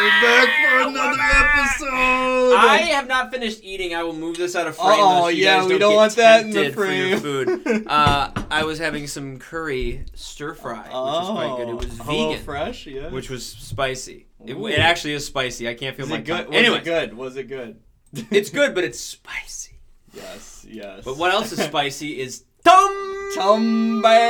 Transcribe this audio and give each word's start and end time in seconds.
We're 0.00 0.20
back 0.22 0.48
for 0.64 0.88
another 0.88 1.18
episode. 1.20 2.54
I 2.56 2.78
have 2.92 3.08
not 3.08 3.32
finished 3.32 3.64
eating. 3.64 3.94
I 3.94 4.02
will 4.04 4.12
move 4.14 4.36
this 4.36 4.54
out 4.54 4.66
of 4.68 4.76
frame. 4.76 4.88
Oh, 4.90 5.22
so 5.22 5.28
you 5.28 5.44
yeah, 5.44 5.56
guys 5.58 5.64
we 5.66 5.70
don't 5.78 5.80
don't 5.80 5.90
get 5.90 5.96
want 5.96 6.16
that 6.16 6.40
in 6.44 6.50
the 6.50 6.62
tempted 6.62 6.74
for 6.74 6.84
your 6.92 7.18
frame. 7.18 7.60
food. 7.64 7.86
Uh, 7.88 8.30
I 8.50 8.62
was 8.64 8.78
having 8.78 9.06
some 9.08 9.38
curry 9.38 10.04
stir 10.14 10.54
fry, 10.54 10.82
which 10.84 10.92
was 10.92 11.30
quite 11.30 11.56
good. 11.56 11.68
It 11.68 11.74
was 11.74 12.00
Oh, 12.00 12.04
Hello 12.04 12.28
vegan, 12.30 12.44
Fresh, 12.44 12.86
yeah. 12.86 13.08
which 13.10 13.28
was 13.30 13.44
spicy. 13.44 14.26
It, 14.46 14.54
Ooh. 14.54 14.66
it 14.68 14.78
actually 14.78 15.14
is 15.14 15.26
spicy. 15.26 15.68
I 15.68 15.74
can't 15.74 15.96
feel 15.96 16.04
was 16.04 16.10
my 16.10 16.18
it 16.18 16.24
good? 16.24 16.36
tongue. 16.44 16.46
Was 16.48 16.56
Anyway, 16.56 16.78
it 16.78 16.84
good? 16.84 17.14
Was 17.14 17.36
it 17.36 17.44
good? 17.48 17.80
it's 18.30 18.50
good, 18.50 18.74
but 18.74 18.84
it's 18.84 19.00
spicy. 19.00 19.80
yes, 20.14 20.64
yes. 20.68 21.02
But 21.04 21.16
what 21.16 21.32
else 21.32 21.50
is 21.52 21.60
spicy 21.64 22.20
is 22.20 22.44
tum 22.64 23.32
Tumbbad. 23.36 24.20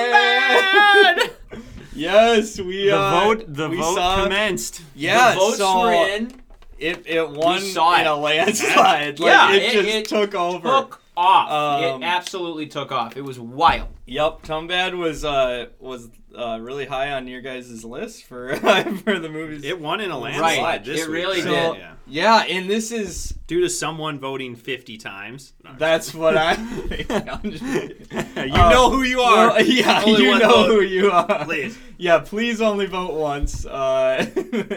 Yes, 1.98 2.58
we 2.60 2.86
The 2.86 2.96
uh, 2.98 3.20
vote, 3.20 3.44
the 3.48 3.68
we 3.68 3.76
vote 3.78 3.94
saw, 3.96 4.22
commenced. 4.24 4.82
Yeah, 4.94 5.32
the 5.34 5.38
votes 5.40 5.56
so 5.58 5.80
were 5.80 5.92
in. 5.92 6.32
it 6.78 7.02
it 7.06 7.28
won 7.30 7.60
saw 7.60 7.94
in 7.96 8.00
it. 8.02 8.06
a 8.06 8.14
landslide. 8.14 9.18
Like, 9.20 9.32
Yeah, 9.32 9.52
it, 9.52 9.62
it- 9.62 9.72
just 9.72 9.88
it 9.88 10.08
took 10.08 10.34
over. 10.34 10.68
Took 10.68 11.00
off. 11.18 11.50
Um, 11.82 12.02
it 12.02 12.06
absolutely 12.06 12.66
took 12.66 12.92
off. 12.92 13.16
It 13.16 13.22
was 13.22 13.38
wild. 13.40 13.88
Yep, 14.06 14.42
Tumbbad 14.42 14.96
was 14.96 15.24
uh 15.24 15.66
was 15.80 16.08
uh 16.36 16.58
really 16.60 16.86
high 16.86 17.12
on 17.12 17.26
your 17.26 17.40
guys' 17.40 17.84
list 17.84 18.24
for 18.24 18.56
for 19.04 19.18
the 19.18 19.28
movies. 19.28 19.64
It 19.64 19.80
won 19.80 20.00
in 20.00 20.10
a 20.10 20.18
landslide 20.18 20.58
Right, 20.62 20.84
this 20.84 21.00
it 21.02 21.08
week. 21.08 21.14
really 21.14 21.40
So- 21.42 21.50
did. 21.74 21.80
Yeah. 21.80 21.92
yeah, 22.06 22.42
and 22.56 22.70
this 22.70 22.90
is 22.92 23.34
Due 23.48 23.62
to 23.62 23.70
someone 23.70 24.18
voting 24.20 24.54
50 24.56 24.98
times. 24.98 25.54
No, 25.64 25.70
that's 25.78 26.12
what 26.14 26.36
I. 26.36 26.52
I'm 27.10 27.50
just, 27.50 27.62
you 27.64 28.52
Uh, 28.54 28.68
know 28.70 28.90
who 28.90 29.02
you 29.04 29.20
are. 29.22 29.48
Well, 29.48 29.62
yeah, 29.64 30.02
Only 30.04 30.22
you 30.22 30.38
know 30.38 30.48
vote. 30.48 30.66
who 30.66 30.80
you 30.82 31.10
are. 31.10 31.44
Please. 31.46 31.78
Yeah, 31.96 32.18
please 32.18 32.60
only 32.60 32.84
vote 32.86 33.14
once. 33.14 33.64
Uh, 33.64 34.26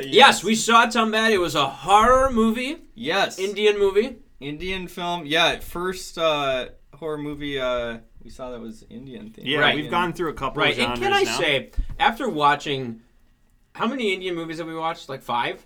Yes, 0.06 0.42
we 0.44 0.56
saw 0.56 0.88
Tumbbad. 0.88 1.32
It 1.32 1.38
was 1.40 1.54
a 1.56 1.68
horror 1.68 2.32
movie, 2.32 2.78
Yes. 2.96 3.40
Indian 3.40 3.78
movie. 3.78 4.16
Indian 4.42 4.88
film. 4.88 5.26
Yeah, 5.26 5.60
first 5.60 6.18
uh, 6.18 6.70
horror 6.94 7.18
movie 7.18 7.60
uh, 7.60 7.98
we 8.24 8.30
saw 8.30 8.52
that 8.52 8.60
was 8.60 8.84
Indian 8.90 9.32
thing. 9.32 9.46
Yeah, 9.46 9.60
Right. 9.60 9.76
we've 9.76 9.90
gone 9.92 10.14
through 10.14 10.30
a 10.30 10.34
couple 10.34 10.62
Right, 10.62 10.78
of 10.78 10.84
and 10.92 11.00
can 11.02 11.14
I 11.14 11.24
now. 11.24 11.38
say, 11.38 11.72
after 12.00 12.30
watching, 12.30 13.02
how 13.74 13.88
many 13.88 14.14
Indian 14.14 14.36
movies 14.36 14.58
have 14.60 14.68
we 14.68 14.76
watched? 14.76 15.10
Like 15.10 15.22
five. 15.22 15.66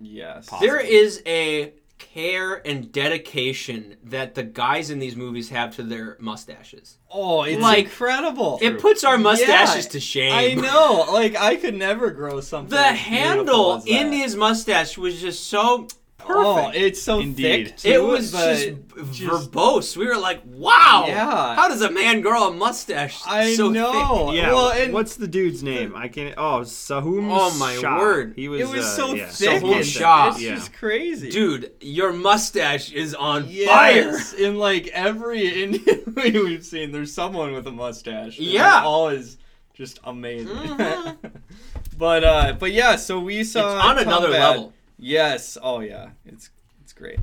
Yes. 0.00 0.48
Possibly. 0.48 0.68
There 0.68 0.80
is 0.80 1.22
a 1.26 1.74
care 1.98 2.54
and 2.66 2.90
dedication 2.90 3.94
that 4.02 4.34
the 4.34 4.42
guys 4.42 4.90
in 4.90 4.98
these 4.98 5.14
movies 5.14 5.50
have 5.50 5.76
to 5.76 5.84
their 5.84 6.16
mustaches. 6.18 6.98
Oh, 7.08 7.44
it's 7.44 7.62
Like, 7.62 7.84
incredible. 7.84 8.58
It 8.60 8.80
puts 8.80 9.04
our 9.04 9.16
mustaches 9.18 9.84
Yeah, 9.84 9.90
to 9.92 10.00
shame. 10.00 10.32
I 10.58 10.60
know. 10.60 11.06
Like 11.12 11.36
I 11.36 11.54
could 11.54 11.74
never 11.76 12.10
grow 12.10 12.40
something. 12.40 12.70
The 12.76 12.82
handle 12.82 13.74
as 13.76 13.86
in 13.86 14.10
his 14.12 14.34
mustache 14.34 14.98
was 14.98 15.20
just 15.20 15.46
so 15.46 15.86
Oh, 16.28 16.54
perfect. 16.66 16.76
it's 16.76 17.02
so 17.02 17.20
Indeed. 17.20 17.66
thick. 17.68 17.76
Too, 17.78 17.88
it 17.88 18.02
was 18.02 18.32
but 18.32 18.54
just, 18.54 19.18
just- 19.18 19.50
verbose. 19.50 19.96
We 19.96 20.06
were 20.06 20.16
like, 20.18 20.40
"Wow, 20.44 21.04
Yeah. 21.08 21.54
how 21.54 21.68
does 21.68 21.80
a 21.82 21.90
man 21.90 22.20
grow 22.20 22.48
a 22.48 22.52
mustache 22.52 23.20
I 23.26 23.54
so 23.54 23.70
know. 23.70 24.28
thick?" 24.28 24.36
Yeah, 24.36 24.52
Well, 24.52 24.70
and 24.70 24.92
what's 24.92 25.16
the 25.16 25.26
dude's 25.28 25.62
name? 25.62 25.94
I 25.96 26.08
can't. 26.08 26.34
Oh, 26.38 26.60
Sohum. 26.60 27.28
Oh, 27.30 27.56
my 27.58 27.76
Shah. 27.76 27.98
word. 27.98 28.32
He 28.36 28.48
was. 28.48 28.60
it 28.60 28.68
was 28.68 28.84
uh, 28.84 28.96
so 28.96 29.14
yeah. 29.14 29.26
thick. 29.26 29.62
Sohum 29.62 29.76
and 29.76 29.86
Shah. 29.86 30.28
It's 30.30 30.40
Yeah. 30.42 30.54
just 30.54 30.72
crazy. 30.74 31.30
Dude, 31.30 31.72
your 31.80 32.12
mustache 32.12 32.92
is 32.92 33.14
on 33.14 33.42
fire. 33.44 33.50
Yes, 33.92 34.32
in 34.32 34.56
like 34.56 34.88
every 34.88 35.62
Indian 35.64 36.02
movie 36.06 36.30
we've 36.42 36.64
seen, 36.64 36.92
there's 36.92 37.12
someone 37.12 37.52
with 37.52 37.66
a 37.66 37.72
mustache. 37.72 38.38
Yeah. 38.38 38.80
it 38.82 38.84
all 38.84 39.08
is 39.08 39.38
just 39.74 39.98
amazing. 40.04 40.48
Mhm. 40.54 41.16
but 41.98 42.24
uh, 42.24 42.52
but 42.58 42.72
yeah, 42.72 42.96
so 42.96 43.18
we 43.20 43.40
It's 43.40 43.52
saw 43.52 43.78
on 43.78 43.98
another 43.98 44.30
Bad. 44.30 44.50
level. 44.50 44.72
Yes. 45.02 45.58
Oh 45.60 45.80
yeah, 45.80 46.10
it's 46.24 46.50
it's 46.80 46.92
great. 46.92 47.18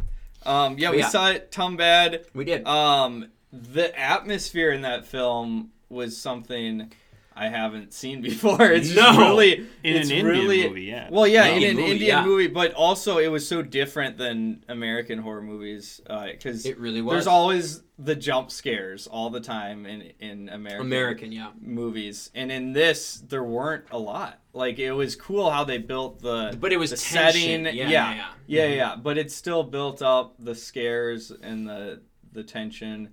Um, 0.45 0.77
yeah, 0.77 0.91
we 0.91 0.99
yeah. 0.99 1.07
saw 1.07 1.29
it. 1.29 1.51
Tumbbad. 1.51 2.25
We 2.33 2.43
did. 2.43 2.67
Um, 2.67 3.29
the 3.51 3.97
atmosphere 3.97 4.71
in 4.71 4.81
that 4.81 5.05
film 5.05 5.71
was 5.87 6.17
something 6.17 6.91
I 7.39 7.47
haven't 7.47 7.93
seen 7.93 8.21
before. 8.29 8.61
It's 8.63 8.89
just 8.89 8.99
No. 9.17 9.29
really 9.29 9.53
In 9.83 9.95
it's 9.95 10.09
an 10.09 10.17
Indian 10.17 10.25
really, 10.25 10.67
movie, 10.67 10.83
yeah. 10.83 11.07
Well, 11.09 11.25
yeah, 11.27 11.45
in 11.45 11.63
an 11.63 11.75
movie, 11.77 11.91
Indian 11.93 12.17
yeah. 12.17 12.25
movie, 12.25 12.47
but 12.47 12.73
also 12.73 13.17
it 13.17 13.27
was 13.29 13.47
so 13.47 13.61
different 13.61 14.17
than 14.17 14.63
American 14.67 15.19
horror 15.19 15.41
movies 15.41 16.01
uh, 16.07 16.25
because 16.27 16.65
it 16.65 16.77
really 16.77 17.01
was. 17.01 17.13
there's 17.13 17.27
always 17.27 17.81
the 17.97 18.15
jump 18.15 18.49
scares 18.51 19.07
all 19.07 19.29
the 19.29 19.41
time 19.41 19.85
in 19.85 20.11
in 20.19 20.49
American 20.49 20.85
American, 20.87 21.31
yeah. 21.31 21.51
movies, 21.61 22.29
and 22.35 22.51
in 22.51 22.73
this 22.73 23.23
there 23.27 23.43
weren't 23.43 23.85
a 23.91 23.97
lot. 23.97 24.39
Like 24.53 24.79
it 24.79 24.91
was 24.93 25.15
cool 25.15 25.49
how 25.51 25.63
they 25.63 25.77
built 25.77 26.21
the 26.21 26.57
But 26.59 26.71
it 26.73 26.77
was 26.77 26.89
the 26.91 26.97
tension. 26.97 27.65
setting, 27.65 27.65
Yeah, 27.65 27.71
yeah, 27.71 27.89
yeah, 27.89 28.15
yeah, 28.15 28.23
yeah. 28.47 28.65
Mm-hmm. 28.65 28.77
yeah, 28.77 28.95
But 29.01 29.17
it 29.17 29.31
still 29.31 29.63
built 29.63 30.01
up 30.01 30.35
the 30.39 30.55
scares 30.55 31.31
and 31.31 31.67
the 31.67 32.01
the 32.31 32.43
tension. 32.43 33.09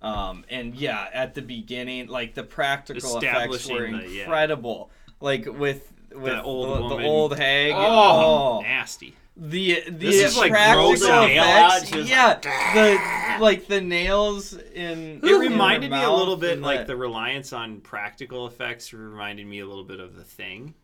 Um, 0.00 0.44
and 0.48 0.74
yeah, 0.74 1.08
at 1.12 1.34
the 1.34 1.42
beginning, 1.42 2.06
like 2.06 2.34
the 2.34 2.44
practical 2.44 3.18
effects 3.18 3.68
were 3.68 3.84
Establishing 3.86 3.98
the- 3.98 4.08
yeah. 4.08 4.22
incredible. 4.22 4.90
Like 5.20 5.46
with 5.46 5.92
with 6.14 6.40
old 6.42 6.90
the, 6.90 6.96
the 6.96 7.04
old 7.04 7.36
hag. 7.36 7.72
Oh, 7.74 8.58
oh 8.58 8.60
Nasty. 8.62 9.14
the 9.36 9.82
the 9.86 9.90
This 9.90 10.32
is 10.32 10.36
like 10.38 10.52
practical 10.52 10.90
grows 10.90 11.02
a 11.02 11.10
out, 11.12 11.82
effects, 11.82 11.88
she 11.88 12.02
yeah, 12.02 12.26
like, 12.26 12.42
the 12.74 12.98
like 13.40 13.66
the 13.66 13.80
nails 13.80 14.52
in. 14.52 15.20
It 15.22 15.24
in 15.24 15.28
her 15.28 15.38
reminded 15.40 15.90
me 15.90 16.02
a 16.02 16.10
little 16.10 16.36
bit 16.36 16.52
and 16.52 16.62
like 16.62 16.86
the 16.86 16.96
reliance 16.96 17.52
on 17.52 17.80
practical 17.80 18.46
effects 18.46 18.92
reminded 18.92 19.46
me 19.46 19.58
a 19.60 19.66
little 19.66 19.84
bit 19.84 20.00
of 20.00 20.14
the 20.14 20.24
thing. 20.24 20.74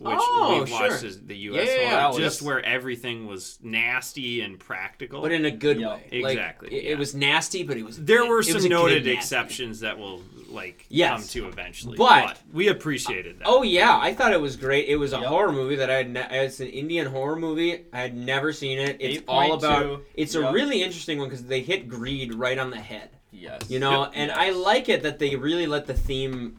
Which 0.00 0.16
Oh, 0.18 0.64
we 0.64 0.72
watched 0.72 1.00
sure. 1.00 1.08
as 1.08 1.20
the 1.20 1.36
US 1.36 1.68
Yeah, 1.68 1.74
yeah, 1.74 2.08
one, 2.08 2.18
yeah. 2.18 2.24
just 2.26 2.40
was- 2.40 2.46
where 2.46 2.64
everything 2.64 3.26
was 3.26 3.58
nasty 3.62 4.40
and 4.40 4.58
practical. 4.58 5.20
but 5.20 5.30
in 5.30 5.44
a 5.44 5.50
good 5.50 5.78
Yeah, 5.78 5.96
way. 5.96 6.22
Like, 6.22 6.32
exactly, 6.38 6.74
it, 6.74 6.84
yeah. 6.84 6.90
it 6.92 6.98
was 6.98 7.14
nasty, 7.14 7.62
but 7.64 7.76
it 7.76 7.82
was. 7.84 7.98
there 8.02 8.20
good. 8.22 8.30
were 8.30 8.42
some 8.42 8.54
was 8.54 8.64
a 8.64 8.68
noted 8.70 9.04
nasty. 9.04 9.12
exceptions 9.12 9.80
that 9.80 9.98
will 9.98 10.22
like 10.48 10.86
Yes. 10.88 11.10
come 11.20 11.28
to 11.42 11.48
eventually. 11.48 11.98
But- 11.98 12.38
we 12.50 12.68
appreciated 12.68 13.40
that. 13.40 13.44
Oh 13.46 13.62
yeah, 13.62 13.98
I 14.00 14.14
thought 14.14 14.32
it 14.32 14.40
was 14.40 14.56
great. 14.56 14.88
It 14.88 14.96
was 14.96 15.12
a 15.12 15.18
Yep. 15.18 15.26
horror 15.26 15.52
movie 15.52 15.76
that 15.76 15.90
I 15.90 15.96
had. 15.96 16.10
Ne- 16.10 16.28
it's 16.30 16.60
an 16.60 16.68
Indian 16.68 17.06
horror 17.06 17.36
movie. 17.36 17.84
I 17.92 18.00
had 18.00 18.16
never 18.16 18.54
seen 18.54 18.78
it. 18.78 18.96
It's 19.00 19.22
all 19.28 19.42
8.2. 19.42 19.54
about. 19.84 20.02
It's 20.14 20.34
a 20.34 20.50
really 20.50 20.82
interesting 20.82 21.18
one 21.18 21.28
because 21.28 21.44
they 21.44 21.60
hit 21.60 21.88
greed 21.88 22.32
right 22.34 22.58
on 22.58 22.70
the 22.70 22.80
head. 22.80 23.10
Yes. 23.32 23.60
You 23.68 23.78
know, 23.80 24.04
Yep. 24.04 24.12
and 24.14 24.28
Yes. 24.28 24.36
I 24.38 24.50
like 24.50 24.88
it 24.88 25.02
that 25.02 25.18
they 25.18 25.36
really 25.36 25.66
let 25.66 25.86
the 25.86 25.94
theme 25.94 26.56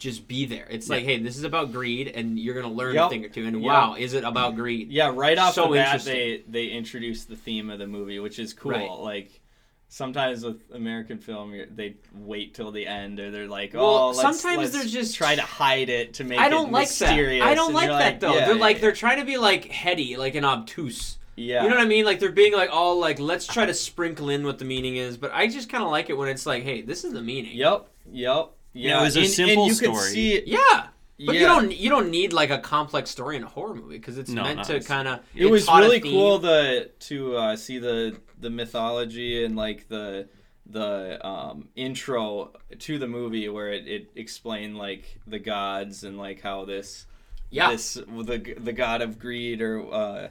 just 0.00 0.26
be 0.26 0.46
there. 0.46 0.66
It's 0.68 0.88
like, 0.88 1.04
hey, 1.04 1.18
this 1.18 1.36
is 1.36 1.44
about 1.44 1.70
greed, 1.70 2.08
and 2.08 2.36
you're 2.38 2.54
gonna 2.60 2.74
learn 2.74 2.96
a 2.98 3.08
thing 3.08 3.24
or 3.24 3.28
two. 3.28 3.46
And 3.46 3.62
Yep. 3.62 3.64
wow, 3.64 3.94
is 3.96 4.14
it 4.14 4.24
about 4.24 4.56
greed? 4.56 4.90
Yeah, 4.90 5.12
right 5.14 5.38
off 5.38 5.54
So 5.54 5.68
the 5.68 5.74
bat, 5.74 6.02
they 6.02 6.42
they 6.48 6.66
introduced 6.66 7.28
the 7.28 7.36
theme 7.36 7.70
of 7.70 7.78
the 7.78 7.86
movie, 7.86 8.18
which 8.18 8.40
is 8.40 8.52
cool. 8.52 8.72
Right. 8.72 8.90
Like 8.90 9.40
sometimes 9.88 10.44
with 10.44 10.60
American 10.72 11.18
film, 11.18 11.52
they 11.74 11.96
wait 12.14 12.54
till 12.54 12.70
the 12.72 12.86
end, 12.86 13.20
or 13.20 13.30
they're 13.30 13.46
like, 13.48 13.74
"Oh, 13.74 14.08
let's, 14.08 14.20
sometimes 14.20 14.58
let's 14.58 14.72
they're 14.72 14.84
just- 15.02 15.14
try 15.16 15.34
to 15.34 15.42
hide 15.42 15.88
it 15.88 16.14
to 16.14 16.24
make 16.24 16.38
I 16.38 16.46
it 16.46 16.50
don't 16.50 16.72
like 16.72 16.88
that. 16.88 17.10
mysterious." 17.10 17.44
I 17.44 17.54
don't 17.54 17.66
And 17.66 17.74
like 17.74 17.88
that 17.90 18.20
though. 18.20 18.34
yeah, 18.34 18.46
they're 18.46 18.54
yeah, 18.54 18.60
like 18.60 18.76
yeah. 18.76 18.82
they're 18.82 18.92
trying 18.92 19.18
to 19.20 19.24
be 19.26 19.36
like 19.36 19.66
heady, 19.66 20.16
like 20.16 20.34
an 20.34 20.44
obtuse. 20.44 21.18
yeah, 21.36 21.62
You 21.62 21.68
know 21.70 21.76
what 21.76 21.84
I 21.84 21.88
mean? 21.88 22.04
Like 22.04 22.20
they're 22.20 22.32
being 22.32 22.52
like 22.52 22.70
all 22.72 22.98
like 22.98 23.18
let's 23.18 23.46
try 23.46 23.66
to 23.66 23.74
sprinkle 23.74 24.28
in 24.30 24.44
what 24.44 24.58
the 24.58 24.64
meaning 24.64 24.96
is, 24.96 25.16
but 25.16 25.30
I 25.34 25.46
just 25.46 25.68
kind 25.68 25.82
of 25.84 25.90
like 25.90 26.08
it 26.10 26.16
when 26.16 26.28
it's 26.28 26.46
like, 26.46 26.62
hey, 26.62 26.82
this 26.82 27.04
is 27.04 27.12
the 27.12 27.22
meaning. 27.22 27.56
Yep, 27.56 27.86
yep. 28.12 28.50
Yeah, 28.72 29.00
it 29.00 29.04
was 29.04 29.16
a 29.16 29.20
and, 29.20 29.28
simple 29.28 29.64
and 29.64 29.72
you 29.72 29.78
Could 29.78 29.96
story. 29.96 30.10
see, 30.10 30.42
Yeah. 30.46 30.86
But 31.26 31.34
you 31.34 31.40
don't 31.46 31.76
you 31.76 31.90
don't 31.90 32.10
need 32.10 32.32
like 32.32 32.48
a 32.48 32.58
complex 32.58 33.10
story 33.10 33.36
in 33.36 33.42
a 33.42 33.46
horror 33.46 33.74
movie 33.74 33.98
because 33.98 34.16
it's 34.16 34.30
No, 34.30 34.42
meant 34.42 34.64
to 34.64 34.80
kind 34.80 35.06
of. 35.06 35.20
it 35.34 35.46
was 35.46 35.66
really 35.68 36.00
cool 36.00 36.38
the 36.38 36.90
to 37.00 37.36
uh, 37.36 37.56
see 37.56 37.78
the 37.78 38.16
the 38.38 38.48
mythology 38.48 39.44
and 39.44 39.54
like 39.54 39.86
the 39.88 40.28
the 40.64 41.24
um, 41.26 41.68
intro 41.76 42.52
to 42.78 42.98
the 42.98 43.06
movie 43.06 43.48
where 43.50 43.68
it, 43.72 43.86
it 43.86 44.10
explained 44.16 44.78
like 44.78 45.18
the 45.26 45.38
gods 45.38 46.04
and 46.04 46.16
like 46.16 46.40
how 46.40 46.64
this 46.64 47.04
Yeah. 47.50 47.70
this 47.72 47.94
the 47.94 48.54
the 48.58 48.72
god 48.72 49.02
of 49.02 49.18
greed 49.18 49.60
or 49.60 49.92
uh, 49.92 50.28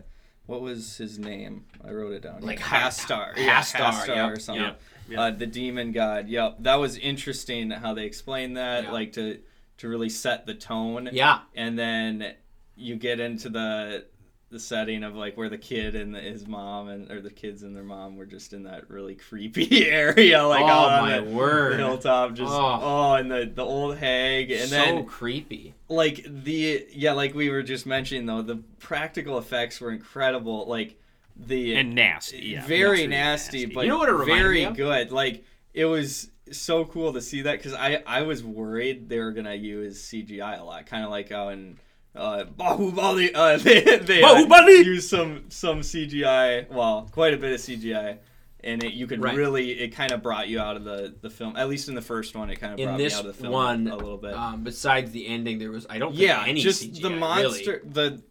what 0.48 0.62
was 0.62 0.98
his 0.98 1.20
name? 1.20 1.66
I 1.88 1.92
wrote 1.92 2.14
it 2.14 2.24
down. 2.24 2.42
Like 2.42 2.58
Hastar, 2.60 3.36
Hastar, 3.36 3.38
yeah, 3.38 3.60
Hastar, 3.62 3.92
Hastar 3.92 4.16
yep, 4.16 4.32
or 4.32 4.40
something. 4.40 4.64
yep, 4.66 4.82
yep. 5.10 5.20
Uh, 5.20 5.32
the 5.32 5.48
demon 5.48 5.92
god. 5.92 6.28
Yep, 6.30 6.58
that 6.60 6.76
was 6.76 6.98
interesting 6.98 7.72
how 7.72 7.94
they 7.94 8.06
explained 8.06 8.58
that, 8.58 8.86
Yeah. 8.86 8.92
like 8.92 9.14
to 9.14 9.40
to 9.78 9.88
really 9.88 10.10
set 10.10 10.46
the 10.46 10.54
tone 10.54 11.10
Yeah. 11.14 11.40
and 11.56 11.80
then 11.80 12.34
you 12.76 12.96
get 12.98 13.20
into 13.20 13.50
the 13.50 14.06
the 14.52 14.60
setting 14.60 15.04
of 15.04 15.16
like 15.16 15.38
where 15.38 15.48
the 15.48 15.60
kid 15.60 15.94
and 15.94 16.16
the, 16.16 16.20
his 16.20 16.48
mom 16.48 16.88
and 16.90 17.12
or 17.12 17.22
the 17.22 17.30
kids 17.30 17.62
and 17.62 17.76
their 17.76 17.84
mom 17.84 18.18
were 18.18 18.26
just 18.26 18.52
in 18.52 18.64
that 18.64 18.90
really 18.90 19.14
creepy 19.14 19.88
area, 19.92 20.44
like 20.44 20.64
oh 20.64 20.66
on 20.66 21.02
my 21.08 21.20
the, 21.20 21.30
word. 21.30 21.74
the 21.74 21.78
hilltop, 21.78 22.34
just 22.34 22.52
Oh. 22.52 22.80
oh. 22.82 23.14
and 23.14 23.30
the 23.32 23.46
the 23.54 23.64
old 23.64 23.98
hag, 23.98 24.50
and 24.52 24.68
so 24.70 24.76
then 24.76 25.06
creepy. 25.06 25.76
like 25.88 26.26
the 26.28 26.84
yeah, 26.92 27.12
like 27.14 27.36
we 27.36 27.50
were 27.50 27.62
just 27.62 27.86
mentioning 27.86 28.26
though, 28.26 28.42
the 28.42 28.56
practical 28.80 29.38
effects 29.38 29.80
were 29.80 29.92
incredible, 29.92 30.66
like 30.68 31.00
the 31.40 31.76
and 31.76 31.96
nasty. 31.96 32.38
Yeah, 32.40 32.66
very 32.66 32.90
Really 32.92 33.08
nasty, 33.08 33.66
but 33.66 33.86
You 33.86 33.90
know 33.92 33.98
what 33.98 34.26
very 34.26 34.66
good. 34.66 35.12
Like 35.12 35.44
it 35.74 35.86
was 35.86 36.30
so 36.52 36.84
cool 36.86 37.14
to 37.14 37.22
see 37.22 37.44
that 37.44 37.58
because 37.58 37.74
I 37.74 38.04
I 38.06 38.24
was 38.24 38.44
worried 38.44 39.08
they 39.10 39.20
were 39.20 39.32
gonna 39.32 39.56
use 39.56 40.02
CGI 40.04 40.60
a 40.60 40.64
lot, 40.64 40.86
kind 40.86 41.04
of 41.04 41.10
like 41.12 41.30
how 41.30 41.50
in 41.50 41.80
uh, 42.16 42.46
Baahubali. 42.58 43.32
Uh, 43.34 43.58
they 43.64 43.98
they 44.00 44.24
uh, 44.24 44.66
use 44.68 45.08
some 45.10 45.46
some 45.50 45.82
CGI. 45.82 46.70
Well, 46.70 47.08
quite 47.12 47.34
a 47.34 47.38
bit 47.38 47.54
of 47.54 47.60
CGI, 47.60 48.18
and 48.64 48.84
it, 48.84 48.94
you 48.94 49.08
could 49.08 49.22
Right. 49.22 49.36
really 49.36 49.72
it 49.80 49.90
kind 49.90 50.12
of 50.12 50.22
brought 50.24 50.50
you 50.50 50.60
out 50.60 50.76
of 50.76 50.84
the 50.84 51.16
the 51.22 51.30
film. 51.30 51.56
At 51.56 51.70
least 51.70 51.88
in 51.88 51.96
the 51.96 52.02
first 52.02 52.36
one, 52.36 52.50
it 52.50 52.58
kind 52.58 52.74
of 52.74 52.80
In 52.80 52.88
brought 52.88 52.98
this 52.98 53.14
me 53.14 53.20
out 53.20 53.26
of 53.26 53.36
the 53.38 53.42
film 53.42 53.54
one, 53.54 53.88
a 53.88 53.96
little 53.96 54.18
bit. 54.18 54.34
Um, 54.34 54.64
besides 54.64 55.12
the 55.12 55.28
ending, 55.28 55.60
there 55.60 55.72
was 55.72 55.86
I 55.90 56.00
don't 56.00 56.12
think 56.12 56.24
yeah, 56.24 56.44
any 56.46 56.62
just 56.62 56.84
CGI, 56.84 57.02
the 57.02 57.10
really. 57.10 57.20
monster, 57.20 57.82
the 57.86 58.22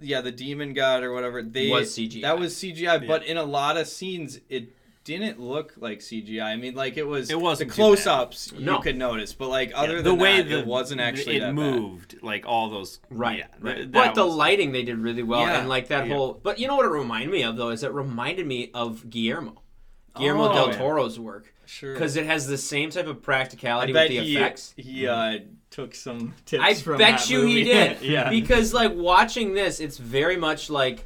yeah, 0.00 0.20
the 0.20 0.32
demon 0.32 0.72
god 0.74 1.02
or 1.02 1.12
whatever. 1.12 1.42
They 1.42 1.70
Was 1.70 1.90
CGI. 1.96 2.22
That 2.22 2.38
was 2.38 2.54
CGI, 2.54 3.06
but 3.06 3.24
in 3.26 3.36
a 3.36 3.44
lot 3.44 3.76
of 3.76 3.86
scenes, 3.86 4.40
it 4.48 4.74
didn't 5.04 5.40
look 5.40 5.72
like 5.78 6.00
CGI. 6.00 6.42
I 6.44 6.56
mean, 6.56 6.74
like 6.74 6.96
it 6.98 7.06
was 7.06 7.30
It 7.30 7.40
wasn't 7.40 7.70
the 7.70 7.74
close-ups 7.74 8.52
you 8.56 8.64
No. 8.66 8.78
could 8.80 8.96
notice, 8.98 9.32
but 9.32 9.48
like 9.48 9.72
other 9.74 9.96
Yeah, 9.96 10.02
than 10.02 10.18
that, 10.18 10.46
it 10.50 10.66
wasn't 10.66 11.00
actually 11.00 11.36
it 11.36 11.40
that 11.40 11.46
bad. 11.46 11.54
moved 11.54 12.16
like 12.22 12.44
all 12.46 12.68
those 12.68 13.00
Right, 13.08 13.38
yeah, 13.38 13.46
right. 13.58 13.76
th- 13.76 13.90
but 13.92 14.04
that 14.04 14.14
the 14.14 14.26
was- 14.26 14.34
lighting 14.34 14.72
they 14.72 14.82
did 14.82 14.98
really 14.98 15.22
well, 15.22 15.40
Yeah, 15.40 15.60
and 15.60 15.68
like 15.68 15.88
that 15.88 16.06
yeah. 16.08 16.14
whole. 16.14 16.38
But 16.42 16.58
you 16.58 16.68
know 16.68 16.76
what 16.76 16.84
it 16.84 16.90
reminded 16.90 17.30
me 17.30 17.42
of 17.42 17.56
though 17.56 17.70
is 17.70 17.82
it 17.82 17.92
reminded 17.92 18.46
me 18.46 18.70
of 18.74 19.08
Guillermo, 19.08 19.62
Guillermo 20.14 20.50
Oh, 20.50 20.52
del 20.54 20.66
yeah. 20.72 20.76
Toro's 20.78 21.18
work 21.18 21.54
Sure. 21.64 21.94
because 21.94 22.16
it 22.16 22.26
has 22.26 22.46
the 22.46 22.58
same 22.58 22.90
type 22.90 23.06
of 23.06 23.16
I 23.16 23.20
practicality 23.20 23.92
bet 23.94 24.10
with 24.10 24.18
the 24.18 24.24
he 24.24 24.36
effects. 24.36 24.74
he 24.76 25.06
uh, 25.06 25.38
took 25.70 25.94
some 25.94 26.34
tips. 26.46 26.62
I 26.64 26.74
from 26.74 26.98
bet 26.98 27.28
you 27.30 27.42
he 27.44 27.64
did. 27.64 28.00
yeah. 28.02 28.30
Because 28.30 28.72
like 28.74 28.92
watching 28.94 29.54
this, 29.54 29.80
it's 29.80 29.98
very 29.98 30.36
much 30.36 30.70
like 30.70 31.04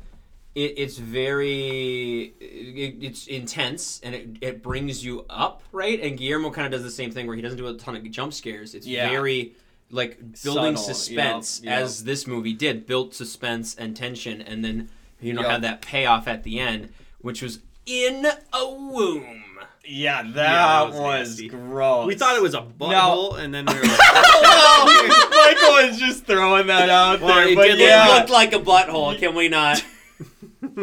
it, 0.55 0.75
it's 0.77 0.99
very 0.99 2.33
it, 2.41 2.97
it's 3.03 3.27
intense 3.27 4.01
and 4.03 4.15
it, 4.15 4.29
it 4.41 4.63
brings 4.63 5.05
you 5.05 5.25
up, 5.31 5.63
right? 5.73 6.01
And 6.01 6.17
Guillermo 6.19 6.51
kind 6.51 6.67
of 6.67 6.73
does 6.73 6.83
the 6.83 6.91
same 6.91 7.11
thing 7.11 7.27
where 7.27 7.37
he 7.37 7.43
doesn't 7.43 7.59
do 7.59 7.67
a 7.69 7.75
ton 7.75 7.97
of 7.97 8.11
jump 8.11 8.33
scares. 8.35 8.75
It's 8.75 8.87
Yeah. 8.87 9.09
very 9.09 9.53
like 9.91 10.19
building 10.43 10.77
Subtle, 10.77 10.95
suspense 10.95 11.63
as 11.67 12.05
this 12.05 12.27
movie 12.27 12.55
did, 12.55 12.87
built 12.87 13.15
suspense 13.15 13.75
and 13.75 13.95
tension, 13.97 14.41
and 14.41 14.65
then 14.65 14.89
you 15.21 15.33
know 15.35 15.43
Yep. 15.43 15.51
have 15.51 15.63
that 15.63 15.83
payoff 15.83 16.27
at 16.29 16.45
the 16.45 16.59
end, 16.59 16.89
which 17.21 17.43
was 17.43 17.61
in 17.85 18.27
a 18.53 18.69
womb. 18.71 19.42
Yeah, 19.85 20.23
that, 20.23 20.35
that 20.35 20.89
was 20.91 21.41
was, 21.41 21.43
gross. 21.49 22.07
we 22.07 22.15
thought 22.15 22.37
it 22.37 22.43
was 22.43 22.55
a 22.55 22.63
butthole, 22.63 23.39
and 23.39 23.53
then 23.53 23.65
they 23.65 23.75
were 23.75 23.81
like, 23.83 23.99
oh, 24.01 25.31
Michael 25.31 25.89
was 25.89 25.99
just 25.99 26.25
throwing 26.25 26.67
that 26.69 26.89
out 26.89 27.21
Well, 27.21 27.35
there, 27.35 27.49
it 27.49 27.57
but 27.57 27.67
did 27.67 27.79
yeah, 27.79 28.09
It 28.09 28.19
looked 28.19 28.31
like 28.31 28.53
a 28.53 28.59
butthole. 28.61 29.19
Can 29.19 29.35
we 29.35 29.49
not? 29.49 29.85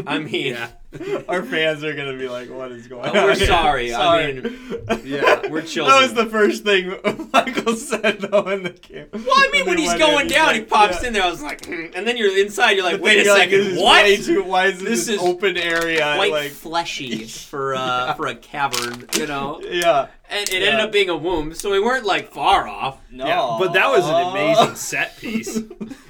I 0.06 0.20
mean, 0.20 0.56
yeah. 0.56 0.70
our 1.30 1.44
fans 1.44 1.84
are 1.84 1.94
gonna 1.94 2.18
be 2.18 2.28
like, 2.28 2.50
"What 2.50 2.72
is 2.72 2.88
going 2.88 3.06
Oh, 3.06 3.10
on?" 3.20 3.24
we're 3.26 3.36
here?" 3.36 3.48
sorry. 3.48 3.94
I 3.94 3.98
Sorry. 3.98 4.34
mean, 4.42 4.44
yeah. 5.06 5.48
we're 5.50 5.62
That 5.62 6.00
was 6.02 6.14
the 6.14 6.26
first 6.26 6.64
thing 6.64 6.96
Michael 7.32 7.76
said 7.76 8.20
though 8.22 8.48
in 8.50 8.64
the 8.64 8.72
game. 8.72 9.08
Well, 9.14 9.24
I 9.30 9.50
mean, 9.54 9.66
when 9.66 9.78
he's 9.78 9.94
going 9.94 10.26
in, 10.26 10.32
down, 10.34 10.54
he 10.56 10.60
like, 10.62 10.70
pops 10.70 11.02
yeah. 11.02 11.08
in 11.08 11.14
there. 11.14 11.24
I 11.24 11.30
was 11.30 11.42
like, 11.44 11.66
"Hmm," 11.66 11.86
and 11.96 12.08
then 12.08 12.18
you're 12.18 12.38
inside. 12.38 12.72
You're 12.72 12.84
like, 12.86 13.02
wait 13.02 13.26
a 13.26 13.30
like, 13.32 13.44
second, 13.52 13.60
is 13.60 13.78
what? 13.80 14.20
too- 14.26 14.44
why 14.44 14.66
is 14.68 14.80
this, 14.80 15.06
This 15.06 15.10
is 15.10 15.20
open 15.22 15.56
area? 15.58 16.14
Quite 16.16 16.32
like, 16.32 16.52
fleshy 16.52 17.26
for 17.26 17.76
uh, 17.76 18.14
for 18.16 18.28
a 18.28 18.36
cavern, 18.36 19.06
you 19.16 19.28
know. 19.28 19.62
yeah. 19.64 20.08
And 20.32 20.48
it 20.50 20.62
Yeah. 20.62 20.68
ended 20.68 20.82
up 20.82 20.92
being 20.92 21.10
a 21.10 21.18
womb, 21.18 21.54
so 21.56 21.72
we 21.72 21.80
weren't 21.80 22.06
like 22.06 22.32
far 22.32 22.68
off. 22.68 23.00
No, 23.12 23.26
Yeah, 23.26 23.56
but 23.60 23.74
that 23.74 23.90
was 23.90 24.06
an 24.06 24.16
amazing 24.30 24.76
set 24.76 25.18
piece. 25.18 25.60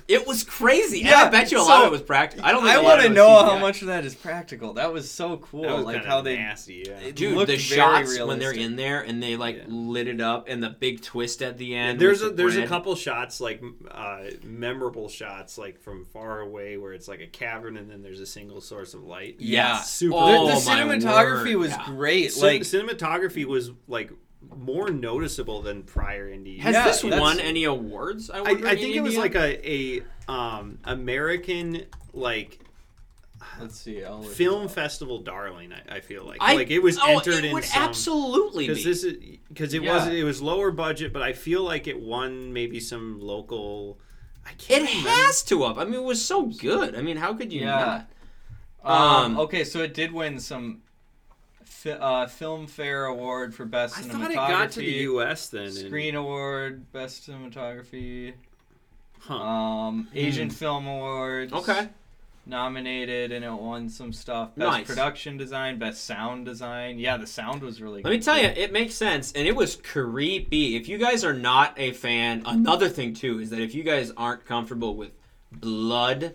It 0.09 0.25
was 0.25 0.43
crazy. 0.43 1.01
and 1.01 1.09
Yeah, 1.09 1.25
I 1.25 1.29
bet 1.29 1.51
you 1.51 1.59
a 1.59 1.61
so- 1.61 1.67
lot 1.67 1.81
of 1.83 1.89
it 1.89 1.91
was 1.91 2.01
practical. 2.01 2.43
I 2.43 2.51
don't 2.51 2.63
think 2.63 2.75
I 2.75 2.79
a 2.79 2.83
want 2.83 3.01
to 3.03 3.09
know 3.09 3.27
CGI. 3.27 3.45
how 3.45 3.59
much 3.59 3.81
of 3.83 3.89
that 3.89 4.05
is 4.05 4.15
practical. 4.15 4.73
That 4.73 4.91
was 4.91 5.09
so 5.11 5.37
cool. 5.37 5.61
That 5.61 5.75
was 5.75 5.85
like 5.85 6.03
how 6.03 6.21
they 6.21 6.35
nasty. 6.35 6.83
Yeah. 6.87 7.11
Dude, 7.11 7.37
the 7.37 7.45
very 7.45 7.57
shots 7.59 8.17
when 8.19 8.39
they're 8.39 8.51
in 8.51 8.75
there 8.75 9.01
and 9.01 9.21
they 9.21 9.35
like 9.35 9.57
Yeah. 9.57 9.63
lit 9.67 10.07
it 10.07 10.19
up, 10.19 10.45
and 10.49 10.63
the 10.63 10.71
big 10.71 11.03
twist 11.03 11.43
at 11.43 11.59
the 11.59 11.75
end. 11.75 11.99
There's 11.99 12.23
a 12.23 12.29
the 12.29 12.33
there's 12.37 12.57
a 12.57 12.65
couple 12.65 12.95
shots 12.95 13.39
like 13.39 13.61
uh, 13.91 14.21
memorable 14.43 15.09
shots 15.09 15.59
like 15.59 15.79
from 15.79 16.05
far 16.05 16.39
away 16.39 16.77
where 16.77 16.93
it's 16.93 17.07
like 17.07 17.21
a 17.21 17.27
cavern 17.27 17.77
and 17.77 17.87
then 17.91 18.01
there's 18.01 18.19
a 18.19 18.25
single 18.25 18.61
source 18.61 18.95
of 18.95 19.03
light. 19.03 19.35
Yeah. 19.37 19.77
super. 19.77 20.15
Oh, 20.17 20.47
the, 20.47 20.55
the 20.59 20.65
my 20.65 20.75
cinematography 20.97 21.45
word, 21.53 21.55
was 21.57 21.69
yeah. 21.69 21.85
great. 21.85 22.31
Cin- 22.33 22.47
Like 22.47 22.61
cinematography 22.63 23.45
was 23.45 23.69
like 23.87 24.08
more 24.41 24.89
noticeable 24.89 25.61
than 25.61 25.83
prior 25.83 26.29
indie. 26.29 26.59
Has 26.59 26.73
Yeah, 26.73 26.85
this 26.85 27.03
won 27.03 27.39
any 27.39 27.65
awards? 27.65 28.29
I, 28.29 28.37
I, 28.37 28.41
wonder, 28.41 28.67
I 28.67 28.71
in 28.71 28.77
think 28.77 28.95
it 28.95 29.01
was 29.01 29.17
like 29.17 29.35
a 29.35 29.69
a 29.69 30.03
um, 30.31 30.79
American 30.85 31.83
like 32.13 32.59
let's 33.59 33.79
see, 33.79 34.03
I'll 34.03 34.21
film 34.21 34.67
festival 34.67 35.19
darling. 35.19 35.71
I, 35.73 35.97
I 35.97 35.99
feel 35.99 36.25
like 36.25 36.37
I- 36.41 36.55
like 36.55 36.69
it 36.71 36.79
was 36.79 36.97
oh, 36.99 37.07
entered 37.07 37.35
it 37.35 37.45
in 37.45 37.53
would 37.53 37.63
some 37.65 37.83
absolutely 37.83 38.67
be. 38.67 38.73
because 38.73 38.83
this 38.83 39.03
is 39.03 39.17
because 39.49 39.73
it 39.73 39.83
Yeah. 39.83 39.95
was 39.95 40.07
it 40.07 40.23
was 40.23 40.41
lower 40.41 40.71
budget, 40.71 41.11
but 41.13 41.21
I 41.21 41.33
feel 41.33 41.63
like 41.63 41.87
it 41.87 41.99
won 41.99 42.53
maybe 42.53 42.79
some 42.79 43.19
local. 43.19 43.99
I 44.45 44.53
can't 44.53 44.83
It 44.83 44.89
remember. 44.89 45.09
has 45.09 45.43
to 45.43 45.63
have. 45.63 45.77
I 45.77 45.83
mean, 45.85 45.95
it 45.95 46.03
was 46.03 46.23
so 46.23 46.43
good. 46.47 46.95
I 46.95 47.01
mean, 47.01 47.17
how 47.17 47.33
could 47.33 47.51
you 47.53 47.61
Yeah. 47.61 48.03
not? 48.83 48.91
Um, 48.91 49.31
Um, 49.33 49.39
okay, 49.41 49.63
so 49.63 49.81
it 49.81 49.93
did 49.93 50.11
win 50.13 50.39
some 50.39 50.81
fi- 51.79 51.91
uh, 51.91 52.27
film 52.27 52.67
fair 52.67 53.05
award 53.05 53.53
for 53.55 53.65
best 53.65 53.97
I 53.97 54.01
cinematography. 54.01 54.11
thought 54.11 54.31
it 54.31 54.35
got 54.35 54.71
to 54.71 54.79
the 54.79 54.85
U.S. 54.85 55.47
then. 55.49 55.63
and- 55.63 55.73
Screen 55.73 56.15
award, 56.15 56.91
best 56.91 57.27
cinematography, 57.29 58.33
Huh. 59.21 59.35
um, 59.35 60.07
Hmm. 60.11 60.17
Asian 60.17 60.49
Film 60.49 60.87
Awards. 60.87 61.51
Okay. 61.53 61.89
Nominated 62.45 63.31
and 63.31 63.45
it 63.45 63.51
won 63.51 63.89
some 63.89 64.11
stuff. 64.11 64.55
Best 64.55 64.67
Nice. 64.71 64.87
production 64.87 65.37
design, 65.37 65.77
best 65.77 66.05
sound 66.05 66.45
design. 66.45 66.97
Yeah, 66.97 67.17
the 67.17 67.27
sound 67.27 67.61
was 67.61 67.79
really. 67.81 68.01
Let 68.01 68.09
me 68.11 68.19
tell 68.19 68.37
you, 68.39 68.45
it 68.47 68.71
makes 68.71 68.95
sense, 68.95 69.31
and 69.33 69.47
it 69.47 69.55
was 69.55 69.75
creepy. 69.75 70.75
If 70.75 70.87
you 70.89 70.97
guys 70.97 71.23
are 71.23 71.33
not 71.33 71.73
a 71.77 71.91
fan, 71.91 72.41
another 72.45 72.89
thing 72.89 73.13
too 73.13 73.39
is 73.39 73.51
that 73.51 73.59
if 73.59 73.75
you 73.75 73.83
guys 73.83 74.11
aren't 74.17 74.45
comfortable 74.45 74.95
with 74.95 75.11
blood, 75.51 76.33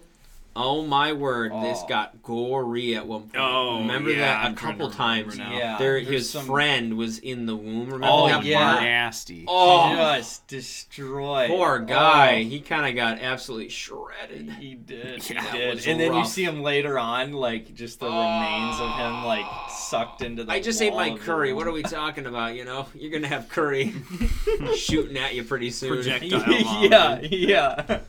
oh 0.56 0.84
my 0.86 1.12
word, 1.12 1.52
this 1.62 1.80
Oh. 1.82 1.88
got 1.88 2.22
gory 2.22 2.94
at 2.96 3.06
one 3.06 3.22
point. 3.22 3.36
Oh, 3.36 3.78
remember 3.80 4.10
yeah, 4.10 4.18
that 4.20 4.44
a 4.44 4.48
I'm 4.48 4.54
couple 4.54 4.90
times. 4.90 5.36
now. 5.36 5.56
Yeah, 5.56 5.78
there, 5.78 5.98
his 5.98 6.30
some- 6.30 6.46
friend 6.46 6.96
was 6.96 7.18
in 7.18 7.46
the 7.46 7.56
womb. 7.56 7.86
Remember 7.86 8.06
oh 8.08 8.28
that 8.28 8.44
yeah. 8.44 8.70
part? 8.72 8.82
nasty. 8.82 9.44
Oh, 9.48 9.94
Just 9.96 10.46
destroyed. 10.46 11.48
poor 11.50 11.78
guy. 11.80 12.40
Oh. 12.44 12.48
He 12.48 12.60
kind 12.60 12.86
of 12.88 12.94
got 12.94 13.18
absolutely 13.20 13.68
shredded. 13.68 14.50
He 14.60 14.74
did. 14.74 15.22
Yeah, 15.34 15.42
he 15.52 15.58
it 15.58 15.60
did. 15.60 15.74
was 15.74 15.86
And 15.86 15.98
then 16.00 16.14
you 16.14 16.24
see 16.24 16.44
him 16.44 16.62
later 16.62 16.98
on, 16.98 17.32
like 17.32 17.74
just 17.74 17.98
the 18.00 18.06
remains 18.06 18.78
of 18.80 18.90
him, 18.96 19.24
like 19.24 19.46
sucked 19.70 20.22
into 20.22 20.44
the. 20.44 20.52
I 20.52 20.60
just 20.60 20.80
ate 20.80 20.94
my 20.94 21.16
curry. 21.16 21.52
What 21.52 21.66
are 21.66 21.72
we 21.72 21.82
talking 22.00 22.26
about? 22.26 22.54
You 22.54 22.64
know, 22.64 22.86
you're 22.94 23.10
gonna 23.10 23.26
have 23.28 23.48
curry 23.48 23.92
shooting 24.76 25.16
at 25.18 25.34
you 25.34 25.42
pretty 25.44 25.70
soon. 25.70 25.94
Projectile 25.94 26.84
yeah, 26.84 27.20
yeah. 27.22 28.00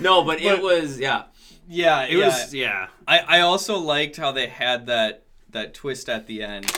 No, 0.00 0.24
but, 0.24 0.40
it 0.40 0.44
But- 0.56 0.62
was 0.62 0.98
yeah. 0.98 1.24
Yeah, 1.70 2.02
It 2.02 2.18
yeah. 2.18 2.26
was 2.26 2.54
yeah. 2.54 2.88
I, 3.06 3.18
I 3.20 3.40
also 3.40 3.78
liked 3.78 4.16
how 4.16 4.32
they 4.32 4.48
had 4.48 4.86
that 4.86 5.22
that 5.50 5.74
twist 5.74 6.08
at 6.08 6.26
the 6.26 6.42
end, 6.42 6.70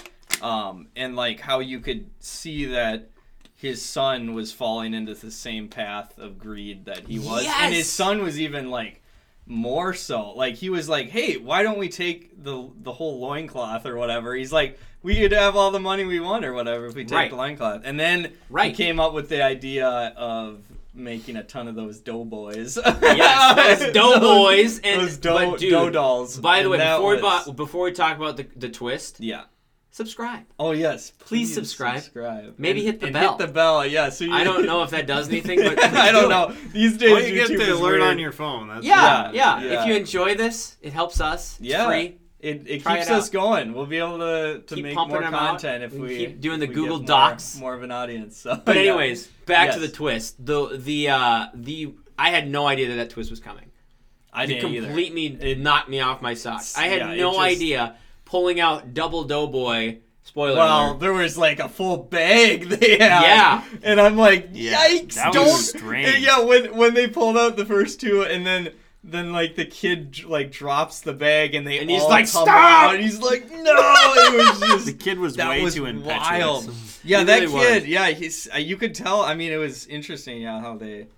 um, 0.42 0.88
and 0.96 1.16
like 1.16 1.40
how 1.40 1.60
you 1.60 1.80
could 1.80 2.10
see 2.20 2.66
that 2.66 3.08
his 3.56 3.82
son 3.84 4.34
was 4.34 4.52
falling 4.52 4.92
into 4.94 5.14
the 5.14 5.30
same 5.30 5.68
path 5.68 6.18
of 6.18 6.38
greed 6.38 6.84
that 6.86 7.06
he 7.06 7.18
was, 7.18 7.46
and 7.46 7.74
his 7.74 7.88
son 7.90 8.22
was 8.22 8.38
even 8.40 8.70
like 8.70 9.02
more 9.46 9.92
so. 9.94 10.30
Like 10.32 10.54
he 10.56 10.68
was 10.70 10.88
like, 10.88 11.08
"Hey, 11.10 11.36
why 11.36 11.62
don't 11.62 11.78
we 11.78 11.88
take 11.88 12.42
the 12.42 12.68
the 12.82 12.92
whole 12.92 13.20
loincloth 13.20 13.86
or 13.86 13.96
whatever?" 13.96 14.34
He's 14.34 14.52
like, 14.52 14.78
"We 15.02 15.18
could 15.20 15.32
have 15.32 15.54
all 15.56 15.70
the 15.70 15.80
money 15.80 16.04
we 16.04 16.20
want 16.20 16.44
or 16.44 16.52
whatever 16.52 16.86
if 16.86 16.94
we 16.94 17.04
take 17.04 17.12
Right. 17.16 17.30
the 17.30 17.36
loincloth." 17.36 17.82
And 17.84 17.98
then 18.00 18.32
Right. 18.50 18.70
he 18.70 18.84
came 18.84 18.98
up 19.00 19.12
with 19.14 19.28
the 19.28 19.42
idea 19.42 19.88
of 20.16 20.62
making 20.94 21.36
a 21.36 21.42
ton 21.42 21.68
of 21.68 21.74
those 21.74 22.00
doughboys. 22.00 22.78
Yes, 22.84 23.80
those 23.82 23.92
doughboys 23.94 24.78
and 24.80 25.00
those 25.02 25.16
dough, 25.16 25.56
dude, 25.56 25.70
dough 25.70 25.90
dolls. 25.90 26.38
By 26.38 26.62
the 26.62 26.68
way, 26.68 26.78
that 26.78 26.96
before 26.96 27.16
we 27.16 27.22
was- 27.22 27.44
bu- 27.46 27.52
before 27.54 27.84
we 27.84 27.92
talk 27.92 28.16
about 28.16 28.36
the 28.36 28.46
the 28.56 28.68
twist, 28.68 29.20
yeah. 29.20 29.44
subscribe. 29.90 30.44
Oh 30.58 30.72
yes, 30.72 31.10
Please 31.18 31.52
subscribe. 31.54 32.00
subscribe. 32.00 32.54
Maybe 32.58 32.80
And- 32.80 32.86
hit 32.86 33.00
the 33.00 33.06
and 33.06 33.12
bell. 33.14 33.36
Hit 33.38 33.46
the 33.46 33.52
bell, 33.52 33.86
yeah. 33.86 34.08
So 34.10 34.24
you, 34.24 34.32
I 34.32 34.44
don't 34.44 34.66
know 34.70 34.82
if 34.82 34.90
that 34.90 35.06
does 35.06 35.28
anything, 35.28 35.58
but 35.60 35.82
I 35.84 36.12
don't 36.12 36.24
do 36.24 36.26
it. 36.26 36.30
know. 36.30 36.54
These 36.72 36.96
days, 36.98 37.10
Well, 37.12 37.22
you 37.22 37.34
get 37.34 37.50
YouTube 37.50 37.58
the 37.58 37.62
is 37.64 37.78
alert 37.80 37.90
weird. 38.00 38.02
on 38.02 38.18
your 38.18 38.32
phone. 38.32 38.68
That's 38.68 38.84
Yeah, 38.86 39.30
yeah, 39.32 39.60
Yeah, 39.62 39.80
If 39.82 39.86
you 39.88 39.94
enjoy 39.94 40.34
this, 40.34 40.76
it 40.82 40.92
helps 40.92 41.20
us. 41.20 41.58
It's 41.60 41.68
Yeah. 41.70 41.86
free. 41.86 42.16
It, 42.42 42.64
it 42.66 42.82
Try 42.82 42.96
keeps 42.96 43.08
it 43.08 43.12
us 43.14 43.30
going. 43.30 43.72
We'll 43.72 43.86
be 43.86 43.98
able 43.98 44.18
to, 44.18 44.62
to 44.66 44.74
Keep 44.74 44.84
make 44.84 44.94
more 44.96 45.22
content 45.22 45.84
if 45.84 45.92
and 45.92 46.02
we 46.02 46.16
keep 46.18 46.40
doing 46.40 46.58
the 46.58 46.66
Google 46.66 46.98
Docs. 46.98 47.56
More, 47.58 47.70
more 47.70 47.74
of 47.76 47.82
an 47.84 47.92
audience. 47.92 48.36
So, 48.36 48.60
But 48.64 48.74
yeah. 48.76 48.82
anyways, 48.82 49.28
back 49.46 49.72
to 49.74 49.78
the 49.78 49.88
twist. 49.88 50.44
The 50.44 50.76
the 50.76 51.08
uh 51.10 51.46
the 51.54 51.94
I 52.18 52.30
had 52.30 52.50
no 52.50 52.66
idea 52.66 52.88
that 52.88 52.96
that 52.96 53.10
twist 53.10 53.30
was 53.30 53.38
coming. 53.40 53.70
I 54.32 54.46
didn't 54.46 54.72
either. 54.72 54.86
completely 54.86 55.26
It- 55.26 55.58
knocked 55.60 55.88
me 55.88 56.00
off 56.00 56.20
my 56.20 56.34
socks. 56.34 56.76
I 56.76 56.88
had 56.88 56.98
yeah, 56.98 57.14
no 57.14 57.30
just- 57.32 57.40
idea 57.40 57.96
pulling 58.24 58.58
out 58.60 58.92
double 58.92 59.22
doughboy. 59.24 59.98
Spoiler 60.24 60.56
Well, 60.56 60.90
alert. 60.92 61.00
there 61.00 61.12
was 61.12 61.36
like 61.36 61.58
a 61.58 61.68
full 61.68 61.96
bag 61.96 62.64
they 62.68 62.92
had. 62.92 63.22
Yeah. 63.22 63.64
And 63.82 64.00
I'm 64.00 64.16
like, 64.16 64.50
Yeah, 64.52 64.78
yikes! 64.88 65.14
that 65.14 65.32
don't. 65.32 65.48
strange. 65.58 66.18
Yeah, 66.20 66.40
when 66.40 66.76
when 66.76 66.94
they 66.94 67.06
pulled 67.08 67.36
out 67.36 67.56
the 67.56 67.66
first 67.66 68.00
two, 68.00 68.22
and 68.22 68.46
then 68.46 68.70
then 69.04 69.32
like 69.32 69.56
the 69.56 69.64
kid 69.64 70.24
like 70.24 70.52
drops 70.52 71.00
the 71.00 71.12
bag, 71.12 71.54
and 71.54 71.66
they 71.66 71.78
And 71.78 71.90
he's 71.90 72.02
all 72.02 72.08
like, 72.10 72.26
"Stop!" 72.26 72.46
out, 72.48 72.94
and 72.94 73.02
he's 73.02 73.20
like, 73.20 73.50
no! 73.50 73.58
It 73.74 74.46
was 74.48 74.60
just 74.68 74.86
The 74.86 74.92
kid 74.92 75.18
was 75.18 75.36
way 75.36 75.62
was 75.62 75.74
too 75.74 75.86
impetuous. 75.86 76.66
wild. 76.66 76.70
Yeah, 77.04 77.18
He 77.18 77.24
that 77.24 77.40
really 77.40 77.52
kid. 77.52 77.82
was. 77.82 77.88
Yeah, 77.88 78.08
he's. 78.10 78.48
Uh, 78.54 78.58
you 78.58 78.76
could 78.76 78.94
tell. 78.94 79.22
I 79.22 79.34
mean, 79.34 79.50
it 79.52 79.56
was 79.56 79.86
interesting. 79.88 80.40
Yeah, 80.40 80.60
how 80.60 80.76
they 80.76 81.08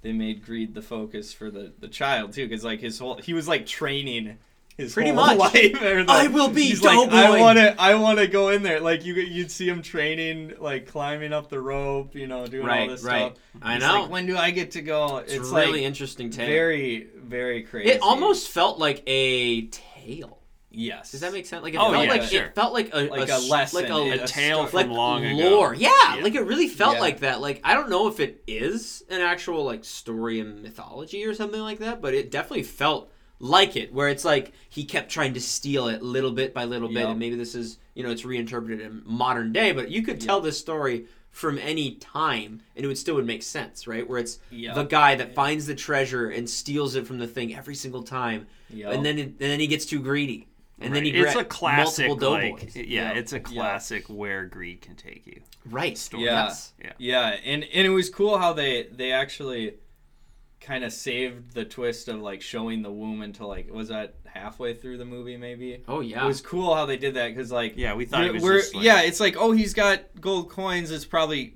they 0.00 0.12
made 0.12 0.42
greed 0.44 0.74
the 0.74 0.80
focus 0.80 1.34
for 1.34 1.50
the 1.50 1.72
the 1.80 1.88
child 1.88 2.32
too, 2.32 2.48
because 2.48 2.64
like 2.64 2.80
his 2.80 2.98
whole 2.98 3.16
he 3.18 3.34
was 3.34 3.46
like 3.46 3.66
training. 3.66 4.38
His 4.76 4.92
Pretty 4.92 5.12
much. 5.12 5.36
life. 5.38 5.52
the- 5.52 6.04
I 6.08 6.26
will 6.26 6.48
be 6.48 6.74
like, 6.74 7.08
I 7.12 7.38
want 7.40 7.58
to, 7.58 7.80
I 7.80 7.94
want 7.94 8.18
to 8.18 8.26
go 8.26 8.48
in 8.48 8.64
there. 8.64 8.80
Like 8.80 9.04
you, 9.04 9.14
you'd 9.14 9.50
see 9.52 9.68
him 9.68 9.82
training, 9.82 10.54
like 10.58 10.88
climbing 10.88 11.32
up 11.32 11.48
the 11.48 11.60
rope, 11.60 12.16
you 12.16 12.26
know, 12.26 12.44
doing 12.46 12.68
all 12.68 12.88
this 12.88 13.02
right. 13.04 13.32
stuff. 13.36 13.38
I 13.62 13.76
It's 13.76 13.84
know. 13.84 14.00
like, 14.02 14.10
when 14.10 14.26
do 14.26 14.36
I 14.36 14.50
get 14.50 14.72
to 14.72 14.82
go? 14.82 15.18
it's, 15.18 15.32
It's, 15.32 15.48
really 15.50 15.72
like 15.72 15.82
interesting 15.82 16.30
tale. 16.30 16.46
very, 16.46 17.06
very 17.16 17.62
crazy. 17.62 17.90
it 17.90 18.02
almost 18.02 18.48
felt 18.48 18.80
like 18.80 19.04
a 19.06 19.66
tale. 19.68 20.40
yes. 20.72 21.12
Does 21.12 21.20
that 21.20 21.32
make 21.32 21.46
sense? 21.46 21.62
Like 21.62 21.74
it 21.74 21.80
Oh, 21.80 21.92
felt 21.92 22.06
yeah, 22.06 22.10
like 22.12 22.22
sure. 22.24 22.44
it 22.46 22.54
felt 22.56 22.72
like 22.72 22.92
a 22.92 23.02
like 23.08 23.28
a, 23.30 23.36
a 23.36 23.38
lesson, 23.48 23.80
like 23.80 23.90
a, 23.90 24.24
A 24.24 24.26
tale 24.26 24.66
from 24.66 24.76
like 24.76 24.88
long 24.88 25.24
ago. 25.24 25.50
lore. 25.50 25.74
Yeah, 25.74 26.16
Yeah. 26.16 26.22
like 26.24 26.34
it 26.34 26.42
really 26.42 26.66
felt 26.66 26.94
Yeah. 26.96 27.00
like 27.00 27.20
that. 27.20 27.40
Like 27.40 27.60
I 27.62 27.74
don't 27.74 27.90
know 27.90 28.08
if 28.08 28.18
it 28.18 28.42
is 28.48 29.04
an 29.08 29.20
actual 29.20 29.62
like 29.64 29.84
story 29.84 30.40
and 30.40 30.62
mythology 30.64 31.24
or 31.26 31.32
something 31.34 31.60
like 31.60 31.78
that, 31.78 32.02
but 32.02 32.12
it 32.12 32.32
definitely 32.32 32.64
felt 32.64 33.12
like 33.38 33.76
it. 33.76 33.92
Where 33.92 34.08
it's 34.08 34.24
like 34.24 34.52
he 34.68 34.84
kept 34.84 35.10
trying 35.10 35.34
to 35.34 35.40
steal 35.40 35.88
it 35.88 36.02
little 36.02 36.32
bit 36.32 36.54
by 36.54 36.64
little 36.64 36.88
bit, 36.88 36.98
Yep. 37.00 37.08
and 37.10 37.18
maybe 37.18 37.36
this 37.36 37.54
is 37.54 37.78
you 37.94 38.02
know 38.02 38.10
it's 38.10 38.24
reinterpreted 38.24 38.80
in 38.80 39.02
modern 39.04 39.52
day, 39.52 39.72
but 39.72 39.90
you 39.90 40.02
could 40.02 40.20
tell 40.20 40.40
this 40.40 40.58
story 40.58 41.06
from 41.30 41.58
any 41.58 41.96
time 41.96 42.60
and 42.76 42.84
it 42.84 42.86
would 42.86 42.96
still 42.96 43.16
would 43.16 43.26
make 43.26 43.42
sense 43.42 43.88
right 43.88 44.08
where 44.08 44.20
it's 44.20 44.38
Yep. 44.52 44.74
the 44.76 44.84
guy 44.84 45.16
that 45.16 45.34
finds 45.34 45.66
the 45.66 45.74
treasure 45.74 46.28
and 46.30 46.48
steals 46.48 46.94
it 46.94 47.08
from 47.08 47.18
the 47.18 47.26
thing 47.26 47.54
every 47.56 47.74
single 47.74 48.04
time 48.04 48.46
Yep. 48.70 48.92
and 48.94 49.04
then 49.04 49.18
it, 49.18 49.22
and 49.26 49.38
then 49.38 49.58
he 49.58 49.66
gets 49.66 49.84
too 49.84 49.98
greedy 49.98 50.46
and 50.80 50.94
then 50.94 51.04
he 51.04 51.10
it's 51.10 51.34
a 51.34 51.42
classic 51.44 52.06
multiple 52.06 52.30
like 52.34 52.76
yeah, 52.76 52.82
Yeah. 52.84 53.12
it's 53.14 53.32
a 53.32 53.36
Yeah. 53.38 53.42
classic 53.42 54.04
where 54.08 54.44
greed 54.46 54.80
can 54.80 54.94
take 54.94 55.26
you. 55.26 55.40
right 55.68 55.98
Yeah. 56.12 56.20
yes. 56.20 56.72
Yeah. 56.80 56.92
Yeah, 56.98 57.36
and 57.44 57.64
and 57.64 57.84
it 57.84 57.90
was 57.90 58.10
cool 58.10 58.38
how 58.38 58.52
they 58.52 58.86
they 58.92 59.10
actually 59.10 59.74
kind 60.64 60.82
of 60.84 60.92
saved 60.92 61.52
the 61.54 61.64
twist 61.64 62.08
of 62.08 62.20
like 62.20 62.40
showing 62.42 62.82
the 62.82 62.90
womb 62.90 63.22
until 63.22 63.48
like 63.48 63.72
was 63.72 63.88
that 63.88 64.14
halfway 64.24 64.74
through 64.74 64.96
the 64.98 65.04
movie 65.04 65.36
maybe. 65.36 65.82
oh 65.86 66.00
yeah 66.00 66.24
It 66.24 66.26
was 66.26 66.40
cool 66.40 66.74
how 66.74 66.86
they 66.86 66.96
did 66.96 67.14
that 67.14 67.28
because 67.28 67.52
like 67.52 67.74
Yeah, 67.76 67.94
we 67.94 68.04
thought 68.06 68.24
it 68.24 68.28
we're, 68.28 68.34
was 68.34 68.42
we're- 68.42 68.58
just, 68.60 68.74
like- 68.74 68.84
yeah, 68.84 69.02
it's 69.02 69.20
like 69.20 69.36
oh 69.38 69.52
he's 69.52 69.74
got 69.74 70.00
gold 70.20 70.48
coins. 70.50 70.90
It's 70.90 71.04
probably 71.04 71.54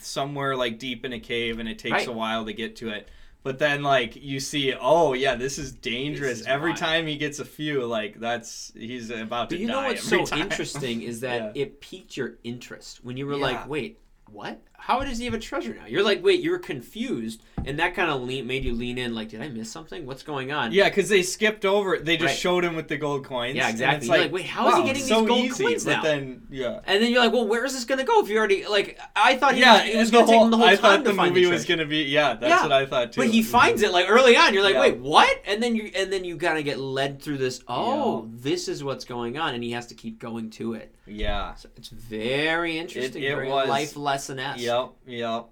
somewhere 0.00 0.56
like 0.56 0.78
deep 0.78 1.04
in 1.04 1.12
a 1.12 1.20
cave, 1.20 1.58
and 1.58 1.68
it 1.68 1.78
takes 1.78 1.92
Right. 1.92 2.08
a 2.08 2.12
while 2.12 2.44
to 2.44 2.52
get 2.52 2.76
to 2.76 2.90
it. 2.90 3.08
But 3.44 3.58
then 3.58 3.82
like 3.82 4.16
you 4.16 4.40
see, 4.40 4.74
oh 4.78 5.14
yeah, 5.14 5.34
this 5.36 5.58
is 5.58 5.72
dangerous. 5.72 6.30
This 6.32 6.40
is 6.42 6.46
every 6.46 6.70
wild. 6.70 6.78
time 6.80 7.06
he 7.06 7.16
gets 7.16 7.38
a 7.38 7.44
few, 7.44 7.84
like 7.86 8.18
that's 8.20 8.72
he's 8.76 9.10
about 9.10 9.48
to 9.50 9.54
But 9.56 9.60
you 9.60 9.66
know 9.68 9.82
what's 9.82 10.02
so 10.02 10.24
time. 10.24 10.40
interesting 10.42 11.02
is 11.02 11.20
that 11.20 11.52
Yeah. 11.56 11.62
it 11.62 11.80
piqued 11.80 12.16
your 12.16 12.34
interest 12.44 13.04
when 13.04 13.16
you 13.16 13.26
were 13.26 13.34
Yeah. 13.36 13.42
like, 13.46 13.68
wait, 13.68 14.00
what? 14.30 14.60
How 14.80 15.00
does 15.00 15.18
he 15.18 15.24
have 15.26 15.34
a 15.34 15.38
treasure 15.38 15.74
now? 15.74 15.86
You're 15.86 16.02
like, 16.04 16.24
wait, 16.24 16.40
you 16.40 16.50
were 16.50 16.58
confused, 16.58 17.42
and 17.66 17.78
that 17.78 17.94
kind 17.94 18.10
of 18.10 18.22
lean, 18.22 18.46
made 18.46 18.64
you 18.64 18.72
lean 18.74 18.96
in. 18.96 19.14
Like, 19.14 19.28
did 19.28 19.42
I 19.42 19.48
miss 19.48 19.70
something? 19.70 20.06
What's 20.06 20.22
going 20.22 20.50
on? 20.52 20.72
Yeah, 20.72 20.88
because 20.88 21.08
they 21.10 21.22
skipped 21.22 21.64
over. 21.66 21.96
it. 21.96 22.04
They 22.06 22.16
just 22.16 22.28
Right. 22.32 22.36
showed 22.38 22.64
him 22.64 22.74
with 22.76 22.88
the 22.88 22.96
gold 22.96 23.24
coins. 23.24 23.56
Yeah, 23.56 23.68
exactly. 23.68 23.96
it's 23.98 24.06
You're 24.06 24.18
like, 24.18 24.32
wait, 24.32 24.46
how 24.46 24.68
is 24.70 24.76
he 24.76 24.84
getting 24.84 25.02
so 25.02 25.20
these 25.20 25.28
gold 25.28 25.40
easy, 25.44 25.64
coins 25.64 25.84
but 25.84 25.90
now? 25.96 26.02
Then, 26.02 26.42
yeah, 26.50 26.80
And 26.86 27.02
then 27.02 27.10
you're 27.12 27.20
like, 27.22 27.32
well, 27.32 27.46
where 27.46 27.64
is 27.66 27.74
this 27.74 27.84
going 27.84 27.98
to 27.98 28.04
go? 28.04 28.20
If 28.22 28.28
you 28.30 28.38
already 28.38 28.66
like, 28.66 28.98
I 29.14 29.34
thought 29.36 29.54
he, 29.56 29.60
yeah. 29.60 29.82
was, 29.84 29.94
it 29.94 29.96
was 29.98 30.10
going 30.10 30.26
to 30.26 30.32
take 30.32 30.40
him 30.42 30.50
the 30.50 30.56
whole 30.56 30.66
I 30.66 30.76
time 30.76 30.80
thought 30.82 30.96
to 30.98 31.02
the 31.10 31.14
find 31.14 31.34
movie 31.34 31.44
the 31.44 31.50
was 31.50 31.64
treasure. 31.66 31.76
gonna 31.82 31.88
be. 31.90 32.04
Yeah, 32.04 32.34
that's 32.34 32.48
Yeah. 32.48 32.62
what 32.62 32.72
I 32.72 32.86
thought 32.86 33.12
too. 33.12 33.20
But 33.20 33.28
he 33.30 33.42
finds 33.42 33.82
it 33.82 33.92
like 33.92 34.06
early 34.08 34.36
on. 34.36 34.54
You're 34.54 34.62
like, 34.62 34.74
Yeah. 34.74 34.80
wait, 34.80 34.96
what? 34.98 35.42
And 35.44 35.62
then 35.62 35.74
you 35.76 35.90
and 35.94 36.10
then 36.12 36.24
you 36.24 36.36
kind 36.38 36.56
of 36.56 36.64
get 36.64 36.78
led 36.78 37.20
through 37.20 37.38
this. 37.38 37.62
Oh, 37.68 38.28
this 38.32 38.68
is 38.68 38.82
what's 38.82 39.04
going 39.04 39.36
on, 39.38 39.54
and 39.54 39.62
he 39.62 39.72
has 39.72 39.86
to 39.88 39.94
keep 39.94 40.18
going 40.18 40.50
to 40.50 40.74
it. 40.74 40.94
Yeah. 41.06 41.54
So 41.54 41.68
it's 41.76 41.88
very 41.88 42.78
interesting. 42.78 43.22
it 43.22 43.28
very 43.28 43.48
was- 43.48 43.68
life 43.68 43.96
lesson 43.96 44.38
esque. 44.38 44.60
Yep. 44.68 44.90
Yep. 45.06 45.46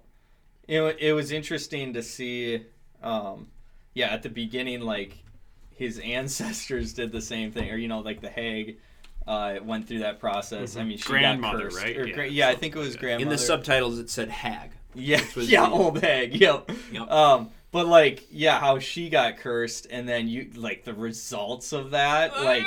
It, 0.67 0.81
wa- 0.81 0.93
it 0.99 1.13
was 1.13 1.31
interesting 1.31 1.93
to 1.93 2.03
see. 2.03 2.63
Um, 3.03 3.47
yeah, 3.93 4.07
at 4.07 4.23
the 4.23 4.29
beginning, 4.29 4.81
like 4.81 5.17
his 5.75 5.99
ancestors 6.03 6.93
did 6.93 7.11
the 7.11 7.21
same 7.21 7.51
thing, 7.51 7.69
or 7.71 7.75
you 7.77 7.87
know, 7.87 7.99
like 7.99 8.21
the 8.21 8.29
hag. 8.29 8.77
Uh, 9.27 9.59
went 9.61 9.85
through 9.85 9.99
that 9.99 10.21
process. 10.21 10.77
I 10.77 10.85
mean, 10.85 10.97
she 10.97 11.03
Grandmother, 11.03 11.63
got 11.63 11.71
cursed. 11.73 11.83
right? 11.83 11.97
Or 11.97 12.07
Yeah, 12.07 12.13
gra- 12.15 12.29
yeah, 12.29 12.47
I 12.47 12.55
think 12.55 12.77
it 12.77 12.79
was 12.79 12.91
like 12.91 12.99
grandmother. 13.01 13.23
In 13.23 13.27
the 13.29 13.37
subtitles, 13.37 13.99
it 13.99 14.09
said 14.09 14.29
hag. 14.29 14.71
Yeah, 14.95 15.21
was 15.35 15.49
yeah, 15.51 15.65
the- 15.65 15.71
old 15.73 16.01
hag. 16.01 16.33
Yep. 16.33 16.71
Yep. 16.93 17.11
Um, 17.11 17.49
but 17.73 17.87
like, 17.87 18.25
yeah, 18.31 18.57
how 18.57 18.79
she 18.79 19.09
got 19.09 19.35
cursed, 19.35 19.85
and 19.91 20.07
then 20.07 20.29
you 20.29 20.51
like 20.55 20.85
the 20.85 20.93
results 20.93 21.73
of 21.73 21.91
that, 21.91 22.41
like, 22.41 22.63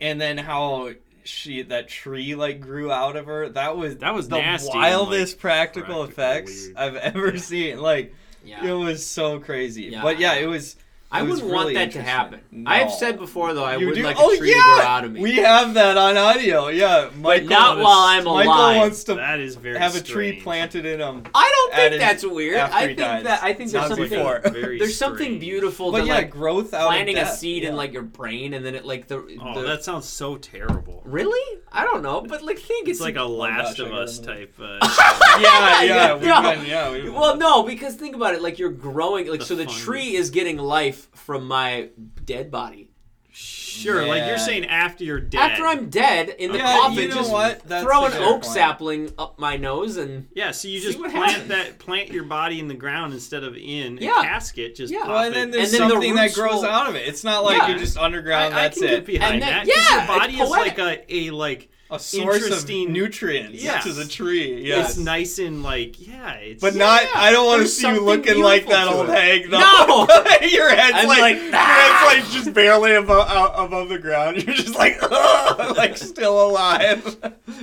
and 0.00 0.20
then 0.20 0.38
how 0.38 0.90
she 1.24 1.62
that 1.62 1.88
tree 1.88 2.34
like 2.34 2.60
grew 2.60 2.90
out 2.90 3.16
of 3.16 3.26
her. 3.26 3.48
That 3.48 3.76
was 3.76 3.96
That 3.98 4.14
was 4.14 4.28
the 4.28 4.38
nasty 4.38 4.70
and, 4.72 4.78
wildest 4.80 5.34
like, 5.34 5.40
practical, 5.40 5.86
practical, 5.86 6.04
effects 6.04 6.64
weird. 6.66 6.76
I've 6.76 6.96
ever 6.96 7.38
seen. 7.38 7.78
Like, 7.78 8.14
Yeah. 8.44 8.64
it 8.64 8.72
was 8.72 9.04
so 9.06 9.38
crazy. 9.40 9.84
Yeah. 9.84 10.02
But 10.02 10.18
yeah, 10.18 10.34
it 10.34 10.46
was. 10.46 10.76
I 11.12 11.22
wouldn't 11.22 11.46
want 11.46 11.74
that 11.74 11.92
to 11.92 12.02
happen. 12.02 12.40
No. 12.50 12.70
I've 12.70 12.90
said 12.90 13.18
before 13.18 13.52
though, 13.54 13.64
I 13.64 13.76
You 13.76 13.86
would 13.86 13.94
do? 13.96 14.02
like 14.02 14.16
oh 14.18 14.32
a 14.32 14.36
tree 14.38 14.50
yeah, 14.50 14.54
to 14.56 14.62
grow 14.62 14.80
out 14.82 15.04
of 15.04 15.12
me. 15.12 15.20
we 15.20 15.36
have 15.36 15.74
that 15.74 15.96
on 15.98 16.16
audio. 16.16 16.68
Yeah, 16.68 17.10
Michael. 17.18 17.48
not 17.48 17.78
while 17.78 17.98
I'm 18.00 18.24
Michael 18.24 18.50
alive. 18.52 18.76
wants 18.78 19.04
to 19.04 19.14
That 19.16 19.38
is 19.38 19.56
very 19.56 19.78
have 19.78 19.94
a 19.94 20.00
tree 20.00 20.40
planted 20.40 20.86
in 20.86 21.00
him. 21.00 21.22
I 21.34 21.50
don't 21.54 21.74
think 21.74 21.86
added 21.86 22.00
that's 22.00 22.24
weird. 22.26 22.56
I 22.58 22.86
think 22.86 22.98
dies. 22.98 23.24
that 23.24 23.42
I 23.42 23.52
think 23.52 23.70
there's 23.70 23.88
Not 23.88 23.88
something 23.96 24.08
before. 24.08 24.40
Very 24.52 24.78
there's 24.78 24.96
something 24.96 25.38
beautiful 25.38 25.92
But 25.92 26.00
to 26.00 26.06
yeah, 26.06 26.14
like 26.14 26.30
growth 26.30 26.72
out 26.72 26.86
planting 26.88 27.16
of 27.18 27.22
a 27.22 27.26
death. 27.26 27.36
seed 27.38 27.64
in 27.64 27.76
like 27.76 27.92
your 27.92 28.02
brain 28.02 28.54
and 28.54 28.64
then 28.64 28.74
it 28.74 28.84
like 28.86 29.06
the, 29.08 29.16
Oh, 29.42 29.60
the 29.60 29.66
that 29.68 29.84
sounds 29.84 30.08
so 30.08 30.36
terrible. 30.36 31.02
really 31.04 31.60
I 31.70 31.84
don't 31.84 32.02
know, 32.02 32.22
but 32.22 32.42
like 32.42 32.58
think 32.58 32.88
It's 32.88 33.00
like 33.00 33.16
a 33.16 33.24
Last 33.24 33.78
of 33.80 33.92
Us 33.92 34.18
type. 34.18 34.54
Uh, 34.60 34.78
yeah, 35.40 35.82
yeah, 35.82 35.82
Yeah, 35.82 36.14
we've 36.14 36.24
no. 36.24 36.42
been, 36.42 36.66
yeah. 36.66 37.10
Well, 37.10 37.36
no, 37.36 37.62
because 37.64 37.94
think 37.96 38.14
about 38.16 38.34
it. 38.34 38.42
Like 38.42 38.58
you're 38.58 38.70
growing. 38.70 39.26
Like 39.28 39.42
so, 39.42 39.54
the 39.54 39.66
tree 39.66 40.14
is 40.14 40.30
getting 40.30 40.56
life 40.58 41.01
from 41.14 41.46
my 41.48 41.88
dead 42.24 42.50
body. 42.50 42.88
sure, 43.34 44.06
like 44.06 44.26
you're 44.26 44.36
saying 44.38 44.66
after 44.66 45.04
you're 45.04 45.18
dead. 45.20 45.52
After 45.52 45.66
I'm 45.66 45.88
dead 45.88 46.28
in 46.28 46.52
the 46.52 46.58
Yeah, 46.58 46.76
coffin, 46.78 46.98
you 46.98 47.08
know 47.08 47.14
just 47.14 47.32
what? 47.32 47.66
That's 47.66 47.82
throw 47.82 48.02
a 48.02 48.06
an 48.06 48.12
fair 48.12 48.22
oak 48.24 48.42
point. 48.42 48.44
sapling 48.44 49.10
up 49.18 49.38
my 49.38 49.56
nose 49.56 49.96
and 49.96 50.28
Yeah, 50.34 50.50
so 50.50 50.68
you 50.68 50.80
just 50.80 50.98
what 50.98 51.10
plant 51.12 51.30
happens. 51.32 51.48
that, 51.48 51.78
plant 51.78 52.10
your 52.10 52.24
body 52.24 52.60
in 52.60 52.68
the 52.68 52.74
ground 52.74 53.14
instead 53.14 53.42
of 53.42 53.56
in 53.56 53.96
Yeah. 53.96 54.20
a 54.20 54.22
casket. 54.22 54.74
Just 54.76 54.92
Yeah. 54.92 55.00
pop 55.00 55.08
Well, 55.08 55.18
and 55.24 55.28
it. 55.28 55.34
then 55.38 55.50
there's 55.50 55.72
And 55.72 55.80
then 55.80 55.88
the 55.88 55.94
something 55.94 56.14
that 56.16 56.22
roots 56.24 56.34
grows 56.36 56.52
will- 56.62 56.66
out 56.66 56.88
of 56.88 56.94
it. 56.94 57.08
It's 57.08 57.24
not 57.24 57.42
like 57.44 57.56
Yeah. 57.56 57.68
you're 57.70 57.78
just 57.78 57.96
underground. 57.96 58.52
I, 58.54 58.58
I 58.58 58.62
that's 58.64 58.78
can 58.78 58.88
it. 58.88 58.90
get 58.90 59.06
behind 59.06 59.32
And 59.34 59.42
then- 59.42 59.48
that. 59.50 59.66
'cause 59.66 59.90
yeah, 59.90 59.96
your 59.98 60.18
body 60.18 60.32
it's 60.34 60.42
is 60.42 60.50
like 60.50 60.78
a, 60.78 61.14
a 61.14 61.30
like 61.30 61.70
a 61.92 61.98
source 61.98 62.38
of 62.38 62.42
interesting- 62.44 62.92
nutrients 62.92 63.62
Yes. 63.62 63.84
to 63.84 63.92
the 63.92 64.04
tree. 64.06 64.62
Yes. 64.66 64.90
it's 64.90 64.98
nice 64.98 65.38
and 65.38 65.62
like 65.62 66.04
yeah, 66.06 66.32
it's 66.34 66.60
But 66.60 66.74
not. 66.74 67.02
I 67.14 67.30
don't 67.32 67.46
want 67.46 67.62
to 67.62 67.68
see 67.68 67.86
you 67.88 68.00
looking 68.00 68.42
like 68.42 68.66
that 68.68 68.88
old 68.88 69.08
it. 69.08 69.14
hag. 69.14 69.50
though. 69.50 69.58
No! 69.60 70.06
your 70.48 70.70
head's 70.74 70.96
I'm 70.96 71.06
like, 71.06 71.20
like, 71.20 71.36
your 71.36 71.50
"Ah!" 71.54 72.08
head's 72.10 72.24
like 72.24 72.32
just 72.32 72.54
barely 72.54 72.94
above 72.94 73.28
out, 73.28 73.52
above 73.56 73.88
the 73.90 73.98
ground. 73.98 74.42
You're 74.46 74.54
just 74.56 74.74
like 74.74 75.00
like 75.76 75.96
still 75.96 76.46
alive. 76.50 77.16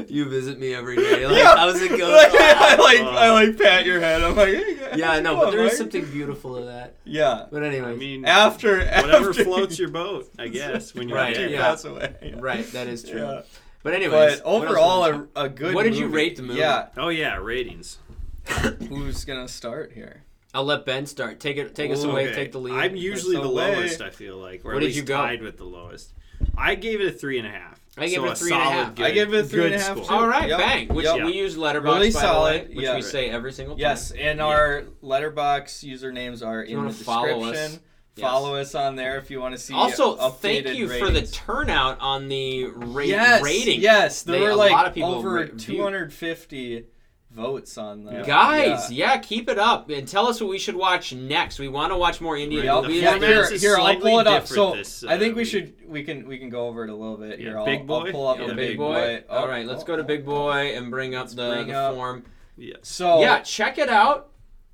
you 0.07 0.29
visit 0.29 0.59
me 0.59 0.73
every 0.73 0.95
day. 0.95 1.25
Like, 1.25 1.37
Yeah. 1.37 1.55
how's 1.57 1.81
it 1.81 1.89
going? 1.89 2.01
Like, 2.11 2.31
I 2.33 2.75
like 2.75 2.99
Uh, 3.01 3.09
I 3.09 3.31
like 3.31 3.57
pat 3.57 3.85
your 3.85 3.99
head. 3.99 4.23
I'm 4.23 4.35
like, 4.35 4.49
hey, 4.53 4.75
guys, 4.75 4.97
yeah, 4.97 5.11
I 5.11 5.19
know, 5.21 5.35
but 5.37 5.47
on, 5.47 5.51
there 5.55 5.65
is 5.65 5.77
something 5.77 6.05
beautiful 6.05 6.57
to 6.59 6.65
that. 6.65 6.93
Yeah. 7.05 7.45
But 7.51 7.63
anyway, 7.63 7.89
I 7.89 7.95
mean 7.95 8.25
After 8.25 8.77
whatever 8.79 9.29
after 9.31 9.43
floats 9.43 9.79
your 9.79 9.89
boat, 9.89 10.29
I 10.37 10.47
guess. 10.49 10.93
When 10.93 11.09
you're 11.09 11.17
Right, 11.17 11.29
after 11.31 11.41
you 11.43 11.47
dead. 11.49 11.55
yeah. 11.55 11.61
pass 11.63 11.83
away. 11.85 12.15
Yeah. 12.21 12.35
right, 12.39 12.65
that 12.73 12.87
is 12.87 13.03
true. 13.03 13.39
Yeah. 13.79 13.83
But 13.83 13.93
anyways, 13.93 14.41
But 14.41 14.45
overall, 14.45 15.03
a, 15.05 15.27
a 15.45 15.49
good. 15.49 15.73
What 15.73 15.83
did 15.83 15.95
you 15.97 16.07
rate 16.07 16.35
the 16.35 16.43
movie? 16.43 16.59
Yeah. 16.59 16.87
Oh 16.97 17.09
yeah, 17.09 17.37
ratings. 17.37 17.97
Who's 18.89 19.25
gonna 19.25 19.47
start 19.47 19.91
here? 19.93 20.23
I'll 20.53 20.63
let 20.65 20.85
Ben 20.85 21.05
start. 21.05 21.39
Take 21.39 21.57
it. 21.57 21.75
Take 21.75 21.91
us 21.91 22.03
away. 22.03 22.25
Okay. 22.27 22.35
Take 22.35 22.51
the 22.51 22.59
lead. 22.59 22.73
I'm 22.73 22.95
usually 22.95 23.35
the 23.35 23.43
the 23.43 23.49
way. 23.49 23.75
lowest. 23.75 24.01
I 24.01 24.09
feel 24.09 24.37
like, 24.37 24.65
or 24.65 24.69
What 24.73 24.77
at 24.77 24.79
did 24.81 24.85
least 24.87 24.97
you 24.97 25.03
go? 25.03 25.15
tied 25.17 25.41
with 25.41 25.57
the 25.57 25.63
lowest. 25.65 26.13
I 26.57 26.75
gave 26.75 26.99
it 27.01 27.07
a 27.07 27.11
three 27.11 27.37
and 27.37 27.47
a 27.47 27.51
half. 27.51 27.79
I 27.97 28.07
gave 28.07 28.15
so 28.15 28.25
it 28.25 28.31
a 28.31 28.35
three 28.35 28.51
and 28.53 28.61
a 28.61 28.65
solid 28.65 28.73
half. 28.85 28.95
Good, 28.95 29.05
I 29.05 29.11
gave 29.11 29.33
it 29.33 29.39
a 29.39 29.43
three 29.47 29.59
good 29.61 29.71
and 29.73 29.81
a 29.81 29.85
half, 29.85 29.97
score. 29.97 30.07
too. 30.07 30.13
All 30.13 30.27
right, 30.27 30.47
Yep. 30.49 30.57
bang. 30.59 30.87
Which 30.87 31.05
Yep. 31.05 31.25
we 31.25 31.33
use 31.33 31.55
Letterboxd 31.57 31.83
Really 31.83 32.11
by 32.11 32.19
solid, 32.19 32.61
the 32.65 32.69
way, 32.69 32.75
which 32.75 32.85
yeah. 32.85 32.95
we 32.95 33.01
say 33.01 33.29
every 33.29 33.51
single 33.51 33.75
time. 33.75 33.81
Yes, 33.81 34.11
and 34.11 34.39
Yeah. 34.39 34.45
our 34.45 34.83
Letterboxd 35.03 35.83
usernames 35.85 36.45
are 36.45 36.63
you 36.63 36.71
in 36.71 36.77
wanna 36.77 36.93
the 36.93 37.03
follow 37.03 37.43
us, 37.43 37.51
description. 37.51 37.71
yes. 37.73 37.79
Follow 38.21 38.55
us 38.55 38.75
on 38.75 38.95
there 38.95 39.17
if 39.17 39.29
you 39.31 39.39
want 39.39 39.53
to 39.55 39.59
see. 39.59 39.73
Also, 39.73 40.15
thank 40.29 40.67
you 40.73 40.87
for 40.87 41.09
the 41.09 41.21
turnout 41.23 41.99
on 41.99 42.27
the 42.27 42.65
ra- 42.65 43.03
yes, 43.03 43.41
rating. 43.43 43.81
Yes, 43.81 44.21
there 44.23 44.37
They- 44.39 44.43
were 44.45 44.49
a 44.51 44.55
like 44.55 44.71
lot 44.71 44.87
of 44.87 44.93
people 44.93 45.15
over 45.15 45.29
ra- 45.31 45.45
250 45.57 46.85
votes 47.31 47.77
on 47.77 48.05
the 48.05 48.23
Guys, 48.23 48.91
Yeah. 48.91 49.13
yeah. 49.13 49.17
keep 49.19 49.49
it 49.49 49.59
up 49.59 49.89
and 49.91 50.07
tell 50.07 50.25
us 50.27 50.41
what 50.41 50.49
we 50.49 50.57
should 50.57 50.75
watch 50.75 51.13
next. 51.13 51.59
We 51.59 51.67
want 51.67 51.91
to 51.93 51.97
watch 51.97 52.19
more 52.21 52.35
Indian 52.35 52.65
Yep. 52.65 52.81
movies. 52.83 53.01
Yeah, 53.03 53.11
format's 53.11 53.27
here, 53.49 53.55
is 53.55 53.61
here, 53.61 53.75
I'll 53.77 53.83
slightly 53.83 54.11
pull 54.11 54.19
it 54.19 54.27
up. 54.27 54.47
So 54.47 54.75
this, 54.75 55.03
I 55.03 55.17
think 55.19 55.33
uh, 55.33 55.37
we 55.37 55.45
should 55.45 55.73
we 55.87 56.03
can 56.03 56.27
we 56.27 56.39
can 56.39 56.49
go 56.49 56.67
over 56.67 56.83
it 56.85 56.89
a 56.89 56.95
little 56.95 57.17
bit 57.17 57.39
here. 57.39 57.51
Yeah, 57.51 57.59
I'll, 57.59 57.65
Big 57.65 57.81
I'll 57.81 57.85
Boy? 57.85 58.11
pull 58.11 58.27
up 58.27 58.39
Yeah, 58.39 58.47
the 58.47 58.55
big, 58.55 58.69
big 58.69 58.77
boy. 58.77 58.93
boy. 58.93 59.23
All 59.29 59.45
Oh, 59.45 59.47
right, 59.47 59.65
let's 59.65 59.83
oh, 59.83 59.85
go 59.85 59.95
to 59.95 60.03
Big. 60.03 60.25
Boy 60.25 60.73
and 60.75 60.89
bring 60.89 61.13
up 61.15 61.29
the, 61.29 61.49
bring 61.49 61.67
the 61.67 61.73
up- 61.75 61.93
form. 61.95 62.23
Yeah. 62.57 62.75
So 62.81 63.21
yeah, 63.21 63.39
check 63.41 63.77
it 63.77 63.89
out. 63.89 64.28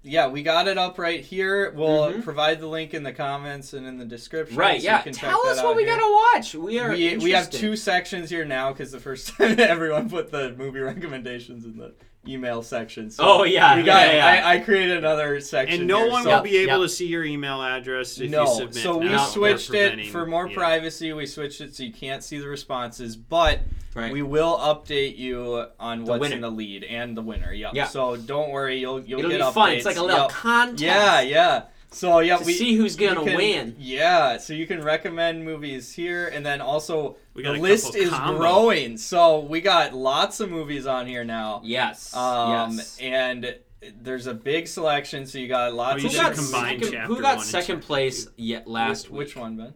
Yeah, 0.08 0.28
we 0.28 0.44
got 0.44 0.68
it 0.68 0.78
up 0.78 1.00
right 1.00 1.20
here. 1.20 1.72
We'll 1.72 2.14
Mhm. 2.14 2.24
provide 2.24 2.60
the 2.62 2.68
link 2.68 2.94
in 2.94 3.02
the 3.02 3.12
comments 3.12 3.74
and 3.74 3.88
in 3.88 3.98
the 3.98 4.06
description. 4.06 4.56
Right, 4.56 4.80
so 4.80 4.88
you 4.88 4.94
yeah. 5.06 5.12
Tell 5.12 5.48
us 5.48 5.64
what 5.64 5.76
we 5.76 5.84
here. 5.84 5.98
gotta 5.98 6.14
watch. 6.36 6.54
We 6.54 6.80
are. 6.80 6.92
We, 6.92 7.18
we 7.18 7.32
have 7.32 7.50
two 7.50 7.76
sections 7.76 8.30
here 8.30 8.46
now 8.46 8.72
because 8.72 8.92
the 8.92 9.00
first 9.00 9.28
time 9.38 9.60
everyone 9.60 10.10
put 10.10 10.32
the 10.32 10.54
movie 10.56 10.80
recommendations 10.92 11.66
in 11.66 11.78
the 11.78 11.94
email 12.28 12.62
section. 12.62 13.10
So 13.10 13.24
Oh, 13.26 13.44
yeah, 13.44 13.76
we 13.76 13.84
got. 13.84 14.08
yeah, 14.08 14.14
yeah. 14.40 14.48
I, 14.48 14.54
I 14.56 14.60
created 14.60 14.98
another 14.98 15.40
section. 15.40 15.80
And 15.82 15.88
no 15.88 16.00
here, 16.04 16.12
one 16.12 16.24
so- 16.24 16.30
will 16.36 16.42
be 16.42 16.58
able 16.58 16.80
yep. 16.80 16.82
to 16.82 16.90
see 16.90 17.08
your 17.08 17.24
email 17.24 17.62
address 17.62 18.20
if 18.20 18.30
no, 18.30 18.44
you 18.44 18.56
submit. 18.56 18.76
so 18.76 18.98
we 18.98 19.06
now. 19.10 19.26
Switched 19.26 19.74
it 19.74 20.08
for 20.08 20.26
more 20.26 20.48
yeah. 20.48 20.56
privacy. 20.56 21.14
We 21.14 21.26
switched 21.26 21.62
it 21.62 21.76
so 21.76 21.84
you 21.84 21.94
can't 21.94 22.24
see 22.24 22.38
the 22.40 22.48
responses, 22.48 23.16
but 23.16 23.60
Right. 23.94 24.12
we 24.12 24.22
will 24.22 24.58
update 24.58 25.18
you 25.18 25.66
on 25.80 26.04
The 26.04 26.12
what's 26.12 26.20
winner. 26.22 26.36
in 26.36 26.42
the 26.42 26.52
lead 26.52 26.84
and 26.84 27.16
the 27.16 27.22
winner. 27.22 27.54
Yep. 27.54 27.76
Yeah. 27.76 27.88
So 27.88 28.18
don't 28.18 28.50
worry, 28.52 28.78
you'll 28.80 29.00
you'll 29.02 29.20
It'll 29.20 29.32
get 29.32 29.38
be 29.38 29.44
updates. 29.44 29.54
fun. 29.54 29.72
It's 29.72 29.86
like 29.86 29.96
a 29.96 30.02
little 30.02 30.20
Yep. 30.24 30.30
contest. 30.32 30.84
Yeah, 30.84 31.22
yeah. 31.22 31.62
So 31.96 32.20
yeah, 32.20 32.36
To 32.38 32.44
we 32.44 32.54
see 32.54 32.76
who's 32.76 32.98
gonna 32.98 33.24
can- 33.24 33.38
win. 33.38 33.76
Yeah, 33.80 34.38
so 34.38 34.52
you 34.54 34.68
can 34.68 34.84
recommend 34.84 35.46
movies 35.46 35.94
here, 35.94 36.28
and 36.28 36.46
then 36.46 36.60
also 36.60 37.16
We 37.34 37.42
the 37.42 37.50
got 37.50 37.58
a 37.58 37.62
list 37.62 37.96
is 37.96 38.10
combo. 38.10 38.38
growing. 38.38 38.98
So 38.98 39.40
we 39.40 39.62
got 39.62 39.94
lots 39.94 40.42
of 40.42 40.50
movies 40.52 40.86
on 40.88 41.08
here 41.08 41.24
now. 41.24 41.62
Yes. 41.64 42.14
Um, 42.14 42.76
yes. 42.78 42.98
and 43.00 43.56
there's 44.02 44.28
a 44.28 44.34
big 44.34 44.68
selection. 44.68 45.26
So 45.26 45.38
you 45.38 45.48
got 45.48 45.74
lots 45.74 46.02
you 46.02 46.08
of 46.10 46.14
Who 46.14 46.18
got, 46.22 46.30
different 46.32 46.52
combine 46.52 46.80
second, 46.80 46.92
chapter 46.94 47.08
who 47.16 47.22
got 47.22 47.38
one 47.38 47.46
second 47.46 47.80
place 47.82 48.28
yet 48.36 48.68
last 48.68 49.06
which, 49.06 49.12
week? 49.12 49.20
which 49.20 49.36
one, 49.38 49.56
Ben? 49.58 49.74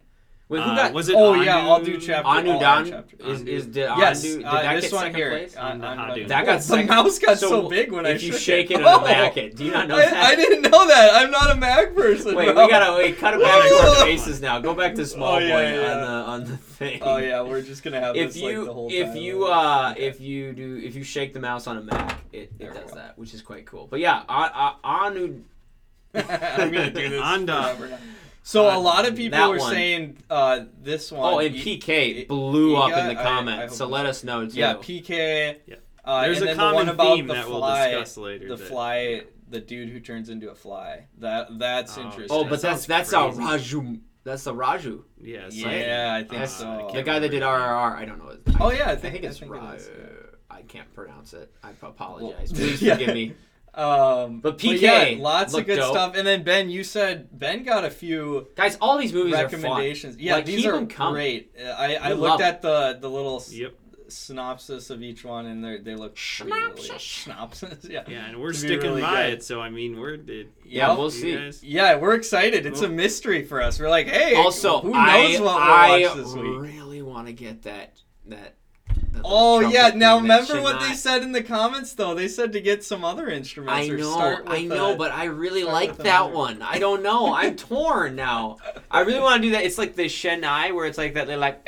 Wait, 0.50 0.60
who 0.62 0.68
Uh, 0.70 0.74
got? 0.74 0.92
was 0.92 1.08
it 1.08 1.14
Oh 1.16 1.34
yeah, 1.34 1.58
Anu- 1.58 1.68
I'll 1.70 1.84
do 1.84 1.96
chapter. 1.96 2.28
Anu 2.28 2.58
Dan 2.58 2.84
chapter. 2.90 3.16
is 3.24 3.40
is 3.42 3.66
did 3.66 3.76
Yes, 3.96 4.24
Anu, 4.24 4.36
did 4.38 4.44
uh, 4.46 4.62
that 4.62 4.74
this 4.80 4.90
get 4.90 4.92
one 4.92 5.14
here. 5.14 5.30
place? 5.30 5.56
Uh, 5.56 5.60
On 5.60 5.78
the 5.80 5.86
on- 5.86 6.26
That 6.26 6.42
Oh, 6.42 6.46
got 6.46 6.60
the 6.62 6.82
mouse 6.82 7.18
got 7.20 7.38
so, 7.38 7.48
so 7.48 7.68
big 7.68 7.92
when 7.92 8.04
I 8.04 8.10
if 8.10 8.22
you 8.24 8.32
shake 8.32 8.72
it 8.72 8.80
it. 8.80 8.84
on 8.84 9.02
the 9.04 9.08
Oh. 9.08 9.12
Mac 9.12 9.36
it. 9.36 9.54
Do 9.54 9.64
you 9.64 9.70
not 9.70 9.86
know 9.86 9.94
I, 9.96 10.06
that? 10.06 10.12
I 10.24 10.34
didn't 10.34 10.62
know 10.62 10.86
that. 10.88 11.14
I'm 11.14 11.30
not 11.30 11.52
a 11.52 11.54
Mac 11.54 11.94
person. 11.94 12.34
Wait, 12.34 12.52
bro. 12.52 12.64
we 12.66 12.70
gotta 12.70 12.92
wait. 12.96 13.16
Cut 13.18 13.34
it 13.34 13.40
back 13.40 13.68
to 13.68 13.74
our 13.76 13.94
faces 14.06 14.40
now. 14.40 14.58
Go 14.58 14.74
back 14.74 14.96
to 14.96 15.06
small 15.06 15.36
Oh, 15.36 15.38
boy 15.38 15.46
yeah, 15.46 15.74
yeah, 15.74 15.92
on 15.94 16.00
the 16.00 16.30
on 16.32 16.44
the 16.50 16.56
thing. 16.56 16.98
Oh 17.00 17.18
yeah, 17.18 17.42
we're 17.42 17.62
just 17.62 17.84
gonna 17.84 18.00
have 18.00 18.16
If 18.16 18.32
this 18.32 18.42
like 18.42 18.54
the 18.56 18.60
you 18.62 18.72
whole 18.72 18.88
if 18.90 19.06
time. 19.06 19.16
you 19.18 19.46
uh 19.46 19.92
Okay. 19.92 20.02
if 20.04 20.20
you 20.20 20.52
do 20.52 20.80
if 20.84 20.96
you 20.96 21.04
shake 21.04 21.32
the 21.32 21.40
mouse 21.40 21.68
on 21.68 21.76
a 21.76 21.82
Mac, 21.82 22.18
it, 22.32 22.50
it 22.58 22.74
does 22.74 22.90
that, 22.90 23.16
which 23.16 23.34
is 23.34 23.40
quite 23.40 23.66
cool. 23.66 23.86
But 23.88 24.00
yeah, 24.00 24.22
uh, 24.28 24.48
uh, 24.52 24.72
Anu 24.82 25.42
I'm 26.12 26.72
gonna 26.72 26.90
do 26.90 27.08
this 27.08 27.22
Anda. 27.22 27.76
Forever 28.42 28.66
now. 28.66 28.70
So 28.72 28.76
a 28.76 28.78
Uh, 28.78 28.80
lot 28.80 29.06
of 29.08 29.16
people 29.16 29.38
that 29.38 29.48
were 29.50 29.58
one. 29.58 29.72
saying 29.72 30.16
uh, 30.30 30.60
this 30.82 31.10
one. 31.12 31.34
Oh, 31.34 31.38
and 31.38 31.54
y- 31.54 31.60
PK 31.60 32.16
y- 32.20 32.24
blew 32.28 32.70
you 32.70 32.76
up 32.76 32.90
got- 32.90 32.98
in 33.10 33.14
the 33.14 33.20
I- 33.20 33.24
I 33.24 33.26
comments, 33.26 33.76
so 33.76 33.86
let 33.86 34.06
us 34.06 34.24
know 34.24 34.46
too. 34.46 34.58
Yeah, 34.58 34.74
PK. 34.74 35.56
Yeah. 35.66 35.76
Uh, 36.04 36.22
There's 36.22 36.38
and 36.38 36.44
a 36.44 36.46
then 36.48 36.56
the 36.56 36.62
common 36.62 36.88
about 36.88 37.14
theme 37.16 37.26
the 37.26 37.34
that 37.34 37.48
we'll 37.48 37.58
fly, 37.58 37.90
discuss 37.90 38.16
later. 38.16 38.48
the 38.48 38.56
that- 38.56 38.66
fly, 38.68 39.22
the 39.48 39.60
dude 39.60 39.90
who 39.90 40.00
turns 40.00 40.28
into 40.30 40.50
a 40.50 40.54
fly. 40.54 41.06
That 41.18 41.58
that's 41.58 41.98
Oh, 41.98 42.02
interesting. 42.02 42.28
oh, 42.30 42.42
That 42.44 42.50
but 42.50 42.62
that's 42.62 42.86
that's 42.86 43.12
our 43.12 43.32
crazy. 43.32 43.76
Raju. 43.76 44.00
That's 44.22 44.44
the 44.44 44.54
Raju. 44.54 45.02
Yes. 45.18 45.54
yeah, 45.56 46.12
I 46.14 46.18
think 46.20 46.40
That's 46.40 46.52
so. 46.52 46.88
I 46.90 46.96
The 46.96 47.02
guy 47.02 47.18
that 47.20 47.30
did. 47.30 47.42
RRR. 47.42 47.96
I 47.96 48.04
don't 48.04 48.18
know. 48.18 48.28
His, 48.46 48.56
Oh, 48.60 48.70
yeah, 48.70 48.88
I 48.88 48.92
I 48.92 48.96
think- 48.96 49.14
think 49.14 49.24
I 49.24 49.28
it's 49.28 49.38
think 49.38 49.50
it 49.50 49.54
Ra- 49.54 49.72
yeah. 49.72 50.06
I 50.50 50.62
can't 50.62 50.92
pronounce 50.94 51.32
it. 51.32 51.50
I 51.62 51.70
apologize. 51.70 52.52
Well, 52.52 52.60
Please 52.68 52.82
yeah. 52.82 52.94
forgive 52.94 53.14
me. 53.14 53.34
Um, 53.80 54.40
But 54.40 54.62
yeah, 54.62 55.04
PK 55.06 55.20
lots 55.20 55.54
of 55.54 55.64
good 55.66 55.76
dope. 55.76 55.92
stuff. 55.92 56.14
And 56.16 56.26
then 56.26 56.42
Ben, 56.42 56.68
you 56.70 56.84
said 56.84 57.28
Ben 57.38 57.62
got 57.62 57.84
a 57.84 57.90
few 57.90 58.48
Guys, 58.56 58.76
all 58.80 58.98
these 58.98 59.12
movies 59.12 59.34
are 59.34 59.44
recommendations. 59.44 60.16
fun. 60.16 60.24
Yeah, 60.24 60.34
Like, 60.36 60.46
these 60.46 60.66
are 60.66 60.84
coming. 60.86 61.12
great. 61.14 61.52
I, 61.58 61.96
I 61.96 62.12
looked 62.12 62.42
at 62.42 62.62
the 62.62 62.98
the 63.00 63.08
little 63.08 63.36
s- 63.36 63.52
Yep. 63.52 63.74
synopsis 64.08 64.90
of 64.90 65.02
each 65.02 65.24
one, 65.24 65.46
and 65.46 65.64
they 65.64 65.78
they 65.78 65.94
look 65.94 66.16
pretty 66.16 66.52
really- 66.52 66.82
Synopsis. 66.82 67.02
synopsis. 67.02 67.84
Yeah, 67.90 68.02
Yeah, 68.08 68.26
and 68.28 68.40
we're 68.40 68.52
sticking 68.52 68.90
really 68.90 69.02
by 69.02 69.26
good. 69.26 69.34
it. 69.34 69.44
So 69.44 69.60
I 69.60 69.70
mean, 69.70 69.98
we're 69.98 70.14
it, 70.14 70.48
Yeah, 70.64 70.88
Yep. 70.90 70.98
we'll 70.98 71.10
see. 71.10 71.34
Guys. 71.36 71.62
Yeah, 71.62 71.96
we're 71.96 72.14
excited. 72.14 72.66
It's 72.66 72.82
a 72.82 72.88
mystery 72.88 73.44
for 73.44 73.62
us. 73.62 73.78
We're 73.80 73.88
like, 73.88 74.08
hey, 74.08 74.34
Also, 74.34 74.80
who 74.80 74.90
knows 74.90 74.98
I, 74.98 75.22
what 75.32 75.40
we'll 75.40 75.48
I 75.48 76.02
watch 76.02 76.16
this 76.16 76.34
week? 76.34 76.60
really 76.60 77.02
want 77.02 77.26
to 77.28 77.32
get 77.32 77.62
that 77.62 77.94
that. 78.26 78.56
Oh 79.24 79.60
yeah! 79.60 79.92
Now 79.94 80.18
remember 80.18 80.60
what 80.60 80.80
they 80.80 80.94
said 80.94 81.22
in 81.22 81.32
the 81.32 81.42
comments 81.42 81.92
though. 81.92 82.14
They 82.14 82.28
said 82.28 82.52
to 82.52 82.60
get 82.60 82.82
some 82.84 83.04
other 83.04 83.28
instruments. 83.28 83.88
I 83.88 83.92
or 83.92 83.98
know, 83.98 84.12
start 84.12 84.44
I 84.46 84.64
know, 84.64 84.92
uh, 84.92 84.96
but 84.96 85.12
I 85.12 85.24
really 85.24 85.64
like 85.64 85.96
that 85.98 86.22
another. 86.22 86.34
one. 86.34 86.62
I 86.62 86.78
don't 86.78 87.02
know. 87.02 87.34
I'm 87.34 87.56
torn 87.70 88.16
now. 88.16 88.56
I 88.90 89.00
really 89.00 89.20
want 89.20 89.42
to 89.42 89.48
do 89.48 89.52
that. 89.52 89.64
It's 89.64 89.78
like 89.78 89.94
the 89.94 90.04
Chennai 90.04 90.74
where 90.74 90.86
it's 90.86 90.98
like 90.98 91.14
that. 91.14 91.26
They're 91.26 91.36
like, 91.36 91.64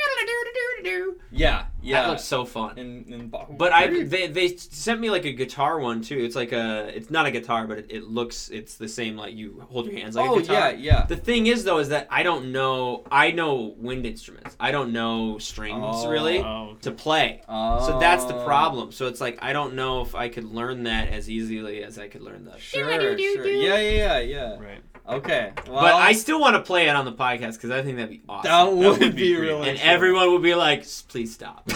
"Doodle-doo-doo-doo-doo-doo." 0.83 1.21
yeah, 1.31 1.65
yeah. 1.83 2.03
that 2.03 2.09
looks 2.11 2.25
so 2.25 2.45
fun. 2.45 2.79
in, 2.79 3.05
in 3.13 3.31
Bahu- 3.31 3.57
But 3.57 3.73
I 3.73 4.03
they, 4.05 4.27
they 4.29 4.57
sent 4.57 5.01
me 5.01 5.11
like 5.11 5.25
a 5.25 5.33
guitar 5.33 5.79
one 5.79 6.03
too. 6.03 6.19
It's 6.19 6.37
like 6.37 6.53
a 6.53 6.91
it's 6.95 7.11
not 7.11 7.27
a 7.27 7.31
guitar, 7.31 7.67
but 7.67 7.79
it, 7.79 7.87
it 7.91 8.05
looks 8.05 8.49
it's 8.51 8.77
the 8.77 8.89
same 8.89 9.17
like 9.17 9.35
you 9.35 9.65
hold 9.71 9.87
your 9.87 9.99
hands 9.99 10.17
like 10.17 10.29
oh 10.29 10.37
a 10.39 10.41
guitar. 10.41 10.71
yeah, 10.73 10.77
yeah. 10.77 11.07
The 11.07 11.17
thing 11.17 11.47
is 11.47 11.65
though 11.65 11.79
is 11.79 11.89
that 11.91 12.07
I 12.11 12.23
don't 12.23 12.53
know 12.53 13.05
I 13.11 13.31
know 13.31 13.75
wind 13.79 14.05
instruments. 14.07 14.57
I 14.61 14.71
don't 14.73 14.93
know 14.93 15.39
strings 15.39 15.79
Oh. 15.83 16.09
really 16.11 16.39
Oh, 16.41 16.71
okay. 16.73 16.81
to 16.83 16.91
play. 16.93 17.43
Oh. 17.49 17.87
So 17.87 17.99
that's 17.99 18.25
the 18.27 18.45
problem. 18.45 18.93
So 18.93 19.07
it's 19.07 19.21
like 19.21 19.39
I 19.43 19.53
don't 19.53 19.75
know 19.75 20.03
if 20.03 20.15
I 20.15 20.29
could 20.29 20.45
learn 20.45 20.85
that 20.85 21.09
as 21.09 21.31
easily 21.31 21.83
as 21.85 21.99
I 21.99 22.09
could 22.09 22.23
learn 22.23 22.45
the. 22.45 22.59
Sure, 22.59 23.19
sure. 23.19 23.47
Yeah, 23.47 23.79
yeah, 23.79 23.81
yeah, 23.81 24.19
yeah. 24.21 24.59
right. 24.61 24.83
Okay. 25.09 25.53
Well, 25.67 25.83
but 25.83 25.95
I 25.95 26.13
still 26.13 26.41
want 26.41 26.55
to 26.57 26.63
play 26.63 26.87
it 26.89 26.95
on 26.95 27.05
the 27.05 27.13
podcast 27.13 27.55
because 27.55 27.71
I 27.71 27.83
think 27.83 27.97
that'd 27.97 28.11
be 28.11 28.23
awesome. 28.29 28.49
that 28.51 28.73
would, 28.73 29.01
would 29.01 29.17
be, 29.17 29.31
be 29.31 29.35
great. 29.37 29.49
really. 29.49 29.69
and 29.71 29.79
cool. 29.79 29.89
everyone 29.91 30.33
would 30.33 30.43
be 30.43 30.55
like, 30.55 30.87
"Please 31.09 31.35
stop." 31.35 31.69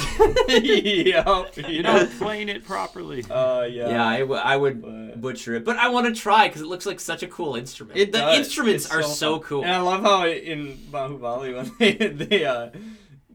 yep. 0.48 1.56
You're 1.56 1.82
not 1.82 2.10
playing 2.18 2.48
it 2.48 2.64
properly. 2.64 3.24
Uh, 3.28 3.62
yeah. 3.62 3.88
yeah, 3.90 4.06
I, 4.06 4.18
w- 4.20 4.40
I 4.40 4.56
would 4.56 4.80
But- 4.82 5.20
butcher 5.20 5.54
it, 5.56 5.64
but 5.64 5.76
I 5.76 5.88
want 5.88 6.06
to 6.06 6.20
try 6.20 6.46
because 6.48 6.62
it 6.62 6.66
looks 6.68 6.86
like 6.86 7.00
such 7.00 7.22
a 7.22 7.26
cool 7.26 7.56
instrument. 7.56 7.98
It 7.98 8.12
the 8.12 8.18
does. 8.18 8.38
instruments 8.38 8.84
It's 8.86 8.94
are 8.94 9.02
so, 9.02 9.38
fun. 9.38 9.42
cool. 9.48 9.62
And 9.64 9.72
I 9.72 9.80
love 9.80 10.02
how 10.02 10.26
in 10.26 10.76
Baahubali 10.90 11.54
when 11.56 11.72
they 11.78 11.92
they 12.08 12.44
uh 12.44 12.70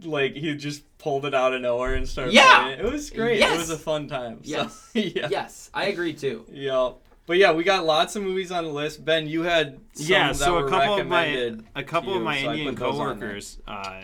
like 0.04 0.36
he 0.36 0.56
just 0.56 0.84
pulled 0.98 1.26
it 1.26 1.34
out 1.34 1.54
of 1.54 1.62
nowhere 1.62 1.96
and 1.96 2.08
started 2.08 2.34
Yeah. 2.34 2.62
playing 2.64 2.80
it. 2.80 2.86
It 2.86 2.92
was 2.92 3.10
great. 3.10 3.40
Yes. 3.40 3.56
It 3.56 3.58
was 3.58 3.70
a 3.72 3.78
fun 3.78 4.08
time. 4.08 4.44
So, 4.44 4.50
Yes. 4.52 4.90
yeah. 4.94 5.28
Yes, 5.30 5.70
I 5.74 5.86
agree 5.86 6.14
too. 6.14 6.46
Yeah. 6.52 6.92
But 7.32 7.38
yeah, 7.38 7.54
we 7.54 7.63
got 7.63 7.86
lots 7.86 8.17
of 8.17 8.24
movies 8.24 8.52
on 8.52 8.65
the 8.65 8.70
list. 8.72 9.06
Ben, 9.06 9.26
you 9.26 9.44
had 9.44 9.80
some 9.94 10.06
yeah, 10.06 10.28
that 10.34 10.36
so 10.36 10.54
were 10.56 10.67
a 10.67 10.70
couple 10.70 11.00
of 11.00 11.08
my 11.08 11.56
a 11.78 11.82
couple 11.82 12.12
to 12.12 12.17
of 12.17 12.24
my 12.26 12.38
you, 12.39 12.44
so 12.44 12.52
Indian 12.52 12.76
put 12.76 12.80
those 12.82 13.00
on 13.00 13.08
there. 13.08 13.15
coworkers 13.30 13.58
uh, 13.70 14.02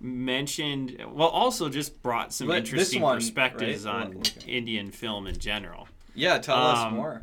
mentioned, 0.00 0.96
well, 1.12 1.28
also 1.28 1.68
just 1.68 2.02
brought 2.02 2.32
some 2.32 2.48
Let- 2.48 2.60
interesting 2.60 3.02
one, 3.02 3.18
perspectives 3.18 3.84
right? 3.84 4.06
on 4.06 4.16
Okay. 4.16 4.50
Indian 4.50 4.90
film 4.92 5.26
in 5.26 5.36
general. 5.38 5.88
Yeah, 6.14 6.38
tell 6.38 6.56
us 6.56 6.78
Um, 6.86 6.94
more. 6.94 7.20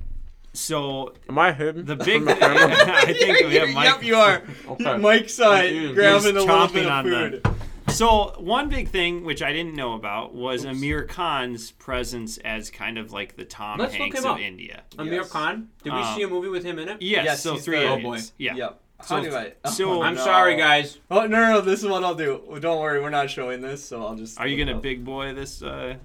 So 0.54 1.16
Am 1.28 1.40
I 1.40 1.54
hidden? 1.54 1.86
the 1.88 1.96
big, 2.10 2.22
I 2.28 3.12
think 3.12 3.40
we 3.48 3.56
have 3.62 3.70
Mike. 3.70 3.86
Yep, 3.96 4.04
you 4.04 4.16
are. 4.18 4.44
Okay. 4.70 4.98
Mike's 4.98 5.40
uh, 5.40 5.50
I'm 5.50 5.66
in. 5.74 5.96
grabbing 5.96 6.14
He's 6.18 6.26
a 6.26 6.34
little 6.46 6.68
bit 6.68 6.86
of 6.86 6.92
on 6.92 7.06
the- 7.10 7.42
food. 7.42 7.56
So 7.92 8.34
one 8.40 8.68
big 8.70 8.88
thing 8.88 9.24
which 9.26 9.44
I 9.44 9.52
didn't 9.54 9.76
know 9.76 9.94
about 9.94 10.34
was 10.34 10.66
Aamir 10.66 11.08
Khan's 11.08 11.72
presence 11.72 12.38
as 12.40 12.72
kind 12.72 12.98
of 12.98 13.12
like 13.12 13.36
the 13.36 13.46
Tom 13.46 13.78
Let's 13.80 13.94
Hanks 13.94 14.20
of 14.20 14.26
up. 14.26 14.40
India. 14.40 14.84
Aamir 14.98 15.12
Yes. 15.12 15.30
Khan. 15.30 15.68
Did 15.84 15.94
we 15.94 16.00
Um, 16.00 16.16
see 16.16 16.24
a 16.24 16.28
movie 16.28 16.48
with 16.50 16.64
him 16.64 16.80
in 16.80 16.90
it? 16.90 17.02
Yes, 17.02 17.26
Yes, 17.26 17.44
so 17.44 17.58
three 17.58 17.80
the- 17.82 17.90
Oh, 17.90 18.00
boy. 18.00 18.20
Yeah. 18.38 18.56
Yep. 18.56 18.82
So- 19.04 19.16
How 19.16 19.22
do 19.22 19.36
I? 19.36 19.54
so- 19.70 19.92
oh, 19.92 20.02
I'm 20.02 20.16
no. 20.16 20.24
sorry, 20.24 20.56
guys. 20.58 20.98
Oh 21.12 21.26
no, 21.28 21.52
no, 21.52 21.62
this 21.62 21.84
is 21.84 21.90
what 21.90 22.04
I'll 22.04 22.16
do. 22.16 22.42
Well, 22.48 22.60
Don't 22.60 22.80
worry, 22.80 23.00
we're 23.02 23.10
not 23.10 23.30
showing 23.30 23.62
this, 23.62 23.84
so 23.84 24.04
I'll 24.06 24.16
just. 24.16 24.40
Are 24.40 24.48
you 24.48 24.58
gonna 24.64 24.78
up. 24.78 24.82
big 24.84 25.04
boy 25.06 25.34
this? 25.34 25.62
Uh, 25.62 25.96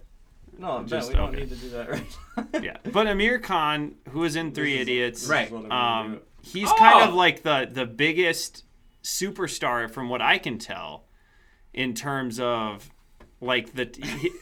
No, 0.59 0.79
Ben, 0.79 0.88
just- 0.88 1.09
we 1.11 1.14
don't 1.14 1.35
need 1.35 1.49
to 1.51 1.57
do 1.57 1.68
that 1.70 1.90
right. 1.90 2.07
yeah, 2.62 2.77
but 2.92 3.07
Aamir 3.07 3.42
Khan, 3.42 3.94
who 4.11 4.20
was 4.20 4.37
in 4.37 4.53
Three 4.53 4.75
is- 4.75 4.81
Idiots, 4.83 5.29
Right. 5.29 5.51
what 5.51 5.64
I'm 5.64 5.68
gonna 5.68 6.14
um, 6.14 6.20
he's 6.42 6.70
Oh! 6.70 6.77
kind 6.77 7.09
of 7.09 7.14
like 7.14 7.42
the 7.42 7.68
the 7.70 7.87
biggest 7.87 8.64
superstar 9.03 9.90
from 9.90 10.09
what 10.09 10.20
I 10.20 10.37
can 10.38 10.59
tell, 10.59 11.05
in 11.77 11.95
terms 11.95 12.41
of 12.41 12.91
like 13.41 13.75
the 13.75 13.89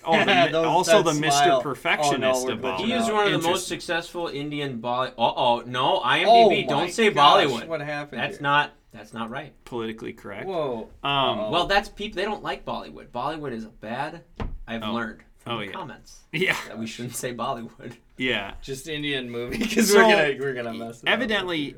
oh 0.05 0.19
the, 0.25 0.49
Those- 0.53 0.65
also 0.67 1.03
the 1.03 1.13
that 1.13 1.21
Mr. 1.23 1.63
Perfectionist 1.63 2.45
Oh, 2.45 2.47
no, 2.49 2.53
of 2.55 2.63
we're 2.63 2.71
all. 2.71 2.79
glitching 2.79 2.85
He 2.87 2.93
is 2.93 3.11
one 3.11 3.27
of 3.33 3.43
the 3.43 3.49
most 3.49 3.69
successful 3.69 4.29
Indian 4.29 4.79
Bolly. 4.81 5.09
Uh 5.09 5.13
oh, 5.19 5.63
no, 5.67 5.97
Oh 5.99 6.03
IMDb. 6.05 6.67
my 6.67 6.69
don't 6.69 6.91
say 6.93 7.11
gosh, 7.11 7.45
Bollywood. 7.47 7.67
What 7.67 7.81
happened? 7.81 8.23
That's 8.23 8.37
here? 8.37 8.43
not. 8.43 8.71
That's 8.93 9.13
not 9.13 9.29
right. 9.29 9.53
politically 9.65 10.13
correct. 10.13 10.47
Whoa. 10.47 10.89
Um, 11.03 11.51
Well, 11.51 11.67
that's 11.67 11.89
people. 11.89 12.15
They 12.17 12.25
don't 12.25 12.45
like 12.45 12.65
Bollywood. 12.65 13.09
Bollywood 13.09 13.53
is 13.53 13.65
a 13.65 13.69
bad. 13.69 14.23
I've 14.69 14.85
Oh. 14.85 14.93
learned 14.93 15.19
from 15.39 15.55
Oh, 15.55 15.59
the 15.59 15.67
yeah. 15.67 15.73
comments 15.73 16.21
yeah, 16.33 16.57
that 16.69 16.79
we 16.79 16.87
shouldn't 16.87 17.17
say 17.17 17.35
Bollywood. 17.35 17.95
yeah. 18.17 18.55
Just 18.63 18.87
Indian 18.89 19.29
movie 19.29 19.59
because 19.59 19.91
So, 19.91 19.97
we're 19.99 20.03
gonna 20.15 20.37
we're 20.39 20.55
gonna 20.55 20.73
mess. 20.75 21.03
It 21.03 21.09
up. 21.09 21.13
Evidently, 21.15 21.75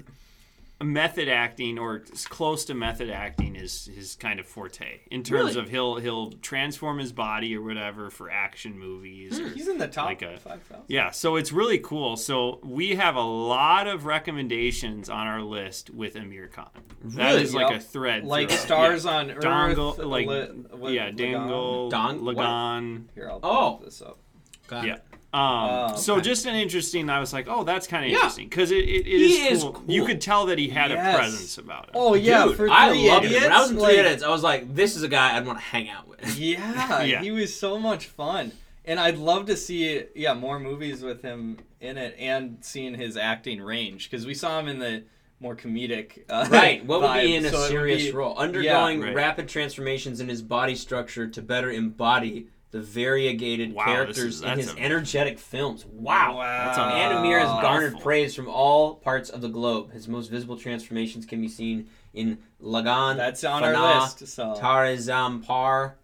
method 0.83 1.27
acting 1.27 1.79
or 1.79 2.01
close 2.29 2.67
to 2.67 2.75
method 2.75 3.09
acting 3.09 3.57
is 3.57 3.87
his 3.95 4.15
kind 4.15 4.39
of 4.39 4.47
forte 4.47 5.01
in 5.11 5.23
terms 5.23 5.55
Really? 5.55 5.61
of 5.61 5.71
he'll 5.71 5.97
he'll 5.97 6.33
transform 6.33 6.99
his 6.99 7.13
body 7.13 7.57
or 7.57 7.63
whatever 7.63 8.11
for 8.11 8.31
action 8.31 8.79
movies. 8.79 9.39
Hmm, 9.39 9.47
or- 9.47 9.49
he's 9.51 9.69
in 9.69 9.79
the 9.79 9.89
top 9.89 10.05
like 10.07 10.21
a- 10.23 10.37
five 10.39 10.63
thousand. 10.65 10.85
Yeah, 10.89 11.11
so 11.13 11.37
it's 11.37 11.51
really 11.51 11.79
cool. 11.79 12.17
So 12.19 12.61
we 12.63 12.97
have 12.97 13.17
a 13.17 13.23
lot 13.23 13.87
of 13.87 14.05
recommendations 14.05 15.09
on 15.09 15.27
our 15.27 15.41
list 15.41 15.89
with 15.91 16.15
Aamir 16.15 16.53
Khan. 16.53 16.69
That 17.05 17.29
Really? 17.31 17.43
is 17.43 17.55
like 17.55 17.71
Yep. 17.71 17.81
a 17.81 17.83
thread. 17.83 18.25
Like 18.25 18.49
throughout. 18.51 18.63
stars 18.65 19.07
on 19.07 19.31
Earth. 19.31 19.43
Dongle, 19.43 20.05
like 20.05 20.27
Li- 20.27 20.47
what- 20.77 20.93
yeah, 20.93 21.11
Dangle, 21.11 21.89
Dong- 21.89 22.23
what? 22.23 22.37
Lagaan. 22.37 23.05
Here, 23.15 23.31
I'll 23.31 23.41
Oh. 23.43 23.79
oh. 23.81 23.85
this 23.85 24.03
up. 24.03 24.19
Got 24.67 24.85
Yeah. 24.87 24.95
it. 24.97 25.05
Um, 25.37 25.93
Oh, 25.93 25.97
So 25.97 26.15
okay. 26.15 26.23
just 26.23 26.47
an 26.47 26.55
interesting. 26.55 27.11
I 27.11 27.21
was 27.21 27.33
like, 27.33 27.47
oh, 27.49 27.63
that's 27.65 27.87
kind 27.87 28.05
of 28.05 28.11
Yeah. 28.11 28.17
interesting 28.19 28.49
because 28.49 28.71
it, 28.71 28.79
it, 28.85 29.07
it 29.07 29.19
He 29.19 29.47
is, 29.47 29.59
is 29.59 29.63
cool. 29.63 29.73
cool. 29.75 29.85
You 29.87 30.05
could 30.07 30.21
tell 30.21 30.47
that 30.47 30.59
he 30.59 30.69
had 30.69 30.91
Yes. 30.91 31.15
a 31.15 31.19
presence 31.19 31.59
about 31.59 31.85
him. 31.87 31.91
Oh 31.95 32.15
yeah, 32.15 32.47
Dude, 32.47 32.57
for 32.57 32.69
I 32.71 32.91
three 32.91 33.09
loved 33.09 33.25
idiots. 33.27 33.45
it. 33.45 33.49
When 33.49 33.53
I 33.53 33.61
was 33.61 33.71
in 33.71 33.77
like, 33.79 33.91
three 33.91 33.99
idiots, 34.01 34.23
I 34.23 34.29
was 34.31 34.43
like, 34.43 34.75
this 34.75 34.97
is 34.97 35.03
a 35.03 35.09
guy 35.09 35.37
I'd 35.37 35.47
want 35.47 35.59
to 35.59 35.65
hang 35.65 35.89
out 35.91 36.09
with. 36.09 36.39
Yeah, 36.39 37.03
Yeah. 37.03 37.21
he 37.23 37.31
was 37.31 37.55
so 37.55 37.79
much 37.79 38.07
fun. 38.07 38.53
and 38.85 38.99
I'd 39.01 39.19
love 39.19 39.47
to 39.47 39.57
see 39.57 40.05
yeah 40.15 40.33
more 40.35 40.59
movies 40.61 41.03
with 41.03 41.21
him 41.23 41.59
in 41.81 41.99
it 41.99 42.15
and 42.19 42.59
seeing 42.63 42.95
his 42.95 43.17
acting 43.17 43.61
range 43.61 44.09
because 44.11 44.25
we 44.27 44.33
saw 44.33 44.59
him 44.61 44.69
in 44.69 44.79
the 44.79 45.03
more 45.41 45.55
comedic 45.57 46.21
uh, 46.31 46.47
Right. 46.51 46.83
What 46.87 47.03
would 47.03 47.13
be 47.21 47.35
in 47.35 47.45
a 47.45 47.51
so 47.51 47.69
serious 47.69 48.05
be- 48.05 48.13
role? 48.13 48.39
Undergoing 48.39 49.01
right. 49.03 49.15
rapid 49.15 49.49
transformations 49.49 50.21
in 50.21 50.29
his 50.29 50.41
body 50.41 50.75
structure 50.77 51.27
to 51.27 51.43
better 51.43 51.71
embody 51.71 52.47
the 52.77 52.83
variegated 52.83 53.73
Wow, 53.73 53.85
characters 53.85 54.37
is- 54.37 54.43
in 54.43 54.59
his 54.59 54.75
a- 54.75 54.79
energetic 54.79 55.39
films. 55.39 55.87
Wow. 55.87 56.39
That's 56.43 56.77
Wow. 56.77 56.89
a- 56.91 56.93
Anna 56.93 57.39
has 57.41 57.49
garnered 57.63 57.93
Awful. 57.95 58.03
praise 58.03 58.35
from 58.35 58.49
all 58.49 58.97
parts 58.97 59.31
of 59.31 59.41
the 59.41 59.49
globe. 59.49 59.93
His 59.93 60.09
most 60.09 60.31
visible 60.31 60.59
transformations 60.59 61.25
can 61.25 61.41
be 61.41 61.49
seen 61.49 61.89
in 62.13 62.39
Lagaan, 62.63 63.17
That's 63.17 63.45
on 63.45 63.63
Fanaa, 63.63 63.77
our 63.79 64.01
list. 64.03 64.29
So 64.29 64.55
Taare 64.61 64.95
Zameen 64.99 65.43
Par. 65.43 65.97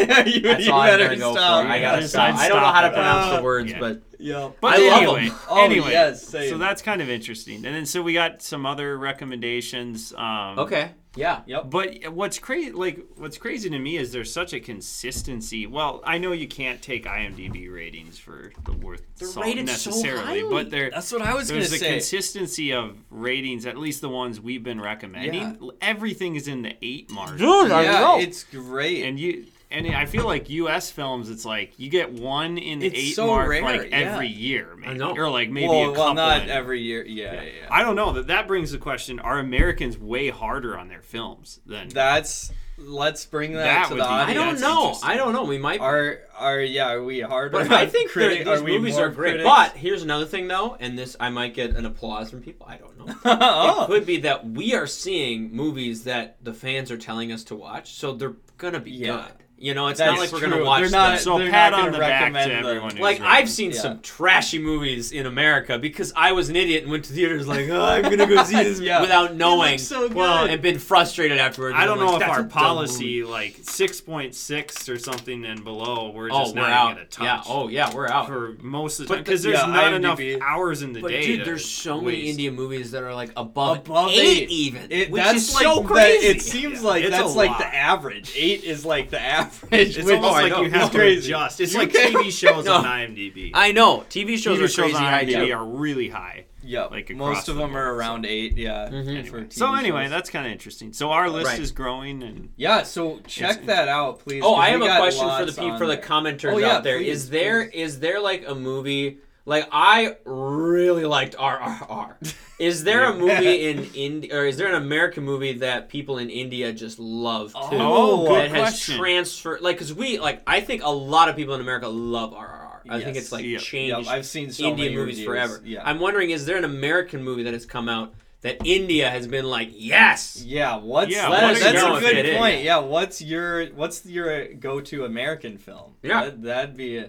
you, 0.26 0.40
That's 0.42 0.66
you 0.66 0.72
all 0.72 0.80
I'm 0.80 0.88
better 0.90 1.04
gonna 1.04 1.16
go 1.18 1.32
stop. 1.32 1.64
for. 1.66 1.70
I 1.72 1.80
gotta 1.80 2.08
stop. 2.08 2.34
I 2.36 2.48
don't 2.48 2.60
know 2.60 2.72
how 2.72 2.82
to 2.82 2.90
pronounce 2.90 3.32
Uh, 3.32 3.36
the 3.38 3.42
words, 3.42 3.70
yeah. 3.70 3.80
but 3.80 4.02
Yeah. 4.18 4.50
But 4.60 4.74
I 4.78 4.88
love 4.88 5.02
anyway, 5.02 5.28
them. 5.28 5.38
Oh, 5.48 5.64
anyway, 5.64 5.90
yes, 5.90 6.26
same. 6.26 6.50
so 6.50 6.58
that's 6.58 6.82
kind 6.82 7.00
of 7.02 7.08
interesting. 7.10 7.56
And 7.64 7.74
then 7.74 7.86
so 7.86 8.02
we 8.02 8.12
got 8.12 8.42
some 8.42 8.66
other 8.66 8.98
recommendations. 8.98 10.12
Um, 10.16 10.58
okay, 10.58 10.90
yeah. 11.16 11.40
Yep. 11.46 11.70
But 11.70 12.12
what's 12.12 12.38
crazy, 12.38 12.70
like 12.72 13.00
what's 13.16 13.38
crazy 13.38 13.68
to 13.70 13.78
me 13.78 13.96
is 13.96 14.12
there's 14.12 14.32
such 14.32 14.52
a 14.52 14.60
consistency. 14.60 15.66
Well, 15.66 16.02
I 16.04 16.18
know 16.18 16.32
you 16.32 16.46
can't 16.48 16.80
take 16.82 17.04
IMDb 17.06 17.72
ratings 17.72 18.18
for 18.18 18.52
the 18.64 18.72
worth 18.72 19.02
They're 19.18 19.28
salt 19.28 19.46
rated 19.46 19.68
so 19.68 19.72
necessarily, 19.90 20.40
highly. 20.40 20.50
but 20.50 20.70
there 20.70 20.90
That's 20.90 21.10
what 21.12 21.22
I 21.22 21.34
was 21.34 21.50
gonna 21.50 21.64
say. 21.64 21.78
there's 21.78 21.82
a 21.82 21.90
consistency 21.94 22.72
of 22.72 22.96
ratings. 23.10 23.66
At 23.66 23.76
least 23.78 24.00
the 24.02 24.08
ones 24.08 24.40
we've 24.40 24.62
been 24.62 24.80
recommending. 24.80 25.70
Everything 25.80 26.36
is 26.36 26.46
in 26.48 26.62
the 26.62 26.74
eight 26.82 27.10
mark. 27.10 27.38
yeah, 27.38 28.18
it's 28.18 28.44
great. 28.44 29.04
and 29.04 29.18
you 29.18 29.46
and 29.70 29.86
I 29.88 30.06
feel 30.06 30.24
like 30.24 30.50
U.S. 30.50 30.90
films, 30.90 31.30
it's 31.30 31.44
like 31.44 31.78
you 31.78 31.88
get 31.90 32.12
one 32.12 32.58
in 32.58 32.80
the 32.80 32.86
It's 32.88 32.98
eight 32.98 33.14
so 33.14 33.26
mark 33.28 33.48
rare, 33.48 33.62
like 33.62 33.90
yeah. 33.90 33.96
every 33.98 34.28
year, 34.28 34.74
maybe, 34.76 34.98
know. 34.98 35.14
or 35.16 35.30
like 35.30 35.50
maybe 35.50 35.68
well, 35.68 35.82
a 35.84 35.94
couple. 35.94 36.04
well, 36.04 36.14
not 36.14 36.42
in- 36.42 36.50
every 36.50 36.80
year. 36.80 37.04
Yeah, 37.06 37.34
yeah. 37.34 37.42
yeah. 37.42 37.50
I 37.70 37.82
don't 37.82 37.96
know. 37.96 38.12
That 38.12 38.26
that 38.28 38.46
brings 38.48 38.72
the 38.72 38.78
question: 38.78 39.20
Are 39.20 39.38
Americans 39.38 39.96
way 39.98 40.28
harder 40.30 40.76
on 40.78 40.88
their 40.88 41.02
films 41.02 41.60
than? 41.66 41.88
That's 41.88 42.52
let's 42.82 43.26
bring 43.26 43.52
that, 43.52 43.64
That 43.64 43.88
to 43.88 43.94
the 43.94 44.02
be- 44.02 44.08
I 44.08 44.32
don't 44.32 44.58
know. 44.58 44.96
I 45.02 45.16
don't 45.18 45.34
know. 45.34 45.44
We 45.44 45.58
might. 45.58 45.80
Are 45.80 46.18
are 46.36 46.60
yeah? 46.60 46.92
Are 46.92 47.04
we 47.04 47.20
harder? 47.20 47.50
But 47.58 47.70
I 47.70 47.86
think 47.86 48.10
criti- 48.10 48.14
they're- 48.14 48.38
these 48.38 48.46
are 48.60 48.62
we 48.64 48.78
movies 48.78 48.96
more 48.96 49.06
are 49.06 49.10
great. 49.10 49.30
critics? 49.34 49.48
But 49.48 49.76
here's 49.76 50.02
another 50.02 50.24
thing, 50.26 50.48
though, 50.48 50.76
and 50.80 50.98
this 50.98 51.14
I 51.20 51.28
might 51.30 51.54
get 51.54 51.76
an 51.76 51.84
applause 51.86 52.30
from 52.30 52.40
people. 52.42 52.66
I 52.68 52.78
don't 52.78 52.98
know. 52.98 53.14
oh, 53.24 53.84
It 53.84 53.86
could 53.88 54.06
be 54.06 54.20
that 54.22 54.48
we 54.48 54.74
are 54.74 54.86
seeing 54.86 55.54
movies 55.54 56.04
that 56.04 56.42
the 56.42 56.54
fans 56.54 56.90
are 56.90 56.98
telling 56.98 57.30
us 57.32 57.44
to 57.44 57.54
watch, 57.54 57.92
so 57.94 58.12
they're 58.12 58.36
gonna 58.58 58.80
be 58.80 58.92
Yeah. 58.92 59.26
good. 59.28 59.32
You 59.62 59.74
know, 59.74 59.88
it's 59.88 59.98
That's 59.98 60.12
not 60.12 60.18
like 60.20 60.32
we're 60.32 60.38
true. 60.38 60.48
gonna 60.50 60.64
watch 60.64 60.80
They're 60.80 60.90
not- 60.90 61.08
them. 61.10 61.18
so 61.18 61.38
they're 61.38 61.50
pat 61.50 61.72
not 61.72 61.80
on 61.88 61.92
the 61.92 61.98
back 61.98 62.32
to 62.32 62.38
everyone. 62.52 62.96
Like. 62.96 63.20
I've 63.20 63.50
seen 63.50 63.72
Yeah. 63.72 63.80
some 63.80 64.00
trashy 64.00 64.58
movies 64.58 65.12
in 65.12 65.26
America 65.26 65.78
because 65.78 66.14
I 66.16 66.32
was 66.32 66.48
an 66.48 66.56
idiot 66.56 66.84
and 66.84 66.90
went 66.90 67.04
to 67.04 67.12
theaters 67.12 67.46
like, 67.46 67.68
oh, 67.70 67.78
I'm 67.84 68.02
gonna 68.02 68.24
go 68.26 68.42
see 68.44 68.54
this 68.56 68.80
Yeah. 68.80 69.02
without 69.02 69.34
knowing, 69.36 69.76
so 69.78 70.08
good. 70.08 70.14
well, 70.16 70.46
and 70.46 70.62
been 70.62 70.78
frustrated 70.78 71.36
afterwards. 71.36 71.76
I 71.78 71.84
don't 71.84 71.98
like, 71.98 72.08
know 72.08 72.16
if 72.16 72.22
our 72.30 72.44
policy, 72.44 73.22
like 73.22 73.58
six 73.60 74.00
point 74.00 74.34
six 74.34 74.88
or 74.88 74.98
something 74.98 75.44
and 75.44 75.62
below, 75.62 76.10
we're 76.14 76.30
oh, 76.32 76.38
just 76.44 76.52
Oh, 76.52 76.54
we're 76.54 76.62
not 76.62 76.70
out. 76.70 76.88
gonna 76.94 77.04
touch. 77.04 77.24
Yeah. 77.24 77.42
Oh, 77.46 77.68
yeah, 77.68 77.94
we're 77.94 78.08
out. 78.08 78.28
for 78.28 78.56
most 78.62 78.98
of 79.00 79.08
the 79.08 79.14
time 79.14 79.24
because 79.24 79.42
the- 79.42 79.50
there's 79.50 79.60
yeah, 79.62 79.66
not 79.72 79.92
enough 79.92 80.20
hours 80.40 80.80
in 80.80 80.94
the 80.94 81.00
But 81.02 81.10
day. 81.10 81.26
dude, 81.36 81.46
there's 81.46 81.66
so 81.68 82.00
many. 82.00 82.30
Indian 82.30 82.54
movies 82.54 82.92
that 82.92 83.02
are 83.02 83.14
like 83.14 83.30
above, 83.36 83.78
above 83.80 84.10
eight, 84.12 84.48
even, 84.48 84.86
It, 84.90 85.10
which 85.10 85.22
that's 85.22 85.36
is 85.48 85.54
like 85.54 85.64
so 85.64 85.82
crazy. 85.82 86.26
it 86.28 86.40
seems 86.40 86.82
like 86.82 87.06
that's 87.10 87.34
like 87.34 87.58
the 87.58 87.66
average. 87.74 88.32
Eight 88.34 88.64
is 88.64 88.86
like 88.86 89.10
the 89.10 89.20
average. 89.20 89.49
It's 89.72 89.96
which- 89.96 90.06
almost 90.16 90.30
Oh, 90.30 90.32
like 90.32 90.56
you 90.64 90.70
have 90.70 90.90
to 90.92 90.98
Crazy. 90.98 91.28
adjust. 91.32 91.60
It's 91.60 91.72
You 91.72 91.78
like 91.80 91.92
can't- 91.92 92.14
TV 92.14 92.30
shows 92.30 92.64
No. 92.66 92.74
on 92.74 92.84
IMDb. 92.84 93.50
I 93.54 93.72
know 93.72 94.04
TV 94.10 94.36
shows 94.38 94.58
TV 94.58 94.62
are 94.64 94.68
shows 94.68 94.74
crazy 94.92 94.96
on 94.96 95.02
high 95.04 95.24
IMDb 95.24 95.46
too. 95.48 95.52
are 95.54 95.64
really 95.64 96.08
high. 96.08 96.44
Yeah, 96.62 96.84
like, 96.84 97.08
most 97.10 97.28
across 97.30 97.48
of 97.48 97.54
the 97.56 97.62
them 97.62 97.74
are 97.76 97.86
board, 97.86 97.98
around 97.98 98.26
eight. 98.26 98.56
Yeah. 98.58 98.88
Mhm. 98.90 99.26
for 99.28 99.40
TV 99.44 99.52
So 99.54 99.74
anyway, 99.74 100.02
shows. 100.04 100.10
that's 100.10 100.28
kind 100.30 100.46
of 100.46 100.52
interesting. 100.52 100.92
So 100.92 101.10
our 101.10 101.30
list 101.30 101.46
Right. 101.46 101.58
is 101.58 101.70
growing, 101.72 102.22
and 102.22 102.50
yeah. 102.56 102.82
So 102.82 103.20
check 103.26 103.64
that 103.66 103.88
out, 103.88 104.20
please. 104.20 104.42
Oh, 104.44 104.56
I 104.56 104.68
have 104.70 104.82
a 104.82 104.96
question 104.98 105.26
for 105.38 105.46
the 105.46 105.52
people 105.52 105.78
for 105.78 105.86
the 105.86 105.96
commenters 105.96 106.52
Oh, 106.52 106.58
yeah, 106.58 106.76
out 106.76 106.84
there. 106.84 106.98
please, 106.98 107.08
Is 107.08 107.30
there 107.30 107.64
please. 107.66 107.74
is 107.82 108.00
there 108.00 108.20
like 108.20 108.44
a 108.46 108.54
movie 108.54 109.18
like 109.50 109.68
I 109.72 110.16
really 110.24 111.04
liked 111.04 111.34
RRR. 111.36 112.14
Is 112.58 112.84
there 112.84 113.04
a 113.04 113.14
movie 113.14 113.68
in 113.70 113.84
India 113.94 114.34
or 114.36 114.46
is 114.46 114.56
there 114.56 114.68
an 114.68 114.74
American 114.74 115.24
movie 115.24 115.54
that 115.58 115.88
people 115.88 116.18
in 116.18 116.30
India 116.30 116.72
just 116.72 116.98
love 116.98 117.52
too? 117.52 117.58
Oh, 117.72 118.26
good 118.28 118.36
that 118.42 118.50
has 118.50 118.60
question. 118.70 118.96
transferred 118.98 119.60
like 119.60 119.78
cuz 119.78 119.92
we 119.92 120.18
like 120.18 120.42
I 120.46 120.60
think 120.60 120.82
a 120.82 120.90
lot 120.90 121.28
of 121.28 121.36
people 121.36 121.54
in 121.54 121.60
America 121.60 121.88
love 121.88 122.32
RRR. 122.32 122.80
I 122.88 123.00
think 123.02 123.16
it's 123.16 123.32
like 123.32 123.44
Yep. 123.44 123.60
changed 123.60 124.06
Yep, 124.06 124.14
I've 124.14 124.26
seen 124.26 124.50
so 124.52 124.64
Indian 124.68 124.88
many 124.92 124.96
movies 124.96 125.16
reviews. 125.18 125.26
forever. 125.26 125.60
Yeah. 125.64 125.82
I'm 125.84 126.00
wondering 126.00 126.30
is 126.30 126.46
there 126.46 126.56
an 126.56 126.64
American 126.64 127.22
movie 127.22 127.42
that 127.44 127.52
has 127.52 127.66
come 127.66 127.88
out 127.88 128.14
that 128.42 128.56
India 128.64 129.10
has 129.10 129.26
been 129.26 129.44
like, 129.44 129.68
"Yes." 129.74 130.42
Yeah, 130.46 130.76
what's 130.78 131.12
Yeah, 131.12 131.28
Let 131.28 131.44
us 131.44 131.60
that's 131.62 131.74
know 131.74 131.96
a 131.96 132.00
good 132.00 132.38
point. 132.38 132.62
Yeah, 132.64 132.78
what's 132.78 133.20
your 133.20 133.66
what's 133.80 134.06
your 134.06 134.54
go-to 134.54 135.04
American 135.04 135.58
film? 135.58 135.92
Yeah. 136.02 136.24
that, 136.24 136.42
that'd 136.42 136.76
be 136.76 137.00
uh, 137.00 137.04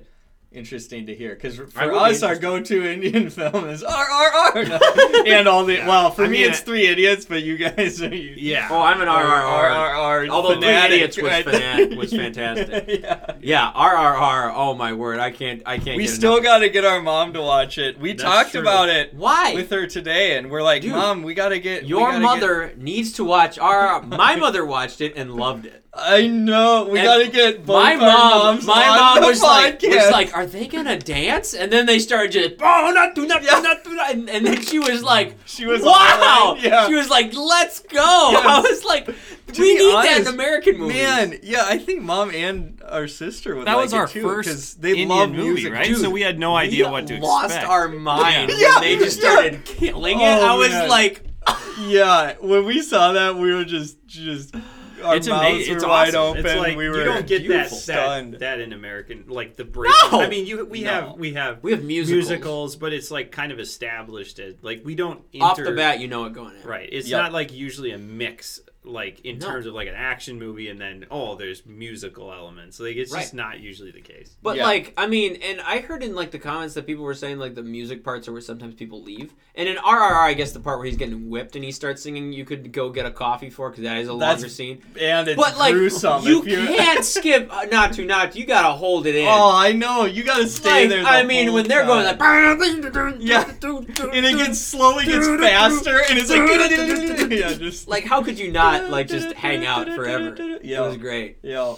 interesting 0.52 1.06
to 1.06 1.16
hear 1.16 1.34
because 1.34 1.58
for 1.58 1.94
us, 1.94 2.24
our 2.24 2.36
go-to 2.36 2.86
Indian 2.92 3.30
film 3.30 3.70
is 3.70 3.84
RRR, 3.84 4.68
No. 4.68 5.24
and 5.34 5.48
all 5.48 5.64
the 5.66 5.78
well, 5.80 6.12
for 6.12 6.24
I 6.26 6.28
me 6.28 6.40
mean, 6.40 6.50
it's 6.50 6.60
I- 6.60 6.64
Three 6.64 6.88
Idiots, 6.88 7.26
but 7.26 7.44
you 7.44 7.58
guys 7.58 8.02
are 8.02 8.14
you, 8.14 8.34
yeah. 8.38 8.68
Oh, 8.70 8.82
I'm 8.82 9.02
an 9.02 9.08
RRR. 9.08 10.26
RRR. 10.26 10.30
Although 10.30 10.54
Three 10.56 10.62
fanatic, 10.64 10.92
Idiots 10.96 11.18
was 11.18 11.26
right? 11.32 11.46
fanat- 11.46 11.98
was 11.98 12.12
fantastic. 12.12 12.86
yeah. 13.02 13.34
Yeah, 13.42 13.72
RRR. 13.74 14.54
Oh 14.56 14.74
my 14.76 14.94
word, 14.94 15.20
I 15.20 15.32
can't 15.32 15.62
I 15.66 15.78
can't 15.78 15.98
We 15.98 16.04
get 16.04 16.12
still 16.12 16.42
got 16.42 16.60
to 16.60 16.70
get 16.70 16.86
our 16.86 17.02
mom 17.02 17.34
to 17.34 17.42
watch 17.42 17.78
it. 17.78 18.00
We 18.00 18.12
That's 18.14 18.24
talked 18.24 18.52
true. 18.52 18.62
about 18.62 18.90
it 18.90 19.14
Why? 19.14 19.54
with 19.54 19.70
her 19.72 19.88
today, 19.88 20.38
and 20.38 20.50
we're 20.52 20.64
like, 20.64 20.82
Dude, 20.82 20.92
"Mom, 20.92 21.24
we 21.24 21.34
got 21.34 21.50
to 21.50 21.60
get 21.60 21.86
Your 21.86 22.02
gotta 22.02 22.14
get- 22.18 22.22
mother 22.24 22.74
needs 22.78 23.14
to 23.14 23.24
watch 23.24 23.58
RRR. 23.58 24.08
My 24.18 24.36
mother 24.36 24.66
watched 24.66 25.02
it 25.02 25.14
and 25.16 25.34
loved 25.34 25.66
it. 25.66 25.78
I 25.94 26.26
know 26.28 26.88
we 26.90 27.00
And 27.00 27.06
got 27.06 27.18
to 27.18 27.28
get 27.30 27.66
both 27.66 27.76
my 27.76 27.92
our 27.96 27.98
mom, 28.00 28.30
moms 28.56 28.66
my 28.66 28.88
on 28.88 28.98
mom 28.98 29.22
the 29.22 29.28
was 29.28 29.42
like, 29.42 29.82
was 29.82 30.10
like, 30.12 30.34
are 30.34 30.46
they 30.46 30.66
gonna 30.68 30.98
dance? 30.98 31.54
And 31.54 31.70
then 31.70 31.86
they 31.86 32.00
started 32.00 32.32
just, 32.32 32.54
oh, 32.62 32.92
not 32.96 33.14
do 33.14 33.28
not, 33.28 33.42
do 33.42 33.48
not, 33.62 33.84
do 33.84 33.94
not, 33.96 34.12
and, 34.12 34.30
and 34.30 34.46
then 34.48 34.62
she 34.62 34.80
was 34.80 35.04
like, 35.04 35.36
She 35.46 35.66
was 35.66 35.82
wow. 35.82 36.56
yeah. 36.60 36.88
She 36.88 36.94
was 36.96 37.10
like, 37.10 37.34
let's 37.34 37.82
go. 37.82 38.00
I 38.02 38.62
was 38.62 38.86
like, 38.86 39.06
we 39.08 39.14
be 39.54 39.78
need 39.80 39.94
that 39.94 40.22
in 40.22 40.28
American 40.28 40.78
movies. 40.78 40.96
Man, 40.96 41.40
yeah, 41.44 41.66
I 41.68 41.78
think 41.78 42.04
mom 42.04 42.32
and 42.32 42.82
our 42.88 43.10
sister 43.10 43.58
would 43.58 43.68
that 43.68 43.74
like 43.74 43.84
was 43.84 43.94
it 43.94 43.98
our 43.98 44.08
too, 44.08 44.22
first 44.22 44.48
'cause 44.50 44.74
they 44.76 44.92
Indian 44.92 45.10
love 45.10 45.32
movie, 45.32 45.50
music, 45.50 45.74
right? 45.74 45.88
Dude, 45.88 45.98
so 46.00 46.10
we 46.10 46.22
had 46.22 46.40
no 46.40 46.56
idea 46.56 46.90
what 46.90 47.06
to 47.08 47.18
lost 47.20 47.48
expect. 47.48 47.68
Lost 47.68 47.70
our 47.70 47.90
mind 47.90 48.50
Yeah. 48.56 48.76
when 48.76 48.82
they 48.84 48.96
just 48.98 49.22
Yeah. 49.22 49.30
started 49.30 49.66
killing 49.66 50.22
it. 50.22 50.24
Oh, 50.24 50.54
I 50.54 50.56
was 50.56 50.70
man. 50.70 50.88
like, 50.88 51.24
yeah, 51.82 52.36
when 52.40 52.64
we 52.64 52.82
saw 52.82 53.12
that, 53.12 53.36
we 53.36 53.54
were 53.54 53.66
just 53.66 53.98
just 54.08 54.56
our 55.04 55.16
it's 55.16 55.28
amazing. 55.28 55.76
It's 55.76 55.86
wide 55.86 56.16
awesome. 56.16 56.38
open. 56.40 56.46
It's 56.46 56.56
like 56.60 56.78
we 56.78 56.90
were 56.90 57.00
you 57.00 57.04
don't 57.06 57.28
get 57.28 57.40
that, 57.48 57.70
beautiful. 57.70 57.78
that 57.88 58.40
that 58.40 58.60
in 58.60 58.74
American 58.74 59.26
like 59.28 59.56
the 59.56 59.66
break. 59.66 59.92
No! 60.12 60.22
I 60.22 60.28
mean, 60.28 60.46
you 60.46 60.66
we 60.66 60.82
No. 60.84 60.90
have 60.92 61.14
we 61.18 61.34
have 61.34 61.64
we 61.64 61.72
have 61.72 61.84
musicals. 61.84 62.30
musicals, 62.30 62.76
but 62.76 62.94
it's 62.94 63.12
like 63.12 63.32
kind 63.32 63.52
of 63.52 63.60
established 63.60 64.40
as 64.40 64.56
like 64.62 64.82
we 64.86 64.96
don't 64.96 65.22
Off 65.40 65.58
the 65.58 65.72
bat, 65.72 66.00
you 66.00 66.08
know 66.08 66.26
it 66.26 66.34
going 66.34 66.56
in. 66.56 66.68
Right. 66.68 66.90
It's 66.92 67.08
Yep. 67.08 67.22
not 67.22 67.34
like 67.34 67.54
usually 67.54 67.92
a 67.92 67.98
mix 67.98 68.60
like 68.84 69.20
in 69.24 69.38
No. 69.38 69.46
terms 69.48 69.68
of 69.68 69.76
like 69.76 69.88
an 69.88 69.94
action 69.96 70.40
movie 70.40 70.68
and 70.68 70.82
then 70.82 71.06
oh 71.12 71.36
there's 71.36 71.64
musical 71.68 72.34
elements. 72.34 72.80
Like 72.80 72.96
it's 72.96 73.12
just 73.12 73.34
not 73.34 73.60
usually 73.60 73.92
the 73.92 74.02
case. 74.02 74.36
But 74.42 74.56
Yeah. 74.58 74.64
like, 74.64 74.94
I 74.98 75.06
mean, 75.06 75.36
and 75.44 75.62
I 75.62 75.80
heard 75.82 76.02
in 76.02 76.16
like 76.16 76.32
the 76.32 76.40
comments 76.40 76.74
that 76.74 76.88
people 76.88 77.04
were 77.04 77.14
saying 77.14 77.38
like 77.38 77.54
the 77.54 77.62
music 77.62 78.04
parts 78.04 78.28
are 78.28 78.32
where 78.32 78.42
sometimes 78.42 78.74
people 78.74 79.04
leave. 79.04 79.34
And 79.54 79.70
in 79.70 79.76
RRR, 79.78 80.24
I 80.24 80.34
guess 80.34 80.52
the 80.54 80.60
part 80.62 80.80
where 80.80 80.88
he's 80.88 80.98
getting 80.98 81.30
whipped 81.30 81.56
and 81.56 81.64
he 81.64 81.72
starts 81.72 82.02
singing, 82.02 82.34
you 82.34 82.44
could 82.44 82.72
go 82.72 82.90
get 82.90 83.06
a 83.06 83.12
coffee 83.12 83.50
for 83.52 83.70
because 83.70 83.84
that 83.84 83.98
is 83.98 84.08
a 84.08 84.14
That's 84.14 84.42
longer 84.42 84.50
scene. 84.50 84.82
and 85.00 85.28
it's 85.28 85.40
But 85.40 85.58
like, 85.60 85.74
gruesome. 85.74 86.24
you 86.26 86.44
you 86.46 86.66
can't 86.66 87.06
skip 87.16 87.54
uh, 87.54 87.66
not 87.72 87.94
to 87.94 88.06
not. 88.06 88.36
You 88.36 88.46
gotta 88.48 88.72
hold 88.72 89.06
it 89.06 89.14
in. 89.16 89.28
Oh, 89.28 89.52
I 89.56 89.74
know. 89.74 90.06
You 90.06 90.24
gotta 90.24 90.48
stay 90.48 90.82
Like, 90.82 90.90
there. 90.90 91.04
the 91.04 91.08
I 91.10 91.24
mean, 91.24 91.54
when 91.54 91.68
they're 91.68 91.86
going 91.86 92.06
time. 92.18 92.58
like, 92.60 93.16
Yeah. 93.20 93.44
and 93.44 94.26
it 94.26 94.38
gets 94.38 94.60
slowly 94.60 95.06
gets 95.06 95.28
faster, 95.28 96.02
and 96.10 96.18
it's 96.18 96.30
like 96.32 97.30
yeah, 97.32 97.54
just 97.54 97.88
like, 97.88 98.06
how 98.06 98.24
could 98.24 98.40
you 98.40 98.52
not 98.52 98.71
like 98.80 99.08
just 99.08 99.34
hang 99.34 99.66
out 99.66 99.88
forever? 99.90 100.36
Yeah. 100.64 100.84
It 100.84 100.88
was 100.88 100.98
great. 100.98 101.38
Yeah, 101.44 101.76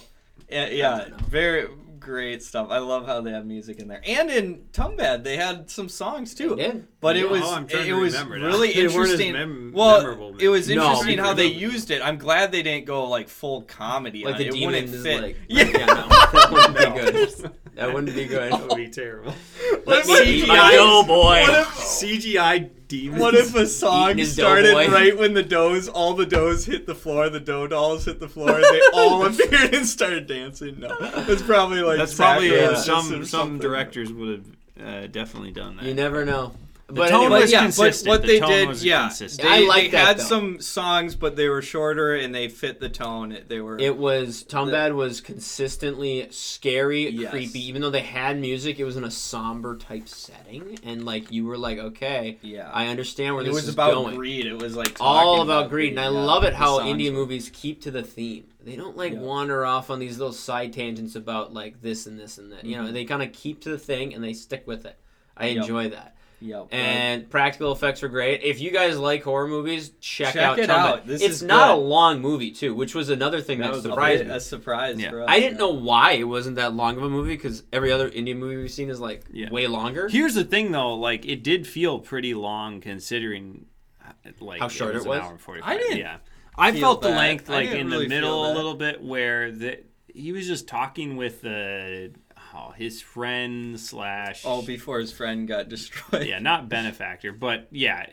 yeah, 0.49 0.67
yeah, 0.69 1.05
very 1.29 1.67
great 1.99 2.43
stuff. 2.43 2.67
I 2.69 2.79
love 2.79 3.05
how 3.05 3.21
they 3.21 3.31
have 3.31 3.45
music 3.45 3.79
in 3.79 3.87
there, 3.87 4.01
and 4.05 4.29
in 4.29 4.63
Tumbbad 4.73 5.23
they 5.23 5.37
had 5.37 5.69
some 5.69 5.87
songs 5.89 6.33
too. 6.33 6.55
They 6.55 6.63
did. 6.71 6.87
But 6.99 7.15
Yeah. 7.15 7.21
it 7.23 7.29
was 7.29 7.41
Oh, 7.43 7.53
I'm 7.55 7.67
it 7.69 7.93
was 7.93 8.21
really 8.25 8.67
They 8.73 8.81
interesting. 8.81 9.31
mem- 9.33 9.71
well, 9.73 9.99
memorable, 9.99 10.35
it 10.37 10.49
was 10.49 10.67
No. 10.67 10.83
interesting 10.91 11.17
how 11.19 11.33
they 11.33 11.47
Remember. 11.47 11.65
used 11.73 11.91
it. 11.91 12.01
I'm 12.01 12.17
glad 12.17 12.51
they 12.51 12.61
didn't 12.61 12.85
go 12.85 13.07
like 13.07 13.29
full 13.29 13.61
comedy. 13.63 14.25
Like 14.25 14.33
on 14.33 14.39
the 14.39 14.45
it. 14.47 14.49
It 14.49 14.51
demon 14.57 14.73
wouldn't 14.83 15.03
fit. 15.03 15.21
like, 15.21 15.37
yeah, 15.47 15.63
yeah, 15.63 15.85
oh 15.89 16.29
no, 16.33 16.39
that 16.39 16.51
wouldn't 16.93 17.15
be 17.15 17.41
good. 17.41 17.51
That 17.75 17.93
wouldn't 17.93 18.15
be 18.15 18.25
good. 18.25 18.51
That 18.51 18.67
would 18.67 18.77
be 18.77 18.89
terrible. 18.89 19.33
Let 19.85 20.05
What 20.05 20.25
me 20.27 20.37
if- 20.37 20.43
eat 20.43 20.47
my 20.47 20.71
doughboy. 20.75 21.13
What 21.41 21.49
if, 21.59 21.67
CGI 21.67 22.69
demons. 22.87 23.21
what 23.21 23.33
if 23.33 23.55
a 23.55 23.65
song 23.65 24.05
Eating 24.11 24.17
his 24.19 24.33
started 24.33 24.71
doughboy. 24.73 24.91
right 24.93 25.17
when 25.17 25.33
the 25.33 25.41
doughs, 25.43 25.87
all 25.87 26.13
the 26.13 26.25
doughs 26.25 26.65
hit 26.65 26.85
the 26.85 26.93
floor, 26.95 27.29
the 27.29 27.39
dough 27.39 27.65
dolls 27.67 28.05
hit 28.05 28.19
the 28.19 28.29
floor, 28.29 28.51
they 28.61 28.81
all 28.93 29.25
appeared 29.25 29.73
and 29.73 29.85
started 29.87 30.27
dancing? 30.27 30.79
No, 30.81 30.95
it's 31.01 31.41
probably 31.41 31.81
like 31.81 31.97
That's 31.97 32.13
probably 32.13 32.49
sacrilegious 32.49 32.79
uh, 32.79 32.83
some 32.83 33.05
some 33.09 33.25
something. 33.25 33.59
directors 33.59 34.13
would 34.13 34.45
have 34.77 34.85
uh, 34.87 35.07
definitely 35.07 35.51
done 35.51 35.77
that. 35.77 35.85
You 35.85 35.93
never 35.95 36.23
know. 36.25 36.53
The 36.93 37.01
But 37.01 37.09
tone 37.09 37.25
anyway, 37.25 37.41
was 37.41 37.51
yeah, 37.51 37.61
consistent. 37.63 38.05
But 38.05 38.11
what 38.11 38.21
The 38.21 38.27
they 38.27 38.39
tone 38.39 38.49
did, 38.49 38.67
was 38.67 38.85
yeah, 38.85 39.07
consistent. 39.07 39.49
they, 39.49 39.55
I 39.55 39.67
like 39.67 39.83
they 39.85 39.89
that, 39.91 40.07
had 40.07 40.17
though. 40.19 40.23
some 40.23 40.59
songs, 40.61 41.15
but 41.15 41.35
they 41.35 41.47
were 41.49 41.61
shorter 41.61 42.13
and 42.15 42.35
they 42.35 42.49
fit 42.49 42.79
the 42.79 42.89
tone. 42.89 43.31
It- 43.31 43.49
They 43.49 43.61
were. 43.61 43.77
It 43.79 43.97
was 43.97 44.43
Tumbbad 44.47 44.93
was 44.93 45.19
consistently 45.21 46.27
scary, 46.31 47.09
Yes. 47.09 47.31
creepy. 47.31 47.65
Even 47.67 47.81
though 47.81 47.89
they 47.89 48.01
had 48.01 48.39
music, 48.39 48.79
it 48.79 48.83
was 48.85 48.97
in 48.97 49.03
a 49.03 49.11
somber 49.11 49.77
type 49.77 50.07
setting, 50.07 50.77
and 50.83 51.05
like 51.05 51.31
you 51.31 51.45
were 51.45 51.57
like, 51.57 51.77
okay, 51.79 52.37
yeah, 52.41 52.69
I 52.73 52.87
understand 52.87 53.35
where 53.35 53.43
it 53.43 53.47
this 53.47 53.53
was 53.55 53.63
is 53.67 53.73
about 53.73 53.93
going. 53.93 54.15
greed. 54.15 54.45
It 54.45 54.57
was 54.57 54.75
like 54.75 54.97
All 54.99 55.37
talking 55.37 55.51
about 55.51 55.69
greed, 55.69 55.91
and 55.91 55.99
I 55.99 56.03
yeah, 56.03 56.09
love 56.09 56.43
it 56.43 56.53
how 56.53 56.85
Indian 56.85 57.13
were- 57.13 57.21
movies 57.21 57.49
keep 57.53 57.81
to 57.83 57.91
the 57.91 58.03
theme. 58.03 58.45
They 58.63 58.75
don't 58.75 58.95
like 58.97 59.13
Yeah. 59.13 59.19
wander 59.19 59.65
off 59.65 59.89
on 59.89 59.99
these 59.99 60.17
little 60.17 60.33
side 60.33 60.73
tangents 60.73 61.15
about 61.15 61.53
like 61.53 61.81
this 61.81 62.05
and 62.07 62.19
this 62.19 62.37
and 62.37 62.51
that. 62.51 62.65
You 62.65 62.77
know, 62.77 62.83
Mhm. 62.89 62.93
they 62.93 63.05
kind 63.05 63.21
of 63.23 63.31
keep 63.33 63.61
to 63.61 63.69
the 63.69 63.77
thing 63.77 64.13
and 64.13 64.23
they 64.23 64.33
stick 64.33 64.63
with 64.65 64.85
it. 64.85 64.97
I 65.35 65.47
Yep. 65.47 65.57
enjoy 65.57 65.89
that. 65.89 66.15
Yep. 66.43 66.67
and 66.71 67.29
practical 67.29 67.71
effects 67.71 68.01
were 68.01 68.09
great. 68.09 68.43
If 68.43 68.59
you 68.59 68.69
guys 68.69 68.97
like 68.97 69.23
horror 69.23 69.47
movies, 69.47 69.91
check, 70.01 70.33
Check 70.33 70.43
out. 70.43 70.59
it 70.59 70.69
out. 70.69 71.07
This 71.07 71.21
it's 71.21 71.35
is 71.35 71.43
not 71.43 71.69
a 71.71 71.75
long 71.75 72.19
movie 72.21 72.51
too, 72.51 72.75
which 72.75 72.93
was 72.93 73.09
another 73.09 73.39
thing 73.39 73.59
that, 73.59 73.67
that 73.67 73.75
was 73.75 73.85
a, 73.85 73.89
surprised 73.89 74.19
bit- 74.23 74.27
me. 74.27 74.33
a 74.35 74.39
surprise 74.41 74.99
Yeah. 74.99 75.09
for 75.11 75.21
us. 75.23 75.29
I 75.29 75.39
didn't 75.39 75.53
yeah. 75.53 75.59
know 75.59 75.69
why 75.73 76.11
it 76.13 76.25
wasn't 76.25 76.57
that 76.57 76.73
long 76.73 76.97
of 76.97 77.03
a 77.03 77.09
movie 77.09 77.35
because 77.35 77.63
every 77.71 77.91
other 77.93 78.09
Indian 78.09 78.39
movie 78.39 78.57
we've 78.57 78.69
seen 78.71 78.89
is 78.89 78.99
like 78.99 79.23
Yeah. 79.31 79.49
way 79.51 79.67
longer. 79.67 80.09
Here's 80.09 80.33
the 80.35 80.43
thing, 80.43 80.71
though. 80.73 80.95
Like, 80.95 81.25
it 81.25 81.43
did 81.43 81.65
feel 81.65 81.99
pretty 81.99 82.33
long 82.33 82.81
considering, 82.81 83.67
uh, 84.05 84.11
like, 84.41 84.59
How 84.59 84.67
short 84.67 84.95
it 84.95 85.03
an 85.03 85.07
was? 85.07 85.21
hour 85.21 85.31
and 85.31 85.39
45. 85.41 85.69
I 85.69 85.77
didn't 85.77 85.97
Yeah, 85.97 86.17
I 86.57 86.71
felt 86.73 87.01
the 87.01 87.09
length, 87.09 87.47
like 87.47 87.69
in 87.71 87.89
really 87.89 88.05
the 88.05 88.09
middle 88.09 88.51
a 88.51 88.53
little 88.53 88.75
bit, 88.75 89.01
where 89.01 89.49
the 89.51 89.79
he 90.13 90.31
was 90.31 90.45
just 90.45 90.67
talking 90.67 91.15
with 91.15 91.41
the 91.41 92.11
oh, 92.55 92.71
his 92.71 93.01
friend 93.01 93.79
slash. 93.79 94.43
Oh, 94.45 94.61
before 94.61 94.99
his 94.99 95.11
friend 95.11 95.47
got 95.47 95.69
destroyed. 95.69 96.27
yeah, 96.27 96.39
not 96.39 96.69
benefactor, 96.69 97.31
but 97.31 97.67
yeah, 97.71 98.05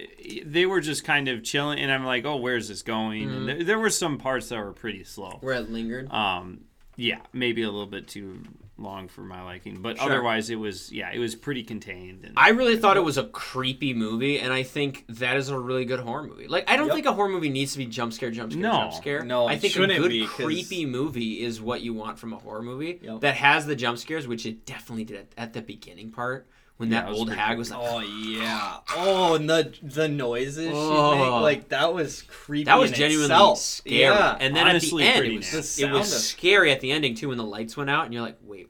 they 0.45 0.67
were 0.67 0.81
just 0.81 1.05
kind 1.05 1.29
of 1.29 1.43
chilling, 1.43 1.79
and 1.79 1.91
I'm 1.93 2.05
like, 2.05 2.25
oh, 2.25 2.37
where's 2.37 2.69
this 2.69 2.83
going? 2.83 3.29
Mm-hmm. 3.29 3.37
And 3.37 3.49
there, 3.49 3.65
there 3.65 3.79
were 3.79 3.91
some 3.91 4.19
parts 4.19 4.49
that 4.49 4.59
were 4.59 4.73
pretty 4.73 5.05
slow. 5.05 5.39
Where 5.41 5.55
it 5.55 5.71
lingered. 5.71 6.11
Um, 6.13 6.63
yeah, 6.97 7.21
maybe 7.33 7.63
a 7.63 7.71
little 7.71 7.87
bit 7.87 8.09
too 8.09 8.43
long 8.81 9.09
for 9.09 9.21
my 9.23 9.43
liking, 9.45 9.83
but 9.83 9.99
Sure. 9.99 10.07
otherwise 10.11 10.51
it 10.51 10.57
was 10.57 10.91
yeah, 10.91 11.11
it 11.13 11.19
was 11.19 11.35
pretty 11.35 11.63
contained. 11.63 12.25
And, 12.25 12.35
I 12.37 12.51
really 12.51 12.77
thought 12.77 12.97
it 12.97 13.05
was 13.05 13.19
a 13.19 13.25
creepy 13.25 13.95
movie, 13.95 14.39
and 14.39 14.53
I 14.53 14.63
think 14.63 15.05
that 15.09 15.37
is 15.37 15.49
a 15.49 15.59
really 15.59 15.85
good 15.85 16.01
horror 16.01 16.23
movie. 16.27 16.49
Like, 16.49 16.69
I 16.71 16.77
don't 16.77 16.87
Yep. 16.87 16.95
think 16.95 17.07
a 17.07 17.13
horror 17.13 17.29
movie 17.29 17.51
needs 17.51 17.73
to 17.73 17.79
be 17.79 17.87
jump 17.87 18.13
scare, 18.13 18.31
jump 18.31 18.53
scare, 18.53 18.63
No. 18.63 18.73
jump 18.73 18.93
scare. 18.95 19.25
No, 19.25 19.47
I 19.47 19.57
think 19.59 19.77
a 19.77 19.87
good 19.87 20.09
be, 20.11 20.27
'cause- 20.27 20.31
creepy 20.47 20.87
movie 20.87 21.43
is 21.43 21.61
what 21.61 21.83
you 21.83 21.93
want 21.95 22.19
from 22.19 22.33
a 22.33 22.37
horror 22.39 22.63
movie 22.63 22.99
Yep. 23.03 23.21
that 23.21 23.35
has 23.37 23.67
the 23.67 23.77
jump 23.77 23.99
scares, 23.99 24.27
which 24.27 24.47
it 24.47 24.65
definitely 24.67 25.05
did 25.05 25.17
at, 25.17 25.27
at 25.37 25.53
the 25.53 25.63
beginning 25.63 26.11
part 26.11 26.47
when 26.79 26.91
Yeah, 26.91 27.03
that 27.03 27.13
old 27.13 27.31
hag 27.31 27.59
was 27.59 27.71
like, 27.71 27.79
Oh 27.83 28.01
yeah. 28.01 28.79
Oh, 28.97 29.35
and 29.35 29.51
the 29.51 29.71
the 29.83 30.09
noises 30.09 30.69
she 30.71 30.73
Oh. 30.75 31.15
made, 31.37 31.43
like 31.43 31.69
that 31.69 31.93
was 31.93 32.23
creepy. 32.23 32.65
That 32.65 32.79
was 32.79 32.91
in 32.91 32.97
genuinely 32.97 33.25
itself. 33.27 33.59
scary. 33.59 34.01
Yeah. 34.01 34.37
And 34.41 34.57
then 34.57 34.67
Honestly, 34.67 35.05
at 35.07 35.13
the 35.13 35.25
end, 35.25 35.27
it 35.27 35.37
was, 35.37 35.53
nasty. 35.55 35.83
it 35.85 35.91
was 35.91 36.27
scary 36.29 36.73
at 36.73 36.81
the 36.81 36.91
ending 36.91 37.15
too 37.15 37.29
when 37.29 37.37
the 37.37 37.45
lights 37.45 37.77
went 37.77 37.91
out, 37.91 38.07
and 38.07 38.15
you're 38.15 38.23
like, 38.23 38.39
wait, 38.43 38.69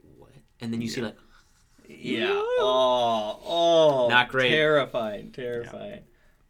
And 0.61 0.71
then 0.71 0.81
you 0.81 0.87
see 0.87 1.01
like, 1.01 1.15
yeah. 1.87 2.27
Oh, 2.31 3.39
oh. 3.45 4.07
Not 4.09 4.29
great. 4.29 4.49
Terrifying. 4.49 5.31
Terrifying. 5.31 6.01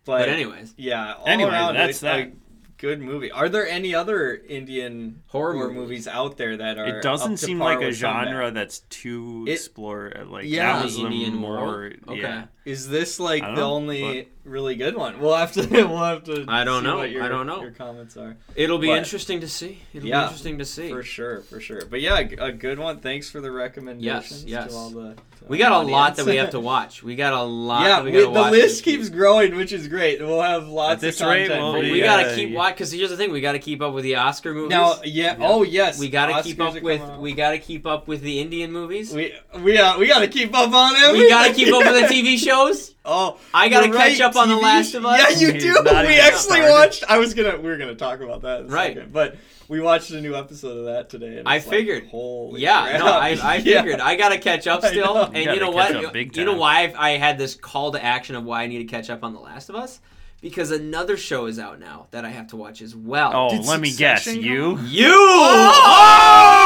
But, 0.05 0.19
but 0.19 0.29
anyways, 0.29 0.73
yeah. 0.77 1.13
All 1.13 1.27
Anyway, 1.27 1.51
around, 1.51 1.75
that's 1.75 1.99
a, 1.99 2.05
that. 2.05 2.19
a 2.19 2.31
good 2.77 2.99
movie. 3.01 3.31
Are 3.31 3.49
there 3.49 3.67
any 3.67 3.93
other 3.93 4.35
Indian 4.35 5.21
Horror 5.27 5.53
horror, 5.53 5.67
movies. 5.69 5.77
movies. 5.77 6.07
out 6.07 6.37
there 6.37 6.57
that 6.57 6.77
are? 6.79 6.97
it 6.97 7.03
doesn't 7.03 7.37
seem 7.37 7.59
like 7.59 7.77
a 7.81 7.85
with 7.87 7.89
Sunbed? 7.95 7.99
genre 8.25 8.51
that's 8.51 8.79
too 8.89 9.45
It- 9.47 9.51
explore 9.53 10.11
like 10.27 10.45
Yeah. 10.45 10.77
that 10.77 10.85
was 10.85 10.97
Indian 10.97 11.35
more 11.35 11.57
more? 11.57 11.91
Okay. 12.07 12.21
yeah. 12.21 12.45
Is 12.63 12.87
this 12.89 13.19
like 13.19 13.41
the 13.41 13.53
know, 13.55 13.73
only 13.73 14.27
really 14.43 14.75
good 14.75 14.95
one? 14.95 15.19
We'll 15.19 15.35
have 15.35 15.51
to. 15.53 15.61
We'll 15.71 15.97
have 15.97 16.23
to. 16.25 16.45
I 16.47 16.63
don't 16.63 16.81
see 16.83 16.87
know. 16.87 16.97
What 16.97 17.09
your, 17.11 17.23
I 17.23 17.27
don't 17.27 17.47
know. 17.47 17.61
Your 17.61 17.71
comments 17.71 18.15
are 18.17 18.37
it'll 18.55 18.77
be 18.77 18.87
But- 18.87 18.99
interesting 18.99 19.39
to 19.41 19.47
see. 19.47 19.79
It'll 19.93 20.05
be 20.05 20.11
interesting 20.11 20.59
to 20.59 20.65
see. 20.65 20.89
for 20.89 21.01
sure, 21.01 21.41
for 21.41 21.59
sure. 21.59 21.83
But 21.89 22.01
yeah, 22.01 22.19
a 22.19 22.45
a 22.45 22.51
good 22.51 22.77
one. 22.77 22.99
Thanks 22.99 23.29
for 23.31 23.41
the 23.41 23.51
recommendations. 23.51 24.45
yes. 24.45 24.69
To 24.71 24.75
all 24.75 24.89
the, 24.91 25.13
to 25.15 25.45
We 25.47 25.57
got 25.57 25.71
a 25.71 25.79
lot 25.79 26.15
that 26.17 26.25
we 26.27 26.35
have 26.35 26.51
to 26.51 26.59
watch. 26.59 27.01
We 27.01 27.15
got 27.15 27.33
a 27.33 27.41
lot. 27.41 27.81
yeah, 27.83 27.95
that 27.97 28.05
we 28.05 28.11
we- 28.11 28.21
the 28.21 28.29
watch 28.29 28.51
list 28.51 28.63
this 28.67 28.81
keeps 28.81 29.03
week. 29.05 29.13
growing, 29.13 29.55
which 29.55 29.71
is 29.71 29.87
great. 29.87 30.19
We'll 30.21 30.41
have 30.41 30.67
lots 30.67 30.95
At 30.95 31.01
this 31.01 31.19
of 31.21 31.29
rate, 31.29 31.49
we'll 31.49 31.73
But 31.73 31.81
be, 31.81 31.91
we 31.93 32.01
gotta 32.01 32.31
uh, 32.31 32.35
keep 32.35 32.51
yeah. 32.51 32.57
watch 32.57 32.75
because 32.75 32.91
here's 32.91 33.09
the 33.09 33.17
thing: 33.17 33.31
we 33.31 33.41
gotta 33.41 33.57
keep 33.59 33.81
up 33.81 33.93
with 33.95 34.03
the 34.03 34.17
Oscar 34.17 34.53
movies. 34.53 34.69
now, 34.69 34.99
yeah. 35.03 35.35
Oh 35.39 35.63
yes, 35.63 35.97
we 35.99 36.09
gotta 36.09 36.43
keep 36.43 36.59
up 36.61 36.79
with 36.81 37.01
out. 37.01 37.19
we 37.19 37.33
gotta 37.33 37.57
keep 37.57 37.87
up 37.87 38.07
with 38.07 38.21
the 38.21 38.39
Indian 38.39 38.71
movies. 38.71 39.13
we 39.15 39.33
we 39.63 39.77
uh, 39.79 39.97
we 39.97 40.05
gotta 40.07 40.27
keep 40.27 40.53
up 40.55 40.71
on 40.71 40.93
it. 40.95 41.13
We 41.13 41.27
gotta 41.27 41.53
keep 41.55 41.73
up 41.73 41.83
with 41.91 42.07
the 42.07 42.13
TV 42.13 42.37
shows. 42.51 42.95
Oh, 43.05 43.37
I 43.53 43.69
gotta 43.69 43.87
catch 43.87 43.95
right, 44.19 44.21
up 44.21 44.35
on 44.35 44.49
The 44.49 44.55
Last 44.55 44.93
of 44.93 45.05
Us. 45.05 45.19
Yeah, 45.41 45.47
you 45.47 45.53
He's 45.53 45.63
do. 45.63 45.81
We 45.83 45.89
actually 46.19 46.39
started. 46.39 46.69
watched. 46.69 47.03
I 47.09 47.17
was 47.17 47.33
gonna. 47.33 47.57
We 47.57 47.69
were 47.69 47.77
gonna 47.77 47.95
talk 47.95 48.21
about 48.21 48.41
that. 48.43 48.61
In 48.61 48.65
a 48.67 48.69
Right. 48.69 48.95
Second, 48.95 49.13
but 49.13 49.35
we 49.67 49.79
watched 49.79 50.11
a 50.11 50.19
new 50.21 50.35
episode 50.35 50.77
of 50.79 50.85
that 50.85 51.09
today. 51.09 51.37
And 51.37 51.47
I 51.47 51.55
it's 51.57 51.65
like, 51.65 51.77
figured. 51.77 52.07
holy 52.07 52.61
Yeah, 52.61 52.83
crap. 52.89 52.99
no, 52.99 53.07
I, 53.07 53.29
I 53.41 53.55
Yeah. 53.63 53.81
figured 53.81 53.99
I 54.01 54.15
gotta 54.17 54.37
catch 54.37 54.67
up 54.67 54.83
still. 54.85 55.13
know. 55.15 55.23
And 55.33 55.37
You 55.37 55.53
you 55.53 55.59
know 55.59 55.71
what? 55.71 55.95
up 55.95 56.13
big 56.13 56.35
You 56.35 56.45
know 56.45 56.55
why 56.57 56.81
I've, 56.81 56.95
I 56.95 57.11
had 57.11 57.37
this 57.37 57.55
call 57.55 57.91
to 57.93 58.03
action 58.03 58.35
of 58.35 58.43
why 58.43 58.63
I 58.63 58.67
need 58.67 58.79
to 58.79 58.85
catch 58.85 59.09
up 59.09 59.23
on 59.23 59.33
The 59.33 59.39
Last 59.39 59.69
of 59.69 59.75
Us? 59.75 59.99
Because 60.41 60.71
another 60.71 61.17
show 61.17 61.45
is 61.45 61.59
out 61.59 61.79
now 61.79 62.07
that 62.11 62.25
I 62.25 62.29
have 62.31 62.47
to 62.47 62.55
watch 62.55 62.81
as 62.81 62.95
well. 62.95 63.31
Oh, 63.33 63.49
Did 63.51 63.65
let 63.65 63.79
me 63.79 63.93
guess, 63.93 64.23
Succession 64.23 64.43
you. 64.43 64.75
come 64.75 64.87
You! 64.87 65.13
Oh! 65.13 65.71
oh! 65.85 66.60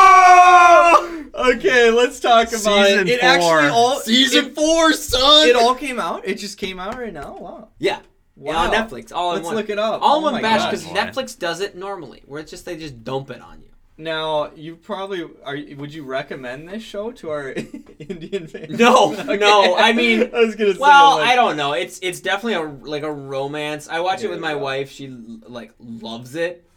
Okay, 1.56 1.90
let's 1.92 2.20
talk 2.20 2.48
about 2.50 2.60
Season 2.86 3.08
it. 3.08 3.10
It 3.10 3.20
four. 3.22 3.30
actually 3.30 3.70
all 3.70 4.00
Season 4.00 4.46
it, 4.46 4.56
four, 4.56 4.94
son. 4.94 5.48
it 5.50 5.56
all 5.56 5.76
came 5.76 6.00
out. 6.00 6.26
It 6.28 6.36
just 6.38 6.58
came 6.58 6.80
out 6.80 6.98
right 6.98 7.14
now. 7.14 7.38
Wow. 7.40 7.70
yeah. 7.80 8.00
Wow. 8.38 8.52
Yeah, 8.54 8.58
on 8.80 8.90
Netflix, 8.90 9.14
all 9.14 9.30
in 9.32 9.36
Let's 9.38 9.46
one. 9.46 9.56
look 9.56 9.70
it 9.70 9.80
up. 9.80 10.02
All 10.02 10.16
Oh 10.16 10.18
in 10.18 10.24
one 10.24 10.34
my 10.34 10.42
batch 10.42 10.70
because 10.70 10.84
Netflix 10.86 11.38
does 11.40 11.62
it 11.62 11.76
normally, 11.78 12.22
where 12.26 12.42
it's 12.42 12.52
just 12.52 12.66
they 12.66 12.76
just 12.76 13.04
dump 13.04 13.30
it 13.32 13.40
on 13.42 13.62
you. 13.62 13.70
Now, 13.98 14.52
you 14.58 14.76
probably 14.76 15.24
are. 15.46 15.58
Would 15.78 15.94
you 15.94 16.04
recommend 16.04 16.68
this 16.68 16.84
show 16.84 17.14
to 17.14 17.30
our 17.30 17.52
Indian 18.00 18.48
fans? 18.48 18.78
No, 18.78 19.14
Okay. 19.20 19.38
no, 19.38 19.78
I 19.78 19.94
mean- 19.94 20.24
I 20.36 20.40
was 20.40 20.56
gonna 20.58 20.74
say. 20.74 20.80
Well, 20.80 21.20
like, 21.20 21.30
I 21.30 21.36
don't 21.38 21.56
know. 21.56 21.72
It's 21.72 21.98
it's 22.02 22.20
definitely 22.20 22.56
a 22.56 22.90
like 22.90 23.04
a 23.04 23.12
romance. 23.12 23.88
I 23.88 24.02
watch 24.02 24.22
it 24.22 24.30
with 24.30 24.42
my 24.42 24.56
wife. 24.56 24.92
She 24.92 25.08
like 25.08 25.72
loves 25.80 26.36
it. 26.36 26.68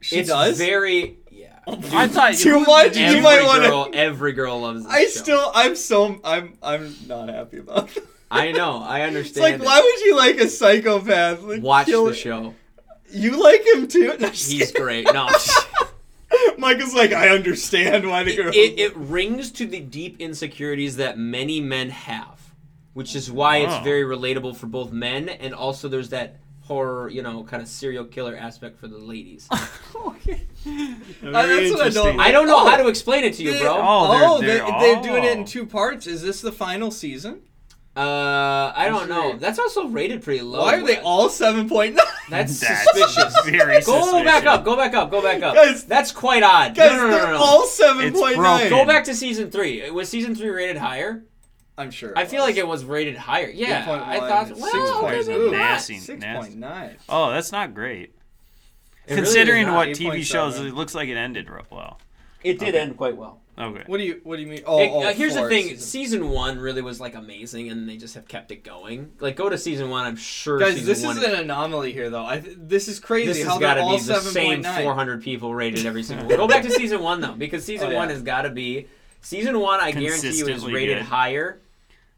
She 0.00 0.18
it's 0.18 0.28
does. 0.28 0.56
very. 0.56 1.18
I 1.66 2.08
thought 2.08 2.34
Too 2.34 2.60
much. 2.60 2.96
Every 2.96 3.16
You 3.16 3.22
might 3.22 3.42
want 3.44 3.62
girl, 3.62 3.90
to. 3.90 3.94
every 3.96 4.32
girl 4.32 4.60
loves. 4.62 4.84
This 4.84 4.92
I 4.92 5.02
show. 5.04 5.08
still. 5.10 5.52
I'm 5.54 5.76
so. 5.76 6.20
I'm. 6.24 6.58
I'm 6.62 6.94
not 7.06 7.28
happy 7.28 7.58
about. 7.58 7.96
It. 7.96 8.04
I 8.30 8.50
know. 8.52 8.78
I 8.82 9.00
It's 9.00 9.08
understand. 9.08 9.42
like, 9.44 9.54
it. 9.54 9.60
why 9.66 9.80
would 9.80 10.00
you 10.06 10.16
like 10.16 10.36
a 10.38 10.48
psychopath? 10.48 11.42
Like, 11.42 11.62
Watch 11.62 11.86
kill- 11.86 12.06
the 12.06 12.14
show. 12.14 12.54
You 13.10 13.42
like 13.42 13.64
him 13.66 13.86
too? 13.88 14.16
No, 14.18 14.28
He's 14.30 14.48
kidding. 14.72 14.82
great. 14.82 15.06
No, 15.12 15.28
Michael's 16.58 16.94
like, 16.94 17.12
I 17.12 17.28
understand 17.28 18.08
why 18.08 18.24
the 18.24 18.32
it, 18.32 18.36
girl. 18.36 18.48
it, 18.54 18.78
it 18.78 18.96
rings 18.96 19.50
to 19.52 19.66
the 19.66 19.80
deep 19.80 20.16
insecurities 20.20 20.96
that 20.96 21.18
many 21.18 21.60
men 21.60 21.90
have, 21.90 22.40
which 22.94 23.14
is 23.14 23.30
why 23.30 23.58
it's 23.58 23.74
Oh. 23.74 23.82
very 23.82 24.02
relatable 24.02 24.56
for 24.56 24.66
both 24.66 24.92
men 24.92 25.28
and 25.28 25.52
also 25.54 25.88
there's 25.88 26.08
that 26.08 26.36
horror, 26.62 27.08
you 27.08 27.22
know, 27.22 27.42
kind 27.44 27.62
of 27.62 27.68
serial 27.68 28.04
killer 28.04 28.36
aspect 28.36 28.78
for 28.78 28.88
the 28.88 28.98
ladies. 28.98 29.48
okay. 29.96 30.46
Very 30.64 31.34
Uh, 31.34 31.46
that's 31.46 31.70
what 31.72 31.80
I 31.82 31.88
don't- 31.90 32.20
I 32.20 32.30
don't 32.30 32.46
know 32.46 32.60
Oh. 32.64 32.68
how 32.70 32.76
to 32.76 32.88
explain 32.88 33.24
it 33.24 33.34
to 33.34 33.42
you, 33.42 33.52
They- 33.52 33.60
bro. 33.60 33.76
Oh, 33.80 34.40
they're- 34.40 34.58
they, 34.60 34.64
they're- 34.64 34.78
they're 34.80 35.02
doing 35.02 35.24
it 35.24 35.32
in 35.32 35.40
oh. 35.40 35.46
two 35.46 35.66
parts. 35.66 36.06
Is 36.06 36.22
this 36.22 36.40
the 36.40 36.52
final 36.52 36.90
season? 36.90 37.40
Uh, 37.94 38.72
I 38.74 38.86
don't 38.88 39.06
know. 39.10 39.36
That's 39.36 39.58
also 39.58 39.86
rated 39.88 40.22
pretty 40.22 40.40
low. 40.40 40.62
Why 40.62 40.76
are 40.76 40.82
they 40.86 40.96
all 41.00 41.28
seven 41.28 41.68
point 41.68 41.94
nine? 41.96 42.06
That's, 42.30 42.58
That's 42.60 42.84
suspicious. 42.84 43.40
very 43.44 43.80
Go 43.82 44.00
suspicious. 44.00 44.24
back 44.24 44.46
up. 44.46 44.64
Go 44.64 44.76
back 44.76 44.94
up. 44.94 45.10
Go 45.10 45.20
back 45.20 45.42
up. 45.42 45.54
Guys- 45.54 45.84
That's 45.84 46.10
quite 46.10 46.42
odd. 46.42 46.74
Guys, 46.74 46.92
no, 46.92 46.96
no, 46.96 47.02
no, 47.02 47.10
they're 47.10 47.26
no, 47.26 47.32
no. 47.32 47.36
all 47.44 47.66
seven 47.66 48.12
point 48.14 48.38
nine. 48.38 48.70
Go 48.70 48.86
back 48.86 49.04
to 49.04 49.14
season 49.14 49.50
three. 49.50 49.90
Was 49.90 50.08
season 50.08 50.34
three 50.34 50.48
rated 50.48 50.78
higher? 50.78 51.24
I'm 51.78 51.90
sure. 51.90 52.12
I 52.16 52.26
feel 52.26 52.42
like 52.42 52.56
it 52.56 52.66
was 52.66 52.84
rated 52.84 53.16
higher. 53.16 53.48
Yeah, 53.48 53.80
I 53.88 54.18
thought. 54.20 54.56
Well, 54.58 55.04
okay, 55.06 55.16
Six 55.16 55.28
maybe 55.28 55.40
point 55.40 55.52
nasty. 55.52 55.98
Six 55.98 56.20
nasty. 56.20 56.48
point 56.48 56.58
nine. 56.60 56.96
Oh, 57.08 57.30
that's 57.30 57.50
not 57.52 57.74
great. 57.74 58.14
It 59.06 59.16
Considering 59.16 59.62
is 59.62 59.66
not. 59.66 59.76
what 59.76 59.88
TV 59.88 60.22
shows, 60.22 60.58
it 60.60 60.74
looks 60.74 60.94
like 60.94 61.08
it 61.08 61.16
ended 61.16 61.50
real 61.50 61.64
well. 61.70 61.98
It 62.44 62.58
did 62.58 62.68
Okay. 62.70 62.78
end 62.78 62.96
quite 62.96 63.16
well. 63.16 63.40
Okay. 63.58 63.82
What 63.86 63.98
do 63.98 64.04
you 64.04 64.20
What 64.24 64.36
do 64.36 64.42
you 64.42 64.48
mean? 64.48 64.62
Oh, 64.66 64.78
It- 64.80 64.90
oh, 64.92 65.02
uh, 65.02 65.12
here's 65.12 65.34
the 65.34 65.48
thing: 65.48 65.64
seasons. 65.64 65.84
season 65.84 66.30
one 66.30 66.58
really 66.58 66.80
was 66.82 67.00
like 67.00 67.14
amazing, 67.14 67.70
and 67.70 67.88
they 67.88 67.96
just 67.96 68.14
have 68.14 68.26
kept 68.28 68.50
it 68.50 68.64
going. 68.64 69.12
Like, 69.20 69.36
go 69.36 69.48
to 69.48 69.58
season 69.58 69.90
one. 69.90 70.06
I'm 70.06 70.16
sure. 70.16 70.58
Guys, 70.58 70.74
season 70.74 70.86
this 70.86 71.04
one 71.04 71.18
is 71.18 71.24
an 71.24 71.34
anomaly 71.34 71.92
here, 71.92 72.08
though. 72.10 72.24
I 72.24 72.38
th- 72.40 72.56
this 72.60 72.88
is 72.88 72.98
crazy. 73.00 73.26
This 73.32 73.44
how 73.44 73.52
has 73.54 73.60
got 73.60 73.74
they're 73.74 73.82
to 73.82 73.88
all 73.88 73.92
be 73.96 73.98
the 73.98 74.14
seven 74.14 74.32
same 74.32 74.46
point 74.48 74.62
nine. 74.62 74.82
400 74.84 75.22
people 75.22 75.54
rated 75.54 75.84
every 75.84 76.02
single 76.02 76.26
one. 76.28 76.36
Go 76.36 76.48
back 76.48 76.62
to 76.62 76.70
season 76.70 77.02
one 77.02 77.20
though, 77.20 77.32
because 77.34 77.64
season 77.64 77.88
Oh, 77.88 77.90
yeah. 77.92 77.98
one 77.98 78.08
has 78.10 78.22
got 78.22 78.42
to 78.42 78.50
be 78.50 78.86
Season 79.24 79.60
one, 79.60 79.78
I 79.78 79.92
guarantee 79.92 80.36
you, 80.36 80.48
is 80.48 80.64
rated 80.66 80.98
good. 80.98 81.06
higher. 81.06 81.60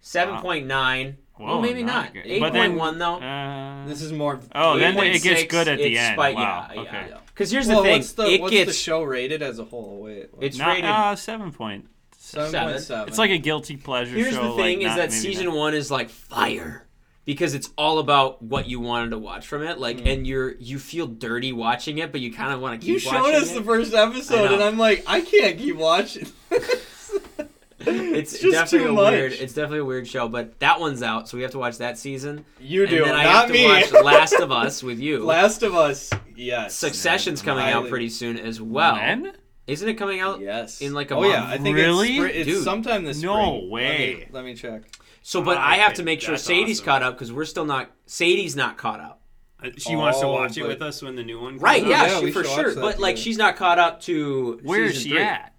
Seven 0.07 0.37
point 0.41 0.67
nine. 0.67 1.17
Well, 1.39 1.57
Whoa, 1.57 1.61
maybe 1.63 1.83
not. 1.83 2.13
good. 2.13 2.27
Eight 2.27 2.41
But 2.41 2.53
then, 2.53 2.69
point 2.73 2.79
one 2.79 2.99
though. 2.99 3.17
uh, 3.17 3.87
This 3.87 4.03
is 4.03 4.13
more. 4.13 4.39
oh, 4.55 4.79
then 4.79 4.97
it 4.99 5.15
8.6, 5.17 5.23
gets 5.23 5.45
good 5.45 5.67
at 5.67 5.79
the 5.79 5.97
end. 5.99 6.15
spike- 6.15 6.37
wow. 6.37 6.69
yeah, 6.75 6.81
okay. 6.83 7.07
yeah. 7.11 7.19
Because 7.27 7.51
here's 7.51 7.67
well, 7.67 7.79
the 7.79 7.89
thing, 7.89 7.99
what's 8.01 8.13
the 8.13 8.27
it 8.27 8.41
what's 8.43 8.51
gets 8.53 8.71
the 8.71 8.77
show 8.77 9.03
rated 9.03 9.43
as 9.43 9.59
a 9.59 9.65
whole? 9.65 10.03
Wait, 10.03 10.29
it's 10.43 10.59
Not, 10.59 10.69
rated. 10.69 10.85
uh, 10.85 11.17
seven 11.17 11.51
point. 11.53 11.87
seven 12.19 12.53
point 12.69 12.81
seven. 12.83 13.09
It's 13.09 13.17
like 13.19 13.31
a 13.31 13.39
guilty 13.39 13.77
pleasure 13.79 14.15
here's 14.15 14.35
show. 14.35 14.55
the 14.55 14.63
thing: 14.63 14.79
like, 14.81 14.87
is 14.87 14.91
not- 14.91 14.97
that 14.99 15.13
season 15.13 15.47
not. 15.47 15.57
one 15.57 15.75
is 15.75 15.91
like 15.91 16.11
fire 16.11 16.87
because 17.25 17.55
it's 17.55 17.71
all 17.79 17.99
about 17.99 18.43
what 18.43 18.69
you 18.69 18.79
wanted 18.79 19.11
to 19.11 19.19
watch 19.19 19.47
from 19.47 19.63
it. 19.65 19.79
Like, 19.79 20.07
and 20.07 20.27
you're 20.27 20.55
you 20.57 20.79
feel 20.79 21.07
dirty 21.07 21.53
watching 21.53 21.97
it, 21.99 22.13
but 22.13 22.21
you 22.21 22.31
kind 22.33 22.53
of 22.53 22.61
want 22.61 22.79
to 22.81 22.87
keep. 22.87 22.97
Watching. 23.05 23.11
You 23.13 23.19
showed 23.19 23.23
watching 23.33 23.43
us 23.43 23.51
it. 23.51 23.55
the 23.55 23.65
first 23.65 23.95
episode, 23.95 24.53
and 24.53 24.63
I'm 24.63 24.77
like, 24.79 25.03
I 25.09 25.23
can't 25.23 25.57
keep 25.59 25.77
watching. 25.77 26.29
It's, 28.15 28.39
just 28.39 28.53
definitely 28.53 28.87
too 28.87 28.93
a 28.93 28.95
much. 28.95 29.13
weird. 29.13 29.33
It's 29.33 29.53
definitely 29.55 29.79
a 29.81 29.85
weird 29.85 30.07
show, 30.07 30.29
but 30.29 30.59
that 30.61 30.79
one's 30.81 31.03
out, 31.03 31.29
so 31.29 31.37
we 31.37 31.43
have 31.43 31.53
to 31.53 31.59
watch 31.59 31.79
that 31.79 31.99
season. 31.99 32.45
you 32.61 32.87
do, 32.87 32.99
and 33.03 33.07
then 33.07 33.15
I 33.17 33.25
not 33.25 33.35
have 33.35 33.47
to 33.49 33.53
me. 33.53 33.65
watch 33.67 33.93
Last 34.05 34.35
of 34.35 34.51
Us 34.53 34.83
with 34.83 34.99
you. 35.01 35.25
Last 35.25 35.63
of 35.63 35.75
Us, 35.75 36.11
yes. 36.37 36.75
Succession's 36.75 37.43
coming 37.43 37.65
out 37.67 37.89
pretty 37.89 38.09
soon 38.09 38.39
as 38.39 38.61
well. 38.61 38.95
When? 38.95 39.33
Isn't 39.67 39.89
it 39.89 39.95
coming 39.95 40.21
out? 40.21 40.41
Yes. 40.41 40.81
In 40.83 40.93
like 40.93 41.11
a 41.11 41.15
oh 41.15 41.21
month. 41.23 41.33
yeah, 41.33 41.47
I 41.47 41.57
think 41.59 41.75
Really? 41.77 42.09
it's, 42.09 42.17
spring- 42.19 42.33
it's 42.35 42.47
Dude. 42.49 42.65
sometime 42.65 43.05
this 43.05 43.23
No 43.23 43.33
spring. 43.35 43.55
Let 43.55 43.63
me- 43.63 43.71
way. 43.71 44.29
Let 44.31 44.45
me, 44.45 44.55
check. 44.55 44.83
So, 45.23 45.41
but 45.43 45.57
Ah, 45.57 45.69
I 45.71 45.77
have 45.77 45.89
okay, 45.93 45.97
to 45.97 46.03
make 46.03 46.21
sure 46.21 46.33
that's 46.33 46.45
Sadie's 46.45 46.79
awesome. 46.81 46.85
caught 46.85 47.03
up 47.03 47.15
because 47.15 47.33
we're 47.33 47.47
still 47.47 47.65
not. 47.65 47.91
Sadie's 48.05 48.55
not 48.55 48.77
caught 48.77 49.01
up. 49.01 49.23
Uh, 49.65 49.71
She 49.79 49.97
wants 49.97 50.21
to 50.21 50.27
Oh, 50.27 50.33
watch 50.33 50.59
it 50.59 50.67
with 50.67 50.83
us 50.83 51.01
when 51.01 51.17
the 51.17 51.23
new 51.25 51.41
one 51.41 51.53
comes 51.53 51.63
Right? 51.63 51.83
out? 51.83 51.89
yeah, 51.89 52.07
yeah, 52.09 52.21
she, 52.21 52.31
for 52.31 52.45
sure. 52.45 52.65
watch 52.67 52.75
that 52.75 52.81
But 52.83 52.99
like, 52.99 53.17
she's 53.17 53.39
not 53.39 53.57
caught 53.57 53.79
up 53.79 54.03
to. 54.03 54.61
Where 54.65 54.83
is 54.85 55.01
she 55.01 55.11
three. 55.11 55.23
at? 55.23 55.54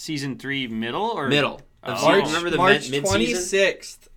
Season 0.00 0.38
three, 0.38 0.66
middle 0.66 1.02
or 1.10 1.28
Middle. 1.28 1.60
Of 1.82 1.98
Oh. 2.02 2.08
March, 2.08 2.24
remember 2.24 2.48
the 2.48 2.56
March 2.56 2.88
mid 2.88 3.04
twenty 3.04 3.26
season? 3.26 3.42
sixth. 3.42 4.08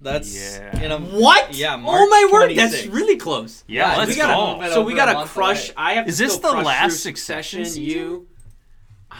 That's 0.00 0.32
Yeah. 0.36 0.80
in 0.80 0.92
a 0.92 0.98
What? 1.00 1.52
Yeah, 1.52 1.74
oh 1.74 1.78
March 1.78 2.08
my 2.08 2.28
word, 2.32 2.54
that's 2.56 2.86
really 2.86 3.16
close. 3.16 3.64
Yeah, 3.66 3.90
Yeah, 3.90 3.98
let's 3.98 4.10
we 4.10 4.16
gotta, 4.16 4.34
go. 4.54 4.60
bit 4.60 4.72
So 4.72 4.82
we 4.82 4.92
over 4.92 5.02
a 5.02 5.04
got 5.14 5.22
to 5.24 5.28
crush. 5.28 5.70
away. 5.70 5.74
I 5.76 5.92
have 5.94 6.04
to 6.04 6.10
Is 6.10 6.18
this 6.18 6.34
still 6.34 6.50
the 6.50 6.54
crush 6.62 6.66
last 6.66 7.02
Succession 7.02 7.64
season? 7.64 7.82
You. 7.82 8.28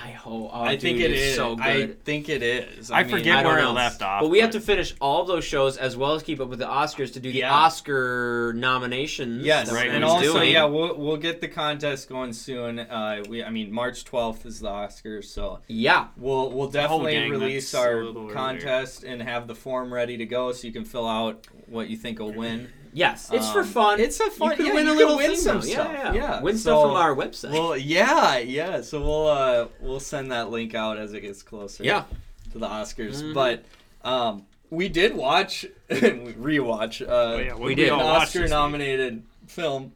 I 0.05 0.11
hope. 0.11 0.51
Oh, 0.53 0.61
I 0.63 0.77
think 0.77 0.99
dude, 0.99 1.11
it 1.11 1.15
it's 1.17 1.37
so 1.37 1.57
good. 1.57 1.65
I 1.65 1.87
think 2.05 2.29
it 2.29 2.43
is. 2.43 2.91
I 2.91 3.03
mean, 3.03 3.11
forget 3.13 3.39
I 3.39 3.43
don't 3.43 3.53
where 3.55 3.63
know. 3.63 3.71
it 3.71 3.75
left 3.75 4.03
off. 4.03 4.21
But 4.23 4.29
we 4.29 4.41
have 4.41 4.51
to 4.51 4.61
finish 4.61 4.95
all 5.01 5.23
of 5.23 5.27
those 5.29 5.45
shows 5.45 5.77
as 5.77 5.97
well 5.97 6.13
as 6.15 6.23
keep 6.23 6.39
up 6.41 6.49
with 6.49 6.59
the 6.59 6.67
Oscars 6.67 7.13
to 7.15 7.21
do 7.21 7.33
the 7.33 7.39
Yeah. 7.39 7.53
Oscar 7.53 8.53
nominations. 8.55 9.45
Yes, 9.45 9.69
that 9.71 9.75
Right, 9.75 9.89
and 9.91 10.05
also 10.05 10.35
doing. 10.35 10.53
yeah, 10.53 10.65
we'll 10.65 10.97
we'll 10.97 11.17
get 11.17 11.41
the 11.41 11.49
contest 11.49 12.09
going 12.09 12.33
soon. 12.33 12.79
Uh, 12.81 13.23
we 13.29 13.43
I 13.43 13.51
mean 13.51 13.73
March 13.73 14.05
twelfth 14.05 14.45
is 14.47 14.61
the 14.61 14.69
Oscars, 14.69 15.25
so 15.25 15.61
yeah. 15.69 16.09
we'll 16.17 16.51
we'll 16.51 16.69
Oh, 16.69 16.71
definitely 16.71 17.15
dang, 17.15 17.31
release 17.31 17.73
our 17.75 18.05
little 18.05 18.25
earlier. 18.25 18.35
contest 18.35 19.05
and 19.05 19.23
have 19.23 19.47
the 19.49 19.55
form 19.55 19.93
ready 19.95 20.17
to 20.19 20.27
go, 20.27 20.53
so 20.53 20.67
you 20.67 20.73
can 20.73 20.85
fill 20.85 21.09
out 21.09 21.47
what 21.69 21.89
you 21.89 21.97
think 21.97 22.19
will 22.19 22.33
win. 22.33 22.69
Yes, 22.97 23.31
it's 23.31 23.51
for 23.51 23.61
Um, 23.61 23.67
fun. 23.67 24.01
It's 24.01 24.19
a 24.21 24.31
fun. 24.31 24.53
You 24.53 24.57
could 24.57 24.67
yeah, 24.69 24.75
win 24.75 24.87
you 24.87 24.93
a 24.93 24.95
could 24.95 25.01
little 25.03 25.17
win 25.19 25.27
thing, 25.33 25.37
some 25.39 25.61
though. 25.61 25.67
stuff. 25.67 25.91
Yeah, 25.93 26.13
yeah. 26.15 26.41
Win 26.41 26.57
so, 26.57 26.61
stuff 26.63 26.83
from 26.83 26.91
our 26.93 27.15
website. 27.15 27.53
Well, 27.53 27.77
yeah, 27.77 28.39
yeah. 28.39 28.81
So 28.81 29.01
we'll 29.03 29.27
uh 29.29 29.67
we'll 29.81 30.01
send 30.01 30.33
that 30.33 30.49
link 30.51 30.75
out 30.75 30.97
as 30.97 31.13
it 31.13 31.21
gets 31.21 31.43
closer. 31.43 31.85
yeah. 31.85 32.05
to 32.53 32.59
the 32.59 32.67
Oscars. 32.67 33.23
Mhm. 33.23 33.35
But 33.35 33.65
um, 34.03 34.45
we 34.71 34.89
did 34.89 35.15
watch, 35.15 35.67
we 35.91 35.97
rewatch 36.01 37.03
uh, 37.03 37.11
Oh, 37.11 37.37
yeah, 37.39 37.55
We 37.55 37.61
what 37.61 37.77
did. 37.77 37.89
an 37.93 38.01
Oscar-nominated 38.01 39.23
film 39.47 39.93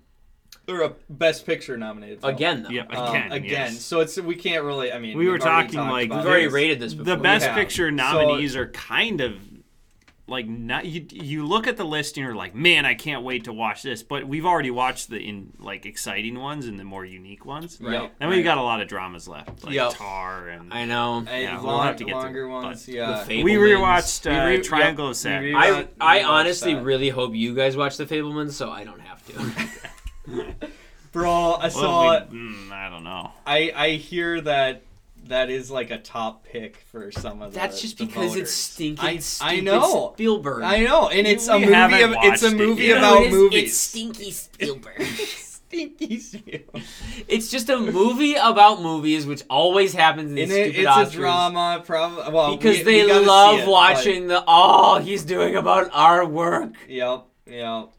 or 0.69 0.83
a 0.83 0.93
Best 1.09 1.47
Picture 1.47 1.77
nominated 1.79 2.21
film. 2.21 2.35
Again, 2.35 2.63
though. 2.65 2.69
Yep, 2.71 2.93
Um, 2.95 3.09
again. 3.15 3.33
again. 3.33 3.51
yes. 3.73 3.81
So 3.81 4.01
it's 4.01 4.19
we 4.21 4.35
can't 4.37 4.65
really. 4.65 4.93
I 4.93 4.99
mean, 4.99 5.17
We 5.17 5.29
were 5.29 5.39
talking, 5.39 5.81
like, 5.81 6.11
We've 6.11 6.19
already 6.27 6.49
rated 6.49 6.81
this 6.81 6.93
before. 6.93 7.17
the 7.17 7.23
best 7.23 7.47
have. 7.47 7.55
picture 7.57 7.89
So- 7.89 7.95
nominees 7.95 8.57
are 8.57 8.67
kind 8.69 9.21
of 9.21 9.35
like 10.31 10.47
not 10.49 10.87
you 10.87 11.05
you 11.11 11.45
look 11.45 11.67
at 11.67 11.77
the 11.77 11.85
list 11.85 12.17
and 12.17 12.25
you're 12.25 12.35
like 12.35 12.55
man 12.55 12.87
i 12.87 12.95
can't 12.95 13.23
wait 13.25 13.45
to 13.45 13.53
watch 13.53 13.83
this 13.83 14.03
but 14.03 14.27
we've 14.27 14.47
already 14.47 14.71
watched 14.71 15.11
the 15.11 15.19
in 15.19 15.53
like 15.59 15.85
exciting 15.85 16.39
ones 16.39 16.67
and 16.67 16.79
the 16.79 16.85
more 16.85 17.05
unique 17.05 17.45
ones 17.45 17.79
Right. 17.81 18.11
then 18.19 18.29
we've 18.29 18.45
got 18.45 18.57
a 18.57 18.63
lot 18.63 18.81
of 18.81 18.89
dramas 18.89 19.27
left 19.29 19.65
like 19.65 19.75
Yep. 19.75 19.93
Tár 19.95 20.55
and 20.57 20.73
I 20.73 20.85
know. 20.87 21.21
Hey, 21.21 21.43
Yeah, 21.43 21.61
we'll 21.61 21.81
have 21.83 21.97
to 21.97 22.05
get 22.05 22.13
to 22.13 22.17
longer 22.19 22.45
it, 22.45 22.49
ones. 22.49 22.87
but- 22.87 22.95
Yeah. 22.95 23.27
We 23.27 23.55
rewatched 23.55 24.25
We 24.31 24.37
uh, 24.37 24.47
re- 24.47 24.61
triangle 24.63 25.07
yep, 25.07 25.11
of 25.11 25.17
Sadness. 25.17 25.53
we 25.53 25.55
I 25.57 25.89
I 26.01 26.23
honestly 26.23 26.75
that. 26.75 26.83
really 26.83 27.09
hope 27.11 27.35
you 27.35 27.55
guys 27.55 27.77
watch 27.77 27.97
The 27.97 28.07
Fabelmans, 28.07 28.53
so 28.53 28.71
I 28.71 28.85
don't 28.85 29.01
have 29.01 29.25
to. 29.27 30.55
Bro, 31.13 31.33
I 31.33 31.59
Well, 31.63 31.71
saw. 31.71 32.25
we- 32.31 32.39
mm, 32.39 32.71
i 32.73 32.89
don't 32.89 33.03
know 33.05 33.33
I 33.47 33.73
I 33.75 33.89
hear 33.91 34.41
that 34.43 34.83
that 35.31 35.51
is 35.51 35.71
like 35.71 35.91
a 35.91 35.99
top 35.99 36.45
pick 36.45 36.77
for 36.93 37.11
some 37.11 37.43
of 37.43 37.53
the. 37.53 37.59
That's 37.59 37.81
just 37.81 37.99
the 37.99 38.07
because 38.07 38.31
voters. 38.33 38.43
it's 38.43 38.53
stinking. 38.53 39.05
I, 39.05 39.17
stupid 39.19 39.51
I 39.51 39.61
know. 39.61 40.13
Spielberg. 40.15 40.63
I 40.63 40.81
know, 40.85 41.09
and 41.09 41.27
it's 41.27 41.49
a 41.49 41.55
We 41.57 41.61
movie. 41.63 41.73
haven't 41.75 42.03
Of, 42.03 42.11
it's 42.23 42.43
a 42.43 42.47
watched 42.47 42.55
it 42.55 42.57
movie 42.57 42.85
yet. 42.85 42.99
about 42.99 43.23
it 43.23 43.27
is, 43.27 43.33
movies. 43.33 43.63
It's 43.65 43.77
stinky 43.77 44.31
Spielberg. 44.31 45.03
Stinky 45.03 46.19
Spiel. 46.19 46.61
it's 47.29 47.49
just 47.49 47.69
a 47.71 47.79
movie 47.79 48.35
about 48.35 48.83
movies, 48.83 49.25
which 49.25 49.43
always 49.49 49.93
happens 49.93 50.31
in 50.31 50.35
these 50.35 50.51
And 50.51 50.53
it, 50.59 50.65
stupid 50.75 50.81
it's 50.81 50.91
Oscars. 50.91 51.07
a 51.07 51.17
drama, 51.17 51.83
probably. 51.87 52.33
Well, 52.33 52.57
Because 52.57 52.79
we- 52.79 52.83
they 52.85 53.05
we 53.07 53.13
love 53.25 53.61
it, 53.61 53.65
but- 53.67 53.71
watching 53.71 54.27
the 54.27 54.43
oh 54.47 54.99
he's 54.99 55.25
doing 55.25 55.55
about 55.57 55.89
our 55.93 56.27
work. 56.27 56.73
Yep, 56.89 57.25
yep. 57.47 57.91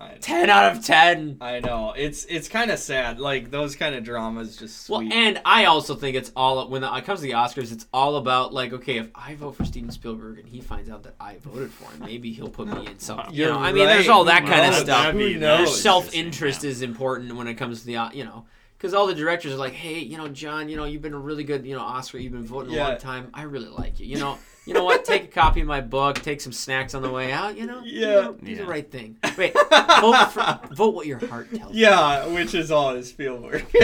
I 0.00 0.08
know. 0.12 0.16
Ten 0.20 0.48
out 0.48 0.72
of 0.74 0.82
ten. 0.84 1.36
I 1.42 1.60
know. 1.60 1.92
It's 1.94 2.24
it's 2.24 2.48
kind 2.48 2.70
of 2.70 2.78
sad. 2.78 3.20
Like 3.20 3.50
those 3.50 3.76
kind 3.76 3.94
of 3.94 4.02
dramas, 4.02 4.56
just 4.56 4.88
Well, 4.88 5.02
and 5.12 5.40
I 5.44 5.66
also 5.66 5.94
think 5.94 6.16
it's 6.16 6.32
all 6.34 6.66
when 6.68 6.82
it 6.82 7.04
comes 7.04 7.20
to 7.20 7.26
the 7.26 7.32
Oscars, 7.32 7.70
it's 7.70 7.86
all 7.92 8.16
about 8.16 8.54
like, 8.54 8.72
okay, 8.72 8.96
if 8.96 9.08
I 9.14 9.34
vote 9.34 9.56
for 9.56 9.64
Steven 9.66 9.90
Spielberg 9.90 10.38
and 10.38 10.48
he 10.48 10.60
finds 10.62 10.88
out 10.88 11.02
that 11.02 11.16
I 11.20 11.36
voted 11.42 11.70
for 11.70 11.90
him, 11.92 12.00
maybe 12.00 12.32
he'll 12.32 12.48
put 12.48 12.68
me 12.68 12.86
in 12.86 12.98
something. 12.98 13.34
You 13.34 13.44
You're 13.44 13.52
know, 13.52 13.58
I 13.60 13.72
mean, 13.72 13.84
there's 13.86 14.08
all 14.08 14.24
that 14.24 14.44
Who 14.44 14.48
kind 14.48 14.66
of 14.66 14.74
stuff. 14.74 14.86
That'd 15.04 15.18
be- 15.18 15.34
Who 15.34 15.38
that'd 15.40 15.66
knows? 15.66 15.74
be 15.76 15.80
Self 15.80 16.04
interesting, 16.14 16.26
interest 16.26 16.64
is 16.64 16.82
important 16.82 17.36
when 17.36 17.46
it 17.46 17.54
comes 17.54 17.80
to 17.80 17.86
the 17.86 18.08
you 18.14 18.24
know. 18.24 18.46
Because 18.80 18.94
all 18.94 19.06
the 19.06 19.14
directors 19.14 19.52
are 19.52 19.56
like, 19.56 19.74
hey, 19.74 19.98
you 19.98 20.16
know, 20.16 20.26
John, 20.28 20.70
you 20.70 20.76
know, 20.76 20.84
you've 20.84 21.02
been 21.02 21.12
a 21.12 21.18
really 21.18 21.44
good, 21.44 21.66
you 21.66 21.74
know, 21.76 21.82
Oscar. 21.82 22.16
You've 22.16 22.32
been 22.32 22.46
voting 22.46 22.74
a 22.74 22.78
long 22.78 22.96
time. 22.96 23.28
I 23.34 23.42
really 23.42 23.68
like 23.68 24.00
you. 24.00 24.06
You 24.06 24.16
know, 24.16 24.38
you 24.64 24.72
know 24.72 24.84
what? 24.84 25.04
Take 25.04 25.24
a 25.24 25.26
copy 25.26 25.60
of 25.60 25.66
my 25.66 25.82
book. 25.82 26.16
Take 26.20 26.40
some 26.40 26.52
snacks 26.52 26.94
on 26.94 27.02
the 27.02 27.10
way 27.10 27.30
out. 27.30 27.58
You 27.58 27.66
know, 27.66 27.82
You 27.82 28.00
Yeah. 28.00 28.14
know, 28.22 28.32
do 28.42 28.50
Yeah. 28.50 28.56
the 28.56 28.64
right 28.64 28.90
thing. 28.90 29.18
Wait, 29.36 29.52
vote, 29.52 30.26
for, 30.32 30.60
vote 30.74 30.94
what 30.94 31.04
your 31.06 31.18
heart 31.26 31.54
tells 31.54 31.74
you. 31.74 31.82
yeah, 31.82 32.24
which 32.28 32.54
is 32.54 32.70
all 32.70 32.92
is 32.94 33.10
Spielberg. 33.10 33.66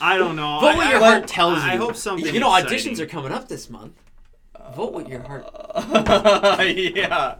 i 0.00 0.16
don't 0.16 0.36
know 0.36 0.60
Vote 0.60 0.68
I- 0.68 0.76
what 0.76 0.86
I- 0.86 0.90
your 0.92 1.00
heart 1.00 1.26
tells 1.26 1.56
you. 1.64 1.70
i 1.70 1.74
hope 1.76 1.96
something 1.96 2.32
You 2.32 2.38
know, 2.38 2.54
exciting. 2.56 2.94
auditions 2.94 3.00
are 3.00 3.06
coming 3.06 3.32
up 3.32 3.48
this 3.48 3.68
month. 3.68 3.94
Vote 4.76 4.92
what 4.92 5.08
your 5.08 5.22
heart. 5.22 5.46
yeah. 6.64 7.34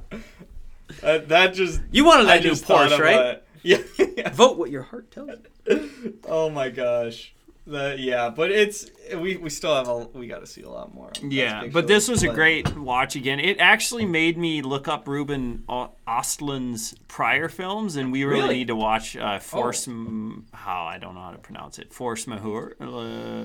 Uh, 1.01 1.19
that 1.29 1.55
just. 1.55 1.81
You 1.93 2.05
wanted 2.05 2.27
I 2.27 2.39
that 2.39 2.43
new 2.43 2.51
just 2.51 2.65
Porsche, 2.65 2.93
of 2.95 2.99
right? 2.99 3.41
Yeah. 3.63 3.79
yeah. 4.17 4.29
Vote 4.33 4.57
what 4.59 4.71
your 4.71 4.83
heart 4.83 5.11
tells 5.11 5.31
you. 5.67 6.19
oh 6.27 6.51
my 6.51 6.69
gosh. 6.71 7.35
The, 7.67 7.95
yeah, 7.99 8.31
but 8.31 8.51
it's 8.51 8.91
we, 9.17 9.37
we 9.37 9.49
still 9.51 9.75
have 9.77 9.87
a 9.87 9.99
we 10.19 10.27
got 10.27 10.41
to 10.41 10.47
see 10.47 10.63
a 10.63 10.69
lot 10.69 10.93
more. 10.95 11.13
Yeah, 11.23 11.67
but 11.71 11.87
this 11.87 12.09
was 12.09 12.23
a 12.25 12.29
great 12.29 12.75
watch 12.77 13.15
again. 13.17 13.39
It 13.39 13.59
actually 13.61 14.07
made 14.07 14.37
me 14.39 14.61
look 14.63 14.89
up 14.89 15.07
Ruben 15.07 15.63
O- 15.69 15.91
Östlund's 16.09 16.95
prior 17.07 17.49
films, 17.49 17.97
and 17.97 18.11
we 18.11 18.25
really, 18.25 18.41
Really? 18.43 18.55
need 18.57 18.67
to 18.69 18.77
watch 18.77 19.15
uh, 19.17 19.39
Force. 19.39 19.87
M- 19.87 20.47
how 20.53 20.85
I 20.85 20.99
don't 20.99 21.15
know 21.15 21.21
how 21.21 21.31
to 21.33 21.39
pronounce 21.39 21.79
it. 21.79 21.93
Force 21.93 22.27
Majeure, 22.27 22.77
uh, 22.81 22.87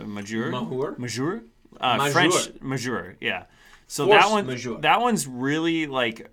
Majeure, 0.08 0.50
Majeure? 0.50 0.96
Majeure, 0.98 1.44
uh, 1.82 1.98
Majeure. 1.98 2.12
French 2.14 2.62
Majeure. 2.62 3.18
Yeah. 3.20 3.44
So 3.88 4.06
Force 4.08 4.24
that 4.24 4.32
one, 4.32 4.82
that 4.82 5.02
one's 5.02 5.28
really 5.28 5.86
like 5.88 6.32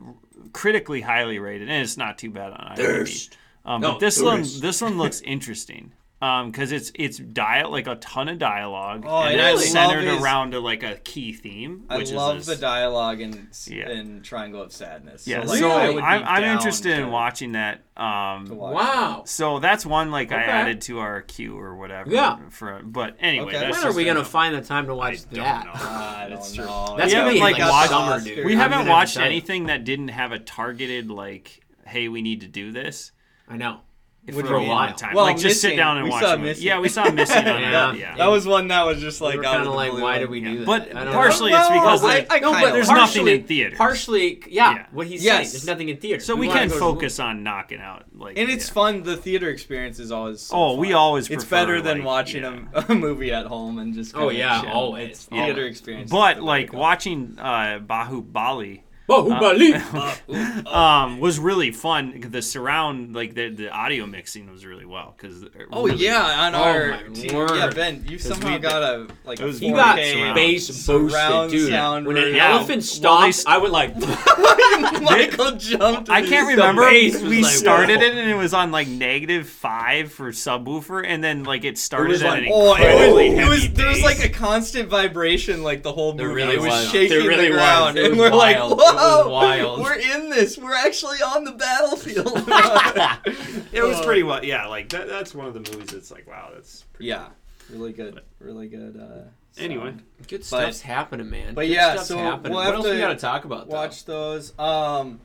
critically 0.55 1.01
highly 1.03 1.39
rated, 1.41 1.69
and 1.69 1.83
it's 1.83 1.97
not 1.99 2.17
too 2.17 2.31
bad 2.31 2.53
on 2.53 2.75
IMDb. 2.75 2.77
Thirst. 2.77 3.37
Um, 3.65 3.81
No, 3.81 3.93
but 3.93 4.01
this 4.01 4.21
one, 4.21 4.39
thirst. 4.39 4.61
this 4.63 4.81
one 4.83 4.99
looks 4.99 5.21
interesting. 5.25 5.93
Um, 6.21 6.53
because 6.53 6.71
it's 6.71 6.93
it's 6.95 7.19
dial 7.19 7.73
like 7.73 7.89
a 7.89 7.97
ton 7.97 8.29
of 8.29 8.39
dialogue, 8.39 9.05
Oh, 9.05 9.23
and 9.23 9.41
and 9.41 9.59
it's 9.59 9.73
centered 9.73 10.05
his- 10.05 10.23
around 10.23 10.55
a, 10.55 10.61
like 10.61 10.85
a 10.85 10.95
key 10.95 11.33
theme. 11.33 11.83
I 11.91 11.97
love 11.99 12.37
is 12.37 12.47
the 12.47 12.55
dialogue 12.55 13.21
in 13.21 13.49
Yeah. 13.67 13.91
in 13.91 14.23
Triangle 14.23 14.63
of 14.63 14.71
Sadness. 14.71 15.27
yeah. 15.27 15.41
like, 15.41 15.59
So 15.59 15.69
I 15.73 15.91
would 15.91 16.05
I'm, 16.05 16.23
I'm 16.25 16.45
interested 16.45 16.95
to- 16.95 17.03
in 17.03 17.11
watching 17.11 17.53
that. 17.53 17.81
Um, 17.97 18.47
watch 18.51 18.73
Wow. 18.75 19.23
so 19.27 19.59
that's 19.59 19.85
one 19.85 20.13
like 20.13 20.31
I 20.31 20.45
added 20.45 20.83
to 20.83 21.01
our 21.01 21.23
queue 21.23 21.59
or 21.59 21.75
whatever. 21.75 22.09
Yeah. 22.09 22.37
For 22.51 22.81
but 22.85 23.17
anyway, 23.19 23.47
Okay. 23.57 23.59
that's 23.59 23.79
When 23.83 23.93
are 23.93 23.97
we 23.97 24.05
gonna 24.05 24.21
note. 24.21 24.29
find 24.29 24.55
the 24.55 24.61
time 24.61 24.87
to 24.87 24.95
watch 24.95 25.23
I 25.33 25.35
don't 25.35 25.45
that? 25.45 25.65
know. 25.67 25.73
that. 25.73 25.83
I 25.83 26.29
That's 26.31 26.55
true. 26.55 26.65
That's 26.67 27.13
We 27.13 27.19
gonna 27.19 27.33
be 27.33 27.39
haven't, 27.41 27.41
like, 27.41 27.59
watched- 27.59 27.91
summer, 27.91 28.21
dude. 28.21 28.47
We 28.47 28.53
I'm 28.53 28.59
haven't 28.71 28.87
watched 28.87 29.17
anything 29.17 29.67
that 29.67 29.83
didn't 29.83 30.09
have 30.09 30.31
a 30.31 30.39
targeted 30.39 31.11
like, 31.11 31.65
hey, 31.85 32.07
we 32.07 32.23
need 32.23 32.43
to 32.43 32.47
do 32.47 32.71
this. 32.71 33.11
I 33.49 33.57
know. 33.57 33.81
Which 34.25 34.47
for 34.47 34.55
a 34.55 34.59
one? 34.61 34.69
long 34.69 34.95
time. 34.95 35.15
Well, 35.17 35.25
like 35.25 35.37
just 35.37 35.61
sit 35.61 35.75
down 35.75 35.97
and 35.97 36.05
We 36.05 36.11
watch 36.11 36.23
saw 36.23 36.35
it. 36.41 36.59
Yeah, 36.59 36.79
we 36.79 36.89
saw 36.89 37.11
missing 37.11 37.39
on 37.39 37.45
Yeah. 37.61 37.71
that. 37.73 37.99
Yeah. 37.99 38.17
That 38.17 38.29
was 38.29 38.47
one 38.47 38.69
that 38.69 38.87
was 38.87 39.01
just 39.01 39.21
like 39.21 39.37
were 39.39 39.45
out 39.45 39.55
kind 39.55 39.63
of 39.63 39.71
of 39.71 39.75
like, 39.75 39.93
why 39.95 40.19
did 40.19 40.31
we 40.31 40.39
do 40.41 40.59
that? 40.59 40.67
But 40.67 40.93
partially 40.93 41.51
know. 41.51 41.59
it's 41.59 41.69
because 41.69 42.03
well, 42.03 42.09
like, 42.15 42.31
I, 42.33 42.37
I 42.37 42.39
no, 42.39 42.53
but 42.53 42.73
there's 42.73 42.87
like- 42.87 42.99
nothing 42.99 43.27
in 43.27 43.43
theater. 43.43 43.75
Partially, 43.77 44.41
yeah, 44.49 44.75
Yeah. 44.75 44.87
what 44.93 45.09
he's 45.09 45.25
Yes. 45.25 45.35
saying. 45.39 45.51
There's 45.51 45.67
nothing 45.67 45.89
in 45.89 45.97
theater. 45.97 46.23
so 46.23 46.37
we, 46.37 46.47
wanna 46.47 46.61
can 46.61 46.69
go 46.69 46.75
to 46.75 46.79
the 46.79 46.85
focus 46.85 47.19
on 47.19 47.43
knocking 47.43 47.81
out 47.81 48.05
like 48.17 48.39
and 48.39 48.49
it's 48.49 48.69
yeah. 48.69 48.73
fun. 48.75 49.03
The 49.03 49.17
theater 49.17 49.51
experience 49.51 49.99
is 49.99 50.13
always. 50.13 50.43
So 50.43 50.57
Oh, 50.57 50.77
we 50.77 50.93
always 50.93 51.29
It's 51.29 51.43
prefer, 51.43 51.57
better 51.57 51.83
than 51.83 51.99
like, 51.99 52.07
watching 52.07 52.43
yeah. 52.45 52.61
a, 52.75 52.85
a 52.91 52.95
movie 52.95 53.33
at 53.33 53.47
home 53.47 53.79
and 53.81 53.93
just. 53.93 54.15
Oh, 54.17 54.29
yeah, 54.29 54.61
chill. 54.63 54.71
always, 54.71 55.09
It's 55.11 55.25
theater 55.25 55.67
experience. 55.67 56.13
But 56.13 56.41
like 56.41 56.73
watching 56.73 57.35
uh, 57.41 57.81
Baahubali 57.85 58.23
Baahubali. 58.33 58.83
um, 60.67 61.21
was 61.21 61.39
really 61.39 61.71
fun. 61.71 62.21
The 62.31 62.43
surround, 62.43 63.15
like 63.15 63.35
the 63.35 63.49
the 63.51 63.71
audio 63.71 64.07
mixing 64.07 64.51
was 64.51 64.65
really 64.65 64.87
well 64.87 65.15
because. 65.17 65.45
Oh 65.71 65.87
yeah, 65.87 66.23
on 66.47 66.55
Oh, 66.55 66.59
our 66.63 66.91
my 66.93 67.03
team. 67.15 67.35
word. 67.35 67.51
yeah, 67.55 67.71
Ben, 67.71 68.05
you 68.09 68.19
somehow 68.19 68.53
we- 68.55 68.59
got 68.59 68.83
a 68.83 69.07
like 69.25 69.41
It 69.41 69.45
was 69.45 69.61
4K 69.61 69.65
He 69.65 69.73
got 69.73 69.99
surround. 69.99 70.35
bass 70.35 70.67
surround 70.69 71.51
boosted, 71.51 71.61
dude. 71.67 71.71
sound 71.71 72.07
When 72.07 72.17
an. 72.17 72.35
Yeah. 72.35 72.51
elephant 72.53 72.69
Well, 72.69 72.77
they 72.77 72.83
stomped, 72.83 73.35
st- 73.35 73.49
I 73.49 73.59
would 73.59 73.71
like. 73.71 73.95
Michael 75.03 75.53
jumped. 75.53 76.09
I 76.11 76.23
can't 76.23 76.49
remember. 76.49 76.83
We 76.89 77.43
like, 77.43 77.53
started 77.53 78.01
whoa. 78.01 78.07
it 78.07 78.15
and 78.17 78.31
it 78.31 78.35
was 78.35 78.55
on 78.55 78.71
like 78.71 78.89
negative 78.89 79.49
five 79.49 80.13
for 80.13 80.31
subwoofer, 80.33 81.05
and 81.07 81.23
then 81.23 81.45
like 81.45 81.65
it 81.65 81.79
started 81.79 82.09
was 82.11 82.23
at 82.23 82.29
like, 82.31 82.43
an 82.45 82.49
Oh, 82.53 82.75
it 82.75 82.81
incredibly 82.81 83.31
was, 83.31 83.39
it 83.39 83.49
was 83.49 83.73
there 83.75 83.89
was 83.89 84.03
like 84.03 84.25
a 84.25 84.29
constant 84.29 84.89
vibration 84.89 85.63
like 85.63 85.83
the 85.83 85.93
whole 85.93 86.13
movie. 86.15 86.33
Really 86.33 86.55
it 86.55 86.61
was, 86.61 86.69
was. 86.69 86.91
shaking 86.91 87.19
There 87.19 87.29
really 87.29 87.49
the 87.49 87.55
ground, 87.55 87.99
It 87.99 88.11
and 88.11 88.19
we're 88.19 88.31
like, 88.31 88.57
It 88.57 88.63
like, 89.03 89.17
was 89.17 89.27
"Whoa, 89.27 89.33
wild." 89.33 89.81
we're 89.81 89.95
in 89.95 90.31
this. 90.31 90.57
We're 90.59 90.75
actually 90.75 91.19
on 91.19 91.45
the 91.45 91.53
battlefield." 91.53 92.27
it 93.73 93.83
was 93.83 93.99
Oh. 94.01 94.05
pretty 94.05 94.23
well. 94.23 94.45
Yeah, 94.45 94.67
like 94.67 94.89
that, 94.91 95.09
that's 95.09 95.35
one 95.35 95.47
of 95.47 95.55
the 95.55 95.61
movies 95.61 95.91
that's 95.91 96.11
like, 96.11 96.27
wow, 96.29 96.51
that's. 96.55 96.83
Pretty 96.93 97.09
yeah, 97.09 97.29
really 97.71 97.93
good, 97.93 98.21
really 98.39 98.69
good. 98.69 98.99
Uh, 99.01 99.29
Anyway. 99.59 99.93
Good 100.29 100.47
stuff's 100.47 100.81
happening, 100.81 101.29
man. 101.29 101.53
but 101.55 101.67
Good 101.67 101.73
yeah, 101.73 101.93
stuff's 101.97 102.09
so 102.09 102.17
happening. 102.17 102.53
we'll 102.53 102.61
what 102.61 102.65
have 102.67 102.75
else 102.77 102.85
to 102.87 102.93
we 102.93 102.99
gotta 102.99 103.17
talk 103.17 103.45
about? 103.45 103.69
though? 103.69 103.75
watch 103.77 104.07
those. 104.07 104.59
Um, 104.59 105.21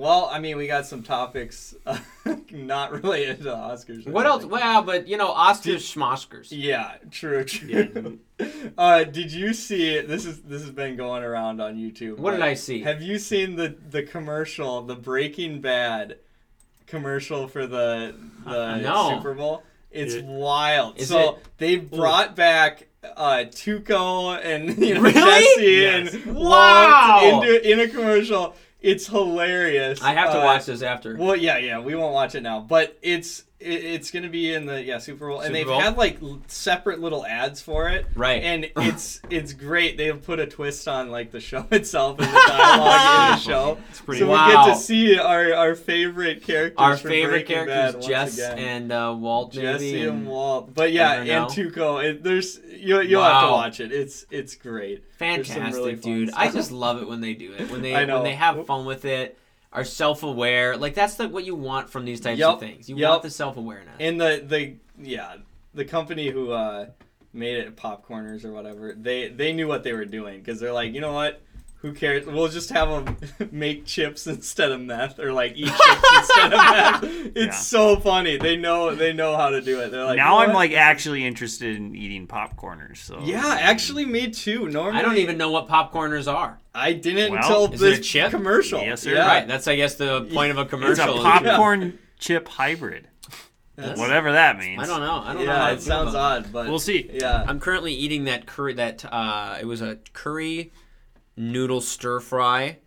well, 0.00 0.30
I 0.32 0.38
mean, 0.38 0.56
we 0.56 0.66
got 0.66 0.86
some 0.86 1.02
topics 1.02 1.74
uh, 1.84 1.98
not 2.50 2.90
related 3.02 3.36
to 3.38 3.42
the 3.44 3.54
Oscars. 3.54 4.08
What 4.08 4.24
else? 4.24 4.44
Well, 4.46 4.82
but 4.82 5.06
you 5.06 5.18
know, 5.18 5.30
Oscars, 5.32 5.84
schmoskers. 5.94 6.48
Yeah, 6.50 6.94
true, 7.10 7.44
true. 7.56 8.18
uh, 8.78 9.04
did 9.04 9.30
you 9.30 9.52
see 9.52 10.00
this? 10.00 10.24
Is 10.24 10.40
this 10.40 10.62
has 10.62 10.70
been 10.70 10.96
going 10.96 11.22
around 11.22 11.60
on 11.60 11.76
YouTube? 11.76 12.16
What 12.18 12.30
did 12.30 12.40
I 12.40 12.54
see? 12.54 12.80
Have 12.80 13.02
you 13.02 13.18
seen 13.18 13.56
the 13.56 13.76
the 13.90 14.02
commercial, 14.02 14.80
the 14.82 14.96
Breaking 14.96 15.60
Bad 15.60 16.16
commercial 16.86 17.46
for 17.46 17.66
the 17.66 18.14
the 18.46 18.76
No. 18.78 19.16
Super 19.16 19.34
Bowl? 19.34 19.62
It's 19.90 20.14
It- 20.14 20.24
wild. 20.24 20.98
So 21.00 21.32
it- 21.34 21.38
they 21.58 21.76
brought 21.76 22.34
back 22.34 22.86
uh 23.16 23.44
Tuco 23.50 24.38
and 24.42 24.76
you 24.82 24.94
know 24.94 25.00
Really? 25.02 25.12
Jesse 25.14 25.62
Yes. 25.64 26.14
and 26.14 26.36
Wow. 26.36 27.20
Into 27.42 27.70
in 27.70 27.80
a 27.80 27.88
commercial. 27.88 28.54
It's 28.80 29.06
hilarious. 29.06 30.00
I 30.02 30.14
have 30.14 30.30
to 30.32 30.40
Uh, 30.40 30.44
watch 30.44 30.66
this 30.66 30.82
after. 30.82 31.16
well, 31.16 31.36
yeah, 31.36 31.58
yeah, 31.58 31.78
we 31.80 31.94
won't 31.94 32.14
watch 32.14 32.34
it 32.34 32.42
now, 32.42 32.60
but 32.60 32.96
it's 33.02 33.44
it, 33.60 33.84
it's 33.84 34.10
gonna 34.10 34.28
be 34.28 34.52
in 34.52 34.66
the 34.66 34.82
yeah 34.82 34.98
Super 34.98 35.28
Bowl, 35.28 35.40
and 35.40 35.54
they've 35.54 35.66
Bowl? 35.66 35.78
had 35.80 35.96
like 35.96 36.22
l- 36.22 36.40
separate 36.48 36.98
little 37.00 37.24
ads 37.26 37.60
for 37.60 37.88
it, 37.88 38.06
Right. 38.14 38.42
And 38.42 38.70
it's 38.76 39.20
it's 39.30 39.52
great. 39.52 39.96
They've 39.96 40.20
put 40.22 40.40
a 40.40 40.46
twist 40.46 40.88
on 40.88 41.10
like 41.10 41.30
the 41.30 41.40
show 41.40 41.66
itself 41.70 42.18
and 42.18 42.28
the 42.28 42.44
dialogue 42.48 43.30
in 43.32 43.36
the 43.36 43.42
show. 43.42 43.78
It's 43.90 44.00
pretty 44.00 44.20
so 44.20 44.26
we 44.26 44.32
Wow. 44.32 44.66
get 44.66 44.74
to 44.74 44.80
see 44.80 45.18
our 45.18 45.52
our 45.54 45.74
favorite 45.74 46.42
characters. 46.42 46.76
Our 46.78 46.96
favorite 46.96 47.46
Breaking 47.46 47.66
characters, 47.66 48.06
Jess 48.06 48.38
again. 48.38 48.58
and 48.58 48.92
uh, 48.92 49.14
Walt. 49.18 49.52
Jesse 49.52 50.00
and 50.02 50.10
and 50.10 50.26
Walt, 50.26 50.74
but 50.74 50.92
yeah, 50.92 51.20
and 51.22 51.46
Tuco. 51.46 52.02
It, 52.02 52.22
there's 52.24 52.58
you 52.68 53.00
you'll 53.02 53.22
have 53.22 53.44
to 53.44 53.50
watch 53.50 53.80
it. 53.80 53.92
It's 53.92 54.24
it's 54.30 54.54
great. 54.54 55.04
Fantastic, 55.18 55.74
really 55.74 55.96
dude. 55.96 56.30
I 56.34 56.50
just 56.50 56.72
love 56.72 57.02
it 57.02 57.06
when 57.08 57.20
they 57.20 57.34
do 57.34 57.52
it. 57.52 57.70
When 57.70 57.82
they 57.82 57.94
I 57.94 58.04
know. 58.06 58.14
when 58.16 58.24
they 58.24 58.34
have 58.34 58.64
fun 58.66 58.86
with 58.86 59.04
it, 59.04 59.36
are 59.72 59.84
self-aware. 59.84 60.76
Like 60.76 60.94
that's 60.94 61.14
the, 61.14 61.28
what 61.28 61.44
you 61.44 61.54
want 61.54 61.90
from 61.90 62.04
these 62.04 62.20
types 62.20 62.38
Yep. 62.38 62.48
of 62.54 62.60
things. 62.60 62.88
You 62.88 62.96
Yep. 62.96 63.08
want 63.10 63.22
the 63.22 63.30
self-awareness. 63.30 63.94
And 64.00 64.20
the 64.20 64.42
the 64.46 64.74
yeah, 65.02 65.36
the 65.74 65.84
company 65.84 66.28
who 66.30 66.50
uh, 66.52 66.86
made 67.32 67.56
it 67.58 67.76
popcorners 67.76 68.44
or 68.44 68.52
whatever, 68.52 68.94
they 68.96 69.28
they 69.28 69.52
knew 69.52 69.68
what 69.68 69.84
they 69.84 69.92
were 69.92 70.04
doing 70.04 70.38
because 70.40 70.58
they're 70.60 70.72
like, 70.72 70.92
you 70.92 71.00
know 71.00 71.12
what? 71.12 71.40
Who 71.82 71.94
cares? 71.94 72.26
We'll 72.26 72.48
just 72.48 72.68
have 72.70 72.88
them 72.90 73.16
make 73.50 73.86
chips 73.86 74.26
instead 74.26 74.70
of 74.70 74.80
meth, 74.82 75.18
or 75.18 75.32
like 75.32 75.54
eat 75.56 75.66
chips 75.68 76.08
instead 76.18 76.52
of 76.52 76.58
meth. 76.58 77.04
It's 77.34 77.36
Yeah. 77.36 77.50
so 77.52 77.96
funny. 77.96 78.36
They 78.36 78.56
know 78.56 78.94
they 78.94 79.12
know 79.14 79.34
how 79.36 79.48
to 79.50 79.62
do 79.62 79.80
it. 79.80 79.90
They're 79.90 80.04
like, 80.04 80.18
now 80.18 80.36
"You 80.38 80.42
I'm 80.44 80.48
what? 80.50 80.56
like 80.56 80.72
actually 80.72 81.24
interested 81.24 81.76
in 81.76 81.96
eating 81.96 82.26
popcorners. 82.26 82.98
So 82.98 83.20
yeah, 83.24 83.56
actually, 83.60 84.04
me 84.04 84.30
too. 84.30 84.68
Normally, 84.68 84.98
I 84.98 85.02
don't 85.02 85.16
even 85.16 85.38
know 85.38 85.50
what 85.50 85.68
popcorners 85.68 86.30
are. 86.30 86.58
I 86.74 86.92
didn't 86.92 87.32
Well, 87.32 87.42
until 87.42 87.72
is 87.72 87.80
it 87.82 87.86
a 87.86 87.96
this 87.96 88.06
chip? 88.06 88.30
commercial. 88.30 88.80
Yes, 88.82 89.00
sir. 89.02 89.14
Yeah. 89.14 89.26
Right. 89.26 89.48
That's 89.48 89.66
I 89.66 89.76
guess 89.76 89.94
the 89.94 90.28
point 90.34 90.50
of 90.50 90.58
a 90.58 90.66
commercial. 90.66 90.90
it's 90.92 91.00
commercial. 91.00 91.26
a 91.26 91.34
is- 91.36 91.42
popcorn 91.48 91.98
chip 92.18 92.46
hybrid, 92.46 93.08
That's- 93.76 93.98
whatever 93.98 94.32
that 94.32 94.58
means. 94.58 94.82
I 94.82 94.86
don't 94.86 95.00
know. 95.00 95.22
I 95.24 95.32
don't 95.32 95.46
know. 95.46 95.50
how 95.52 95.62
Yeah, 95.64 95.70
to 95.70 95.74
it 95.76 95.80
sounds 95.82 96.14
odd, 96.14 96.52
but 96.52 96.68
We'll 96.68 96.78
see. 96.78 97.10
Yeah, 97.14 97.42
I'm 97.48 97.58
currently 97.58 97.94
eating 97.94 98.24
that 98.24 98.44
curry. 98.44 98.74
That 98.74 99.02
uh, 99.10 99.56
it 99.58 99.64
was 99.64 99.80
a 99.80 99.96
curry 100.12 100.72
noodle 101.40 101.80
stir 101.80 102.20
fry, 102.20 102.78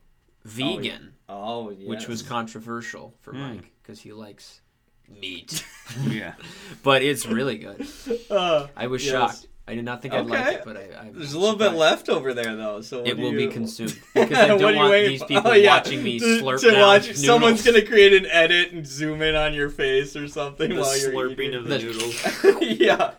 vegan, 0.46 1.14
oh, 1.28 1.70
yes. 1.72 1.88
which 1.88 2.08
was 2.08 2.22
controversial 2.22 3.14
for 3.22 3.32
Hmm. 3.34 3.40
Mike 3.42 3.72
because 3.82 4.00
he 4.02 4.14
likes 4.14 4.62
meat. 5.10 5.66
Yeah. 6.08 6.34
but 6.84 7.02
it's 7.04 7.26
really 7.26 7.58
good. 7.58 7.86
Uh, 8.30 8.68
I 8.76 8.88
was 8.88 9.04
Yes. 9.06 9.12
shocked. 9.12 9.48
I 9.68 9.76
did 9.76 9.86
not 9.86 10.02
think 10.02 10.14
I'd 10.14 10.26
like 10.26 10.56
it, 10.56 10.62
but 10.66 10.76
I. 10.76 10.82
I 11.08 11.10
There's 11.14 11.34
a 11.34 11.40
little 11.40 11.56
bit 11.56 11.70
left 11.74 12.10
over 12.10 12.34
there 12.34 12.56
though, 12.58 12.82
so 12.82 13.00
what 13.00 13.08
It 13.08 13.16
do 13.16 13.22
will 13.24 13.32
be 13.32 13.48
consumed 13.48 13.98
because 14.14 14.38
I 14.38 14.52
What 14.54 14.60
don't 14.60 14.64
are 14.64 14.72
you 14.72 14.78
want 14.78 14.92
waiting 14.92 15.10
these 15.12 15.22
for? 15.22 15.28
people 15.28 15.52
Oh, 15.52 15.54
yeah. 15.54 15.76
watching 15.78 16.04
me 16.04 16.20
to, 16.20 16.26
slurp 16.42 16.60
to 16.62 16.72
down 16.72 16.82
watch. 16.82 17.02
noodles. 17.08 17.26
Someone's 17.26 17.64
gonna 17.66 17.86
create 17.86 18.12
an 18.14 18.26
edit 18.30 18.72
and 18.74 18.86
zoom 18.86 19.22
in 19.22 19.36
on 19.36 19.54
your 19.54 19.70
face 19.70 20.16
or 20.18 20.28
something 20.28 20.70
The 20.70 20.82
while 20.82 20.98
you're 20.98 21.12
slurping 21.12 21.40
eating. 21.40 21.54
of 21.56 21.64
the 21.68 21.78
The- 21.78 21.84
noodles. 21.86 22.78
yeah. 22.80 23.12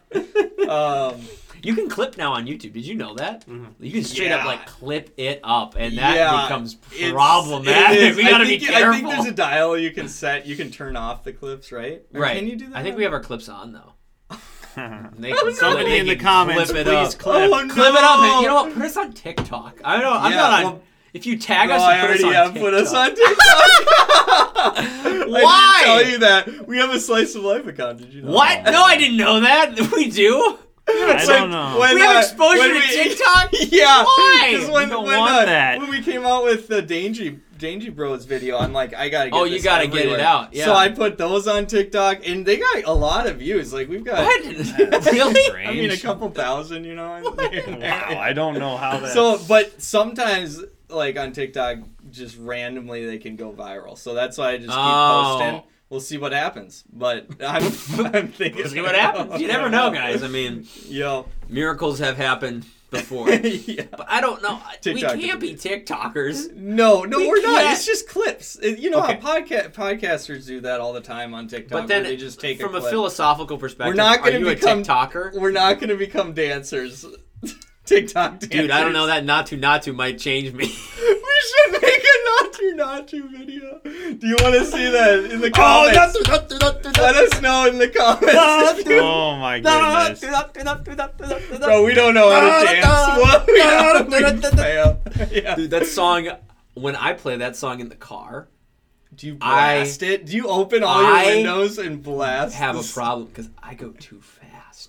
Um, 0.70 1.20
You 1.64 1.74
can 1.74 1.88
clip 1.88 2.18
now 2.18 2.32
on 2.34 2.46
YouTube. 2.46 2.72
Did 2.74 2.86
you 2.86 2.94
know 2.94 3.14
that? 3.14 3.46
Mhm. 3.46 3.68
You 3.80 3.92
can 3.92 4.04
straight 4.04 4.32
up 4.32 4.44
like 4.44 4.66
clip 4.66 5.12
it 5.16 5.40
up, 5.42 5.74
and 5.78 5.96
that 5.98 6.16
yeah, 6.16 6.42
becomes 6.42 6.74
problematic. 6.74 7.96
it 7.96 8.02
is. 8.02 8.16
We 8.16 8.22
gotta 8.24 8.44
I 8.44 8.46
be 8.46 8.58
think, 8.58 8.70
careful. 8.70 8.92
I 8.92 8.96
think 8.96 9.08
there's 9.08 9.26
a 9.26 9.32
dial 9.32 9.76
you 9.78 9.90
can 9.90 10.08
set. 10.08 10.46
You 10.46 10.56
can 10.56 10.70
turn 10.70 10.96
off 10.96 11.24
the 11.24 11.32
clips, 11.32 11.72
right? 11.72 12.02
Or 12.14 12.20
right. 12.20 12.36
Can 12.38 12.46
you 12.48 12.56
do 12.56 12.68
that? 12.68 12.76
I 12.76 12.82
think 12.82 12.96
we 12.96 13.02
have 13.04 13.12
our 13.12 13.22
clips 13.22 13.48
on 13.48 13.72
though. 13.72 13.92
They 15.18 15.32
Oh, 15.32 15.44
no. 15.44 15.50
Somebody 15.52 15.90
they 15.90 16.00
in 16.00 16.06
the 16.06 16.16
can 16.16 16.24
comments, 16.24 16.70
clip 16.72 16.86
it 16.86 16.90
please 16.90 17.14
up. 17.14 17.20
clip. 17.20 17.50
Oh, 17.52 17.68
Clip 17.68 17.94
it 17.94 18.04
up, 18.04 18.20
and 18.20 18.42
you 18.42 18.48
know 18.48 18.54
what? 18.56 18.74
Put 18.74 18.82
us 18.82 18.96
on 18.96 19.12
TikTok. 19.12 19.80
I 19.84 20.00
don't. 20.00 20.16
I'm 20.16 20.30
Yeah, 20.32 20.36
not 20.36 20.52
on. 20.52 20.62
well, 20.64 20.82
if 21.12 21.26
you 21.26 21.38
tag 21.38 21.68
No, 21.68 21.76
us, 21.76 21.82
I 21.82 21.94
and 21.96 22.06
put 22.08 22.16
us 22.16 22.22
already 22.24 22.36
on 22.36 22.52
have 22.52 22.62
put 22.62 22.74
us 22.74 22.92
on 22.92 23.14
TikTok. 23.14 25.28
Why? 25.28 25.82
I 25.86 25.98
didn't 25.98 26.02
tell 26.02 26.12
you 26.12 26.18
that. 26.58 26.66
We 26.68 26.78
have 26.78 26.90
a 26.90 26.98
slice 27.00 27.34
of 27.36 27.42
life 27.44 27.66
account. 27.66 27.98
Did 27.98 28.12
you 28.12 28.22
know? 28.22 28.32
What? 28.32 28.64
that? 28.64 28.72
No, 28.72 28.82
I 28.82 28.96
didn't 28.96 29.16
know 29.16 29.40
that. 29.40 29.78
We 29.92 30.10
do. 30.10 30.58
I 30.86 31.24
don't 31.26 31.50
know. 31.50 31.78
When, 31.78 31.94
We 31.94 32.00
have 32.00 32.16
uh, 32.16 32.20
exposure 32.20 32.58
when 32.58 32.68
to 32.70 32.74
we- 32.74 32.86
TikTok? 33.04 33.50
Yeah. 33.72 34.04
Why? 34.04 34.56
'cause 34.58 34.70
When, 34.70 34.88
We 34.88 34.90
don't 34.90 35.06
when, 35.06 35.18
want 35.18 35.32
uh, 35.32 35.44
that. 35.46 35.78
when 35.78 35.88
we 35.90 36.02
came 36.02 36.24
out 36.26 36.44
with 36.44 36.68
the 36.68 36.82
Dangy 36.82 37.40
Dangy 37.58 37.94
Bros 37.94 38.24
video, 38.24 38.58
I'm 38.58 38.72
like, 38.72 38.94
I 38.94 39.08
gotta 39.08 39.30
get 39.30 39.36
Oh, 39.36 39.44
you 39.44 39.62
gotta 39.62 39.86
get 39.86 40.06
it 40.06 40.20
out, 40.20 40.52
yeah. 40.54 40.66
So 40.66 40.74
I 40.74 40.88
put 40.90 41.16
those 41.18 41.46
on 41.48 41.66
TikTok, 41.66 42.26
and 42.26 42.44
they 42.44 42.58
got 42.58 42.84
a 42.84 42.92
lot 42.92 43.26
of 43.26 43.36
views. 43.38 43.72
Like 43.72 43.88
we've 43.88 44.04
got, 44.04 44.24
What? 44.24 44.44
really? 45.12 45.66
I 45.66 45.72
mean, 45.72 45.90
a 45.90 45.96
couple 45.96 46.30
thousand, 46.30 46.84
you 46.84 46.94
know. 46.94 47.14
and- 47.14 47.80
Wow, 47.82 48.18
I 48.20 48.32
don't 48.32 48.58
know 48.58 48.76
how 48.76 48.98
that. 48.98 49.12
So, 49.12 49.38
but 49.48 49.80
sometimes, 49.80 50.62
like 50.90 51.16
on 51.18 51.32
TikTok, 51.32 51.78
just 52.10 52.36
randomly 52.38 53.06
they 53.06 53.18
can 53.18 53.36
go 53.36 53.52
viral. 53.52 53.96
So 53.96 54.14
that's 54.14 54.36
why 54.36 54.50
I 54.52 54.56
just 54.58 54.68
keep 54.68 54.76
Oh. 54.78 55.38
posting. 55.40 55.62
We'll 55.94 56.00
see 56.00 56.18
what 56.18 56.32
happens. 56.32 56.82
But 56.92 57.28
I'm, 57.40 57.62
I'm 58.12 58.26
thinking. 58.26 58.56
We'll 58.56 58.68
see 58.68 58.80
what 58.80 58.96
happens. 58.96 59.40
You 59.40 59.46
never 59.46 59.70
know, 59.70 59.90
guys. 59.92 60.24
I 60.24 60.26
mean, 60.26 60.66
Yo. 60.86 61.28
miracles 61.48 62.00
have 62.00 62.16
happened 62.16 62.66
before. 62.90 63.30
yeah. 63.30 63.84
But 63.92 64.06
I 64.10 64.20
don't 64.20 64.42
know. 64.42 64.60
TikTok 64.80 65.14
we 65.14 65.22
can't 65.22 65.38
be 65.38 65.54
TikTokers. 65.54 66.52
No, 66.56 67.04
no, 67.04 67.18
We 67.20 67.28
are 67.30 67.42
not. 67.42 67.72
It's 67.72 67.86
just 67.86 68.08
clips. 68.08 68.58
Uh, 68.60 68.66
you 68.66 68.90
know 68.90 69.04
Okay. 69.04 69.20
how 69.22 69.38
podca- 69.40 69.72
podcasters 69.72 70.48
do 70.48 70.62
that 70.62 70.80
all 70.80 70.92
the 70.92 71.00
time 71.00 71.32
on 71.32 71.46
TikTok. 71.46 71.82
But 71.82 71.86
then, 71.86 72.02
they 72.02 72.16
just 72.16 72.40
take 72.40 72.60
from 72.60 72.74
a, 72.74 72.78
a, 72.78 72.90
philosophical 72.90 73.56
perspective, 73.56 73.92
We're 73.92 73.94
not 73.94 74.24
gonna 74.24 74.40
become- 74.40 74.82
TikToker? 74.82 75.38
We're 75.38 75.52
not 75.52 75.78
going 75.78 75.90
to 75.90 75.96
become 75.96 76.34
dancers. 76.34 77.06
TikTok 77.84 78.32
dancers. 78.40 78.48
Dude, 78.48 78.70
I 78.70 78.80
don't 78.82 78.92
know 78.92 79.06
that 79.06 79.24
Naatu 79.24 79.58
Naatu 79.60 79.94
might 79.94 80.18
change 80.18 80.52
me. 80.52 80.74
We 81.34 81.40
should 81.50 81.82
make 81.82 82.04
a 82.04 82.16
Naatu 82.28 82.66
Naatu 82.78 83.30
video. 83.30 83.80
Do 84.14 84.26
you 84.26 84.36
want 84.40 84.54
to 84.54 84.64
see 84.64 84.88
that 84.90 85.30
in 85.30 85.40
the 85.40 85.50
comments? 85.50 86.16
Oh, 86.16 86.22
comments? 86.24 86.98
Let 86.98 87.16
us 87.16 87.42
know 87.42 87.66
in 87.66 87.76
the 87.78 87.88
comments. 87.88 88.34
oh 89.02 89.36
my 89.36 89.60
goodness. 89.60 90.20
Bro, 91.60 91.84
we 91.84 91.92
don't 91.94 92.14
know 92.14 92.30
how 92.30 92.60
to 92.60 92.66
dance. 92.66 92.86
What? 92.86 93.46
We 93.46 93.58
don't 93.58 94.10
we 94.10 94.50
fail. 94.56 95.00
Yeah. 95.30 95.54
Dude, 95.56 95.70
that 95.70 95.86
song, 95.86 96.28
when 96.74 96.96
I 96.96 97.12
play 97.12 97.36
that 97.36 97.56
song 97.56 97.80
in 97.80 97.88
the 97.88 97.96
car, 97.96 98.48
Do 99.14 99.26
you 99.26 99.36
I- 99.40 99.78
blast 99.80 100.02
it? 100.02 100.26
Do 100.26 100.34
you 100.36 100.48
open 100.48 100.82
all 100.82 101.02
your 101.02 101.12
I 101.12 101.26
windows 101.26 101.78
and 101.78 102.02
blast? 102.02 102.54
I 102.54 102.58
have 102.58 102.76
a 102.76 102.82
problem 102.82 103.26
because 103.28 103.50
I 103.62 103.74
go 103.74 103.90
too 103.90 104.20
fast 104.20 104.33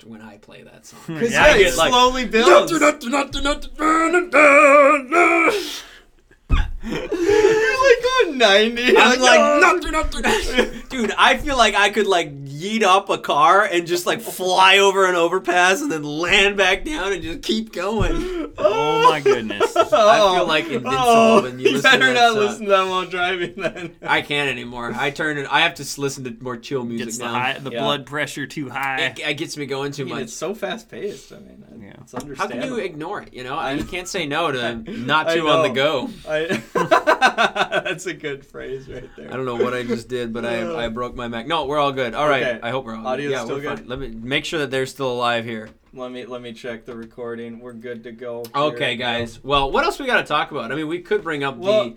when 0.06 0.22
I 0.22 0.38
play 0.38 0.62
that 0.64 0.86
song. 0.86 1.00
Because 1.08 1.32
Yeah, 1.32 1.48
yeah, 1.48 1.54
I 1.54 1.58
it 1.58 1.64
get, 1.64 1.78
like- 1.78 1.90
slowly 1.92 2.26
builds. 2.36 2.72
You're 6.88 7.02
like 7.02 8.28
on 8.28 8.38
90. 8.38 8.98
I'm 8.98 9.20
like, 9.20 9.40
oh. 9.42 9.60
dude, 10.90 11.12
I 11.18 11.38
feel 11.38 11.58
like 11.58 11.74
I 11.74 11.90
could 11.90 12.06
like 12.06 12.30
yeet 12.56 12.84
up 12.84 13.10
a 13.10 13.18
car 13.18 13.64
and 13.64 13.86
just 13.88 14.06
like 14.06 14.22
fly 14.22 14.78
over 14.78 15.06
an 15.08 15.16
overpass 15.16 15.82
and 15.82 15.92
then 15.92 16.04
land 16.04 16.56
back 16.58 16.84
down 16.86 17.12
and 17.14 17.22
just 17.22 17.42
keep 17.42 17.74
going. 17.74 18.54
Oh 18.58 19.10
my 19.10 19.20
goodness. 19.20 19.76
I 19.76 19.84
feel 19.84 20.00
oh. 20.00 20.46
like 20.48 20.66
Invincible 20.66 20.96
oh, 20.98 21.42
when 21.44 21.60
you 21.60 21.74
listen 21.74 21.92
to 21.92 21.98
better 22.00 22.14
that 22.14 22.14
not 22.14 22.34
song. 22.34 22.38
listen 22.44 22.64
to 22.66 22.70
that 22.72 22.88
while 22.88 23.06
driving 23.06 23.54
then. 23.56 23.96
I 24.02 24.22
can't 24.22 24.50
anymore. 24.50 24.94
I 24.96 25.12
turn 25.12 25.38
it. 25.38 25.48
I 25.52 25.62
have 25.62 25.76
to 25.76 26.02
listen 26.02 26.24
to 26.24 26.36
more 26.44 26.58
chill 26.58 26.84
music 26.86 27.08
Gets 27.08 27.18
the 27.18 27.26
now. 27.26 27.34
high, 27.34 27.54
the 27.60 27.72
Yeah. 27.72 27.82
blood 27.82 28.06
pressure 28.06 28.48
too 28.48 28.70
high. 28.70 29.02
It, 29.08 29.20
it 29.20 29.34
gets 29.36 29.58
me 29.58 29.66
going 29.66 29.92
too 29.92 30.04
I 30.04 30.06
mean, 30.06 30.14
much. 30.16 30.24
it's 30.24 30.34
so 30.34 30.56
fast 30.56 30.90
paced. 30.90 31.34
I 31.34 31.40
mean, 31.40 31.64
Yeah. 31.82 31.94
it's 32.02 32.14
How 32.14 32.20
understandable. 32.20 32.62
can 32.62 32.70
you 32.70 32.78
ignore 32.78 33.22
it? 33.24 33.34
You 33.34 33.44
know, 33.44 33.56
I, 33.56 33.74
you 33.74 33.84
can't 33.84 34.08
say 34.08 34.26
no 34.26 34.52
to 34.52 34.76
not 34.92 35.28
I 35.28 35.36
too 35.36 35.50
on 35.50 35.64
the 35.64 35.70
go. 35.70 36.10
I, 36.28 36.62
that's 37.84 38.06
a 38.06 38.14
good 38.14 38.46
phrase 38.46 38.88
right 38.88 39.10
there. 39.18 39.32
I 39.32 39.36
don't 39.36 39.46
know 39.46 39.56
what 39.56 39.74
I 39.74 39.84
just 39.84 40.08
did, 40.08 40.32
but 40.34 40.46
I, 40.46 40.86
I 40.86 40.88
broke 40.90 41.16
my 41.16 41.28
Mac. 41.28 41.48
No, 41.48 41.66
we're 41.66 41.80
all 41.80 41.92
good. 41.92 42.14
All 42.14 42.28
right, 42.28 42.44
Okay. 42.44 42.45
I 42.64 42.70
hope 42.70 42.86
we're 42.86 42.96
all 42.96 43.06
Audio's. 43.06 43.32
Yeah, 43.32 43.44
still 43.44 43.56
we're 43.58 43.62
good? 43.62 43.80
fine. 43.80 43.88
Let 43.88 44.00
me 44.00 44.08
make 44.10 44.46
sure 44.46 44.60
that 44.60 44.72
they're 44.72 44.86
still 44.86 45.12
alive 45.12 45.46
here. 45.46 45.70
Let 45.94 46.12
me 46.12 46.26
let 46.26 46.42
me 46.42 46.54
check 46.54 46.86
the 46.86 46.96
recording. 46.96 47.60
We're 47.60 47.74
good 47.74 48.04
to 48.04 48.12
go. 48.12 48.44
Okay, 48.54 48.90
Here. 48.90 48.98
guys. 48.98 49.44
Well, 49.44 49.72
what 49.72 49.86
else 49.86 50.00
we 50.00 50.06
got 50.06 50.18
to 50.18 50.24
talk 50.28 50.52
about? 50.52 50.72
I 50.72 50.76
mean, 50.76 50.88
we 50.88 51.00
could 51.02 51.24
bring 51.24 51.44
up 51.44 51.58
Well, 51.58 51.90
the. 51.92 51.96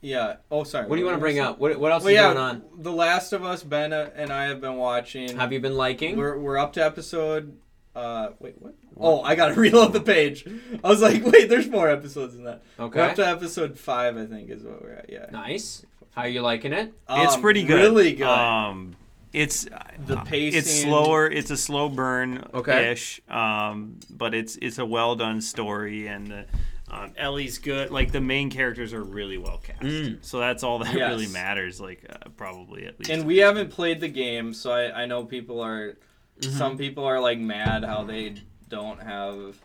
Yeah. 0.00 0.36
Oh, 0.50 0.64
sorry. 0.64 0.86
What 0.88 0.96
do 0.96 1.00
you 1.00 1.06
want 1.06 1.16
to 1.16 1.20
bring 1.20 1.38
up? 1.38 1.58
What, 1.58 1.78
what 1.78 1.92
else 1.92 2.02
Well, 2.02 2.10
is 2.12 2.16
yeah. 2.16 2.32
going 2.32 2.36
on? 2.38 2.62
The 2.78 2.90
Last 2.92 3.32
of 3.32 3.44
Us, 3.44 3.62
Ben 3.62 3.92
and 3.92 4.32
I 4.32 4.44
have 4.46 4.60
been 4.60 4.76
watching. 4.76 5.36
Have 5.36 5.52
you 5.52 5.60
been 5.60 5.76
liking? 5.76 6.16
We're 6.16 6.38
we're 6.38 6.58
up 6.58 6.72
to 6.74 6.84
episode. 6.84 7.56
Uh, 7.94 8.30
wait, 8.40 8.54
what? 8.58 8.74
Oh, 8.98 9.22
I 9.22 9.34
gotta 9.34 9.54
reload 9.60 9.92
the 9.92 10.00
page. 10.00 10.46
I 10.82 10.88
was 10.88 11.02
like, 11.02 11.24
wait, 11.24 11.48
there's 11.48 11.68
more 11.68 11.88
episodes 11.88 12.34
than 12.34 12.44
that. 12.44 12.62
We're 12.78 12.84
Okay. 12.86 13.00
up 13.00 13.14
to 13.16 13.26
episode 13.26 13.78
five, 13.78 14.16
I 14.16 14.24
think, 14.26 14.50
is 14.50 14.62
what 14.62 14.82
we're 14.82 14.92
at. 14.92 15.10
Yeah. 15.10 15.26
Nice. 15.30 15.84
How 16.14 16.22
are 16.22 16.28
you 16.28 16.42
liking 16.42 16.72
it? 16.72 16.92
it's 17.10 17.34
Um, 17.34 17.40
pretty 17.40 17.64
good. 17.64 17.80
Really 17.80 18.12
good. 18.14 18.26
Um, 18.26 18.96
it's 19.32 19.66
The 20.06 20.18
uh, 20.18 20.24
pacing- 20.24 20.58
It's 20.58 20.82
slower. 20.82 21.26
It's 21.30 21.50
a 21.50 21.56
slow 21.56 21.88
burn. 21.88 22.44
Okay. 22.54 22.92
Ish. 22.92 23.20
Um, 23.28 23.98
but 24.10 24.34
it's 24.34 24.56
it's 24.62 24.78
a 24.78 24.86
well 24.86 25.16
done 25.16 25.40
story 25.40 26.06
and. 26.06 26.26
The, 26.28 26.44
um, 26.90 27.12
Ellie's 27.16 27.56
good. 27.56 27.90
Like 27.90 28.12
the 28.12 28.20
main 28.20 28.50
characters 28.50 28.92
are 28.92 29.02
really 29.02 29.38
well 29.38 29.56
cast, 29.56 29.80
Mm. 29.80 30.18
so 30.22 30.38
that's 30.40 30.62
all 30.62 30.78
that 30.80 30.94
Yes. 30.94 31.08
really 31.08 31.26
matters. 31.28 31.80
Like 31.80 32.04
uh, 32.10 32.28
probably 32.36 32.84
at 32.84 32.98
least. 32.98 33.10
and 33.10 33.24
we 33.24 33.38
haven't 33.38 33.70
played 33.70 33.98
the 34.00 34.08
game, 34.08 34.52
so 34.52 34.72
I, 34.72 35.02
I 35.02 35.06
know 35.06 35.24
people 35.24 35.60
are. 35.62 35.96
Mm-hmm. 36.40 36.58
Some 36.58 36.76
people 36.76 37.04
are 37.06 37.18
like 37.18 37.38
mad 37.38 37.82
how 37.84 38.02
they 38.04 38.34
don't 38.68 39.00
have 39.02 39.56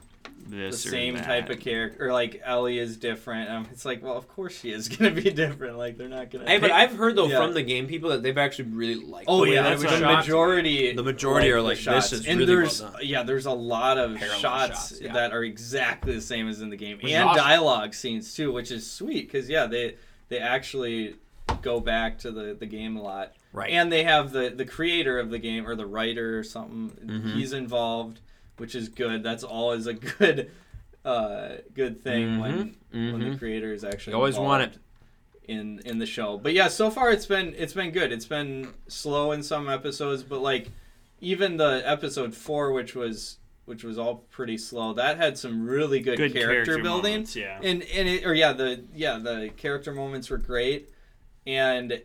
this 0.49 0.85
or 0.85 0.89
same 0.89 1.15
that. 1.15 1.25
type 1.25 1.49
of 1.49 1.59
character, 1.59 2.07
or 2.07 2.13
like 2.13 2.41
Ellie 2.43 2.79
is 2.79 2.95
different. 2.97 3.49
Um, 3.49 3.67
it's 3.71 3.83
like, 3.85 4.01
well, 4.01 4.15
of 4.17 4.27
course 4.27 4.57
she 4.59 4.71
is 4.71 4.87
gonna 4.97 5.11
be 5.11 5.29
different. 5.31 5.77
Like 5.77 5.97
they're 5.97 6.07
not 6.07 6.31
gonna. 6.31 6.45
Hey, 6.47 6.57
but 6.59 6.71
I've 6.81 6.93
heard 6.95 7.15
though 7.15 7.27
Yeah. 7.27 7.37
from 7.37 7.53
the 7.53 7.63
game 7.63 7.87
people 7.87 8.09
that 8.11 8.23
they've 8.23 8.37
actually 8.37 8.69
really 8.69 8.95
liked. 9.03 9.25
Oh 9.29 9.45
the 9.45 9.51
yeah, 9.51 9.63
that 9.63 9.79
that's 9.79 9.99
the 9.99 10.05
majority. 10.05 10.93
The 10.93 11.03
majority 11.03 11.51
are 11.51 11.57
the 11.57 11.63
like, 11.63 11.75
this 11.77 11.83
shots. 11.83 12.13
is 12.13 12.25
and 12.25 12.39
really 12.39 12.53
well 12.53 12.61
there's 12.61 12.79
done. 12.79 12.93
yeah, 13.03 13.23
there's 13.23 13.45
a 13.45 13.51
lot 13.51 13.97
of 13.97 14.15
Parallel 14.17 14.39
shots, 14.39 14.89
shots, 14.89 15.01
yeah. 15.01 15.13
that 15.13 15.33
are 15.33 15.43
exactly 15.43 16.13
the 16.15 16.21
same 16.21 16.47
as 16.47 16.61
in 16.61 16.69
the 16.69 16.77
game, 16.77 16.97
Which 17.01 17.11
and 17.11 17.29
awesome. 17.29 17.43
dialogue 17.43 17.93
scenes 17.93 18.33
too, 18.33 18.51
which 18.53 18.71
is 18.71 18.89
sweet 18.89 19.27
because 19.31 19.49
yeah, 19.49 19.65
they 19.67 19.95
they 20.29 20.39
actually 20.39 21.15
go 21.61 21.79
back 21.79 22.19
to 22.19 22.31
the 22.31 22.55
the 22.57 22.65
game 22.65 22.95
a 22.97 23.01
lot, 23.01 23.33
Right. 23.53 23.71
And 23.71 23.91
they 23.91 24.03
have 24.03 24.31
the 24.31 24.49
the 24.49 24.65
creator 24.65 25.19
of 25.19 25.29
the 25.29 25.39
game 25.39 25.67
or 25.67 25.75
the 25.75 25.85
writer 25.85 26.37
or 26.37 26.43
something. 26.43 26.91
Mhm. 27.05 27.33
He's 27.33 27.53
involved, 27.53 28.19
which 28.57 28.75
is 28.75 28.89
good. 28.89 29.23
That's 29.23 29.43
always 29.43 29.87
a 29.87 29.93
good. 30.19 30.51
Uh, 31.05 31.57
good 31.73 32.01
thing 32.03 32.37
when 32.39 32.75
when 32.91 33.19
the 33.19 33.25
Mhm. 33.27 33.39
creator 33.39 33.71
is 33.73 33.85
actually 33.85 34.11
You 34.11 34.17
always 34.17 34.37
want 34.37 34.63
it 34.63 34.77
in 35.47 35.79
in 35.85 35.99
the 35.99 36.05
show. 36.05 36.37
But 36.37 36.51
yeah, 36.53 36.67
so 36.67 36.89
far 36.89 37.11
it's 37.11 37.25
been 37.25 37.53
it's 37.57 37.71
been 37.71 37.91
good. 37.91 38.11
It's 38.11 38.25
been 38.25 38.73
slow 38.89 39.31
in 39.31 39.41
some 39.41 39.69
episodes, 39.69 40.23
but 40.23 40.41
like 40.41 40.67
even 41.21 41.55
the 41.55 41.81
episode 41.85 42.35
four, 42.35 42.73
which 42.73 42.93
was 42.93 43.37
which 43.63 43.85
was 43.85 43.97
all 43.97 44.15
pretty 44.31 44.57
slow, 44.57 44.93
that 44.93 45.15
had 45.17 45.37
some 45.37 45.65
really 45.65 46.01
good, 46.01 46.17
good 46.17 46.33
character, 46.33 46.73
building. 46.81 47.11
moments, 47.13 47.35
yeah. 47.37 47.57
And 47.63 47.83
and 47.83 48.09
it, 48.09 48.25
or 48.25 48.33
yeah, 48.33 48.51
the 48.51 48.83
yeah 48.93 49.17
the 49.17 49.49
character 49.55 49.93
moments 49.93 50.29
were 50.29 50.37
great, 50.37 50.89
and 51.45 52.01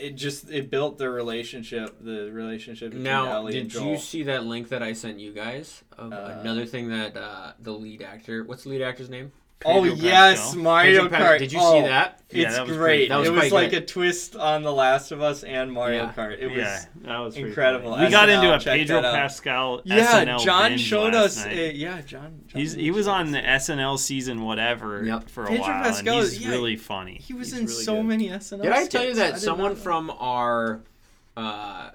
it 0.00 0.16
just 0.16 0.50
it 0.50 0.70
built 0.70 0.98
the 0.98 1.08
relationship 1.10 1.96
the 2.00 2.30
relationship 2.32 2.90
between 2.90 3.04
Now, 3.04 3.30
Ellie 3.32 3.52
did 3.52 3.62
and 3.62 3.70
Joel. 3.70 3.90
you 3.92 3.98
see 3.98 4.22
that 4.24 4.44
link 4.44 4.68
that 4.70 4.82
I 4.82 4.92
sent 4.94 5.18
you 5.18 5.32
guys 5.32 5.82
of 5.98 6.12
Uh, 6.12 6.38
another 6.40 6.66
thing 6.66 6.88
that 6.90 7.16
uh, 7.16 7.52
the 7.60 7.72
lead 7.72 8.02
actor? 8.02 8.44
What's 8.44 8.64
the 8.64 8.70
lead 8.70 8.82
actor's 8.82 9.10
name? 9.10 9.32
Oh 9.64 9.84
yes, 9.84 10.38
Pascal? 10.40 10.62
Mario 10.62 11.02
Pedro 11.08 11.18
Pa- 11.18 11.24
Kart. 11.24 11.38
Did 11.38 11.52
you 11.52 11.58
Oh, 11.60 11.72
see 11.82 11.86
that? 11.88 12.16
Yeah, 12.32 12.46
It's 12.46 12.56
that 12.56 12.66
was 12.68 12.76
great. 12.76 12.86
pretty- 12.86 13.08
that 13.08 13.16
was 13.18 13.28
it 13.28 13.32
was 13.32 13.52
like 13.52 13.70
good. 13.70 13.82
a 13.82 13.86
twist 13.86 14.36
on 14.36 14.62
The 14.62 14.72
Last 14.72 15.10
of 15.10 15.20
Us 15.20 15.42
and 15.42 15.72
Mario 15.72 16.04
Yeah. 16.04 16.12
Kart. 16.12 16.38
It 16.38 16.46
was 16.48 16.56
yeah, 16.58 16.84
that 17.02 17.18
was 17.18 17.36
incredible. 17.36 17.90
funny. 17.90 18.04
We 18.06 18.10
got 18.12 18.28
into 18.28 18.54
a 18.54 18.58
Pedro. 18.60 19.02
Pascal. 19.02 19.80
Yeah, 19.84 20.06
SNL 20.24 20.38
John 20.44 20.70
binge 20.70 20.80
showed 20.80 21.12
last 21.14 21.38
us. 21.38 21.44
night. 21.46 21.56
A, 21.58 21.74
yeah, 21.74 22.00
John. 22.02 22.40
John 22.46 22.60
He's 22.60 22.72
he 22.74 22.90
was 22.92 23.08
on 23.08 23.32
the 23.32 23.40
SNL 23.40 23.98
season 23.98 24.42
whatever 24.42 25.04
Yep. 25.04 25.28
for 25.28 25.44
a 25.44 25.48
Pedro 25.48 25.62
while, 25.64 25.82
Pascal 25.82 26.18
and 26.20 26.28
he's 26.28 26.40
yeah, 26.40 26.50
really 26.50 26.76
funny. 26.76 27.18
He 27.20 27.34
was 27.34 27.50
He's 27.50 27.58
in 27.58 27.66
really 27.66 27.82
so 27.84 27.96
good. 27.96 28.04
many 28.06 28.28
SNL. 28.28 28.62
Did 28.62 28.72
I 28.72 28.86
tell 28.86 29.04
you 29.04 29.14
that 29.14 29.40
someone 29.40 29.74
from 29.74 30.10
our 30.10 30.82
uh, 31.36 31.90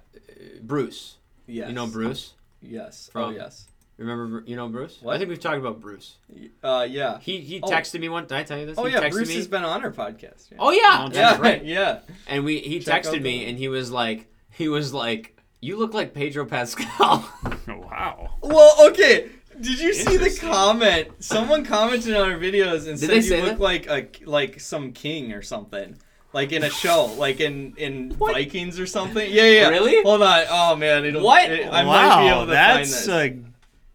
Bruce? 0.62 1.16
Yes. 1.48 1.70
You 1.70 1.76
know 1.76 1.88
Bruce? 1.88 2.34
Yes. 2.62 3.10
From- 3.12 3.24
oh 3.24 3.30
yes. 3.30 3.68
Remember 3.98 4.44
you 4.46 4.56
know 4.58 4.68
Bruce? 4.68 5.00
What? 5.02 5.16
I 5.16 5.18
think 5.18 5.30
we've 5.30 5.40
talked 5.40 5.58
about 5.58 5.80
Bruce. 5.80 6.16
Uh, 6.64 6.86
yeah. 6.90 7.18
He 7.20 7.40
he 7.40 7.62
Oh. 7.64 7.68
texted 7.70 8.00
me 8.02 8.10
one. 8.10 8.24
Did 8.26 8.34
I 8.38 8.44
tell 8.44 8.58
you 8.60 8.66
this? 8.66 8.78
Oh 8.78 8.86
he 8.86 8.94
yeah, 8.94 9.08
Bruce 9.10 9.30
me. 9.30 9.36
has 9.36 9.48
been 9.48 9.64
on 9.64 9.84
our 9.84 9.92
podcast. 9.92 10.52
Yeah. 10.52 10.58
Oh 10.60 10.72
yeah, 10.72 11.08
Oh, 11.08 11.10
yeah, 11.14 11.38
right. 11.40 11.64
yeah. 11.64 12.00
And 12.28 12.44
we 12.44 12.60
he 12.60 12.80
Check 12.80 13.04
texted 13.04 13.22
me 13.22 13.40
the- 13.40 13.46
and 13.46 13.58
he 13.58 13.68
was 13.70 13.92
like 13.92 14.28
he 14.52 14.68
was 14.68 14.94
like 14.94 15.38
you 15.62 15.78
look 15.78 15.94
like 15.94 16.14
Pedro 16.14 16.46
Pascal. 16.46 17.30
wow. 17.68 18.32
Well, 18.42 18.76
okay. 18.90 19.30
Did 19.60 19.80
you 19.80 19.94
see 19.94 20.18
the 20.18 20.30
comment? 20.42 21.08
Someone 21.24 21.64
commented 21.64 22.14
on 22.16 22.30
our 22.30 22.38
videos 22.38 22.90
and 22.90 23.00
Did 23.00 23.24
said 23.24 23.24
they 23.24 23.38
you 23.38 23.44
look 23.44 23.58
that? 23.58 23.62
like 23.62 23.88
a 23.88 24.08
like 24.30 24.60
some 24.60 24.92
king 24.92 25.32
or 25.32 25.42
something. 25.42 25.96
Like 26.34 26.52
in 26.52 26.64
a 26.64 26.70
show, 26.70 27.06
like 27.18 27.40
in 27.40 27.74
in 27.78 28.10
What? 28.18 28.34
Vikings 28.34 28.78
or 28.78 28.86
something. 28.86 29.32
Yeah, 29.32 29.44
yeah. 29.50 29.70
Really? 29.70 30.04
Hold 30.04 30.22
on. 30.22 30.44
Oh 30.50 30.76
man, 30.76 31.06
it'll, 31.06 31.24
What? 31.24 31.50
It, 31.50 31.66
I 31.70 31.86
wow, 31.86 31.92
might 32.18 32.22
be 32.24 32.28
able 32.28 32.46
to 32.48 32.52
that's 32.52 33.06
find 33.08 33.38
this. 33.38 33.46
uh, 33.48 33.50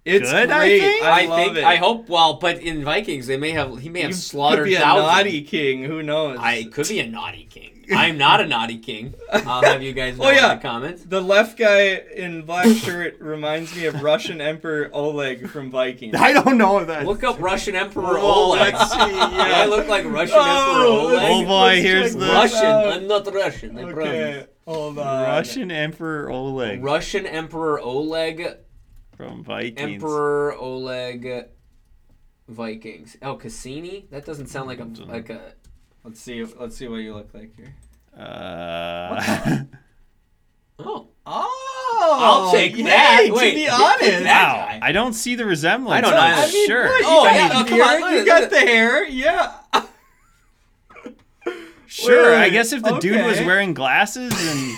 it's 0.05 0.31
good, 0.31 0.51
I 0.51 0.59
great. 0.59 0.81
think. 0.81 1.05
I, 1.05 1.27
love 1.27 1.39
think 1.39 1.57
it. 1.59 1.65
I 1.65 1.77
hope 1.77 2.09
well, 2.09 2.35
but 2.35 2.59
in 2.61 2.85
Vikings 2.85 3.27
they 3.27 3.37
may 3.37 3.51
have 3.51 3.79
he 3.79 3.89
may 3.89 4.01
have 4.01 4.11
you 4.11 4.17
slaughtered 4.17 4.65
could 4.65 4.71
be 4.71 4.75
a 4.77 4.81
thousands. 4.81 5.07
naughty 5.07 5.43
king. 5.43 5.85
Who 5.85 6.03
knows? 6.03 6.39
I 6.41 6.65
could 6.65 6.89
be 6.89 7.01
a 7.01 7.07
naughty 7.07 7.45
king. 7.45 7.77
I'm 7.93 8.19
not 8.19 8.41
a 8.41 8.47
naughty 8.47 8.79
king. 8.79 9.15
I'll 9.33 9.63
have 9.65 9.83
you 9.83 9.93
guys 9.93 10.15
oh, 10.21 10.23
know 10.23 10.29
Oh, 10.29 10.33
yeah. 10.33 10.53
in 10.53 10.59
the 10.59 10.63
comments. 10.63 11.03
The 11.05 11.21
left 11.21 11.59
guy 11.59 11.95
in 12.15 12.43
black 12.43 12.69
shirt 12.77 13.19
reminds 13.21 13.75
me 13.75 13.87
of 13.87 14.01
Russian 14.01 14.41
Emperor 14.41 14.89
Oleg 14.93 15.51
from 15.51 15.73
Vikings. 15.73 16.15
I 16.19 16.33
don't 16.33 16.57
know 16.57 16.85
that. 16.85 17.05
Look 17.05 17.25
up 17.25 17.41
Russian 17.41 17.75
Emperor 17.75 18.17
Oh, 18.17 18.53
Oleg. 18.53 18.75
let's 18.75 18.93
see, 18.93 18.97
Do 18.99 19.07
I 19.11 19.67
look 19.67 19.89
like 19.89 20.05
Russian 20.05 20.37
Oh, 20.39 21.09
Emperor 21.09 21.17
let's- 21.17 21.35
Oh 21.35 21.45
boy, 21.45 21.65
let's 21.67 21.83
here's 21.83 22.15
the- 22.15 22.27
Russian. 22.27 22.65
out. 22.65 22.87
I'm 22.93 23.09
not 23.09 23.35
Russian. 23.35 23.77
I 23.77 23.83
Okay, 23.83 23.93
promise. 23.93 24.47
hold 24.67 24.99
on. 25.01 25.23
Russian 25.25 25.71
Emperor 25.73 26.31
Oleg 26.31 26.85
Russian 26.85 27.27
Emperor 27.27 27.81
Oleg. 27.81 28.57
From 29.21 29.45
Vikings. 29.45 30.03
Emperor 30.03 30.55
Oleg. 30.57 31.47
Vikings. 32.49 33.17
Oh, 33.23 33.35
Cassini. 33.37 34.07
That 34.11 34.25
doesn't 34.25 34.47
sound 34.47 34.67
like 34.69 34.81
a 34.81 34.85
like 35.07 35.29
a. 35.31 35.53
Let's 36.05 36.21
see. 36.21 36.43
Let's 36.43 36.77
see 36.77 36.89
what 36.89 36.97
you 36.97 37.15
look 37.15 37.33
like 37.35 37.55
here. 37.57 37.75
Uh, 38.17 39.59
Oh, 40.83 41.09
Oh, 41.27 42.19
I'll 42.47 42.51
take 42.53 42.75
yay, 42.75 42.85
that. 42.85 43.25
To 43.27 43.33
Wait, 43.35 43.55
be 43.55 43.69
honest, 43.69 44.01
put 44.01 44.25
wow. 44.25 44.79
I 44.81 44.93
don't 44.93 45.13
see 45.13 45.35
the 45.35 45.45
resemblance. 45.45 45.99
I 45.99 46.01
don't 46.01 46.13
but 46.13 46.21
either. 46.21 46.41
I 46.43 46.51
mean, 46.53 46.67
Sure. 46.67 46.85
what? 46.87 47.01
You 47.01 47.07
Oh, 47.07 47.25
got 47.25 47.35
yeah, 47.35 47.63
the 47.63 47.69
come 47.69 47.81
on, 47.83 48.13
you 48.15 48.25
got 48.25 48.51
the 48.51 48.59
hair. 48.61 49.05
Yeah. 49.05 49.53
Sure. 51.87 52.37
I 52.37 52.49
guess 52.51 52.73
if 52.73 52.83
the 52.85 52.99
dude 52.99 53.25
was 53.27 53.41
wearing 53.41 53.75
glasses 53.75 54.33
and 54.33 54.77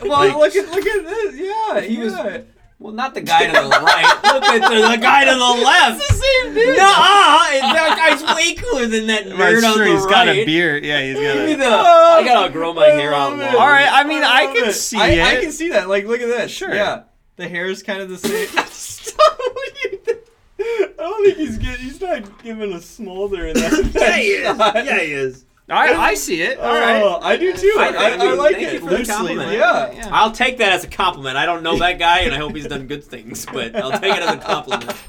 Well, 0.08 0.10
Like- 0.28 0.36
look 0.36 0.56
at 0.56 0.70
look 0.74 0.86
at 0.86 1.04
this. 1.04 1.36
Yeah, 1.36 1.80
He 1.80 1.98
was- 1.98 2.12
yeah. 2.14 2.40
Well, 2.82 2.92
not 2.92 3.14
the 3.14 3.20
guy 3.20 3.46
to 3.46 3.52
the 3.52 3.68
right. 3.68 4.20
Look 4.24 4.44
at 4.44 4.70
the, 4.70 4.88
the 4.88 4.96
guy 4.96 5.24
to 5.24 5.30
the 5.30 5.64
left. 5.64 6.02
It's 6.02 6.08
the 6.08 6.14
same 6.14 6.54
dude. 6.54 6.76
No, 6.76 6.82
that 6.82 7.94
guy's 7.96 8.36
way 8.36 8.54
cooler 8.54 8.86
than 8.86 9.06
that 9.06 9.26
I'm 9.26 9.32
nerd 9.38 9.64
on 9.64 9.74
sure 9.74 9.84
the 9.84 9.92
he's 9.92 10.02
right. 10.04 10.10
got 10.10 10.28
a 10.28 10.44
beard. 10.44 10.84
Yeah, 10.84 11.00
he's 11.02 11.14
got 11.14 11.36
a. 11.36 11.54
the. 11.54 11.64
Oh, 11.64 12.18
I 12.20 12.24
gotta 12.24 12.52
grow 12.52 12.72
my 12.72 12.86
I 12.86 12.90
hair 12.90 13.14
out 13.14 13.38
long. 13.38 13.40
All 13.40 13.68
right, 13.68 13.88
I 13.90 14.04
mean, 14.04 14.22
I 14.24 14.46
love 14.46 14.56
can 14.56 14.68
it. 14.68 14.72
see 14.72 14.98
I, 14.98 15.36
I 15.36 15.40
can 15.40 15.52
see 15.52 15.70
that. 15.70 15.88
Like, 15.88 16.06
look 16.06 16.20
at 16.20 16.26
this. 16.26 16.50
Sure. 16.50 16.74
Yeah, 16.74 17.04
the 17.36 17.48
hair 17.48 17.66
is 17.66 17.82
kind 17.82 18.00
of 18.02 18.08
the 18.08 18.18
same. 18.18 18.48
Stop! 18.70 19.38
What 19.38 19.84
you 19.84 19.98
think? 19.98 20.18
I 20.58 20.92
don't 20.98 21.24
think 21.24 21.36
he's 21.38 21.58
get, 21.58 21.78
he's 21.78 22.00
not 22.00 22.42
giving 22.42 22.72
a 22.72 22.80
smolder 22.80 23.46
in 23.46 23.54
that. 23.54 23.90
Yeah, 23.94 24.16
he 24.16 24.28
is. 24.28 24.44
shot. 24.56 24.84
Yeah, 24.84 25.00
he 25.00 25.12
is. 25.12 25.44
I, 25.68 25.94
I 25.94 26.14
see 26.14 26.42
it. 26.42 26.58
All 26.58 26.72
right. 26.74 27.00
Oh, 27.02 27.18
I 27.22 27.36
do 27.36 27.52
too. 27.56 27.74
I- 27.78 27.82
I, 27.82 27.86
I, 27.88 27.92
thank 27.92 28.22
you. 28.22 28.34
like 28.36 28.52
Thank 28.56 28.68
it. 28.68 28.72
you 28.74 28.80
for 28.80 28.90
the 28.96 29.04
compliment. 29.04 29.52
Yeah. 29.52 29.92
Yeah. 29.92 30.08
I'll 30.12 30.32
take 30.32 30.58
that 30.58 30.72
as 30.72 30.84
a 30.84 30.88
compliment. 30.88 31.36
I 31.36 31.46
don't 31.46 31.62
know 31.62 31.78
that 31.78 31.98
guy, 31.98 32.20
and 32.20 32.34
I 32.34 32.38
hope 32.38 32.54
he's 32.54 32.66
done 32.66 32.86
good 32.88 33.04
things, 33.04 33.46
but 33.46 33.74
I'll 33.76 33.92
take 33.98 34.14
it 34.16 34.22
as 34.22 34.34
a 34.34 34.38
compliment. 34.38 34.96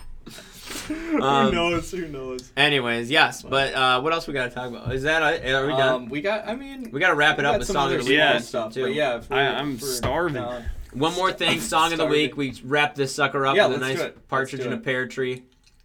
Um, 0.89 1.45
Who 1.47 1.51
knows? 1.53 1.91
Who 1.91 2.07
knows? 2.09 2.51
Anyways, 2.57 3.09
yes, 3.09 3.41
but 3.41 3.73
uh, 3.73 4.01
what 4.01 4.11
else 4.11 4.27
we 4.27 4.33
got 4.33 4.49
to 4.49 4.53
talk 4.53 4.67
about? 4.69 4.93
Is 4.93 5.03
that 5.03 5.23
are 5.23 5.65
we 5.65 5.71
done? 5.73 5.79
Um, 6.03 6.09
we 6.09 6.19
got. 6.21 6.45
I 6.45 6.55
mean, 6.55 6.89
we 6.91 6.99
got 6.99 7.09
to 7.09 7.15
wrap 7.15 7.39
it 7.39 7.45
up 7.45 7.57
with 7.57 7.67
some 7.67 7.75
song 7.75 7.85
other 7.85 7.99
of 7.99 8.03
the 8.03 8.09
week 8.09 8.17
Yeah. 8.17 8.37
stuff. 8.39 8.73
too. 8.73 8.81
But 8.83 8.93
yeah, 8.93 9.17
if 9.17 9.31
I, 9.31 9.45
I'm 9.47 9.79
starving. 9.79 10.41
down- 10.43 10.65
One 10.91 11.13
more 11.15 11.31
thing, 11.31 11.61
song 11.61 11.93
of 11.93 11.99
the 11.99 12.05
week. 12.05 12.35
We 12.35 12.59
wrap 12.65 12.95
this 12.95 13.15
sucker 13.15 13.45
up 13.45 13.55
Yeah, 13.55 13.67
with 13.67 13.77
a 13.77 13.79
nice 13.79 13.97
do 13.99 14.03
it. 14.07 14.27
Partridge 14.27 14.59
do 14.61 14.67
in 14.67 14.73
a 14.73 14.77
pear 14.77 15.07
tree. 15.07 15.43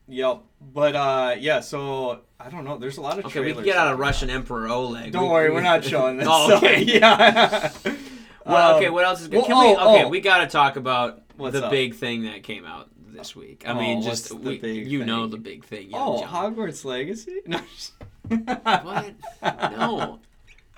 Yep. 0.09 0.43
But 0.75 0.97
uh, 0.97 1.35
yeah. 1.39 1.61
So 1.61 2.21
I 2.41 2.49
don't 2.51 2.65
know. 2.65 2.79
There's 2.79 2.97
a 2.99 3.01
lot 3.03 3.19
of. 3.19 3.27
Okay, 3.27 3.41
we 3.41 3.53
can 3.53 3.63
get 3.65 3.77
out 3.77 3.93
of 3.93 3.99
Russian 3.99 4.31
Emperor 4.31 4.69
Oleg. 4.69 5.13
Don't 5.13 5.25
We- 5.25 5.29
worry, 5.29 5.49
we- 5.51 5.57
we're 5.57 5.63
not 5.73 5.85
showing 5.85 6.17
this. 6.17 6.27
Oh, 6.31 6.49
so, 6.49 6.57
okay. 6.57 6.83
yeah. 6.83 7.71
Well, 8.47 8.71
Um, 8.71 8.77
okay, 8.77 8.89
what 8.91 9.05
else 9.05 9.21
is 9.21 9.29
good? 9.29 9.39
well, 9.39 9.47
Can 9.47 9.59
we? 9.59 9.77
oh, 9.77 9.95
Okay, 9.95 10.05
oh. 10.05 10.09
we 10.09 10.21
got 10.21 10.39
to 10.39 10.47
talk 10.47 10.77
about 10.77 11.23
What's 11.37 11.53
the 11.59 11.67
up? 11.67 11.71
big 11.71 11.95
thing 11.95 12.23
that 12.25 12.43
came 12.43 12.65
out 12.65 12.89
this 12.97 13.37
week. 13.37 13.65
I 13.67 13.73
Oh, 13.73 13.75
mean, 13.75 14.01
just 14.03 14.31
the 14.31 14.37
we, 14.37 14.59
you 14.83 15.05
know 15.05 15.27
the 15.27 15.37
big 15.37 15.65
thing. 15.65 15.91
Oh, 15.93 16.21
John. 16.21 16.55
Hogwarts 16.55 16.85
Legacy? 16.85 17.41
No. 17.47 17.61
What? 18.31 19.15
No. 19.43 20.21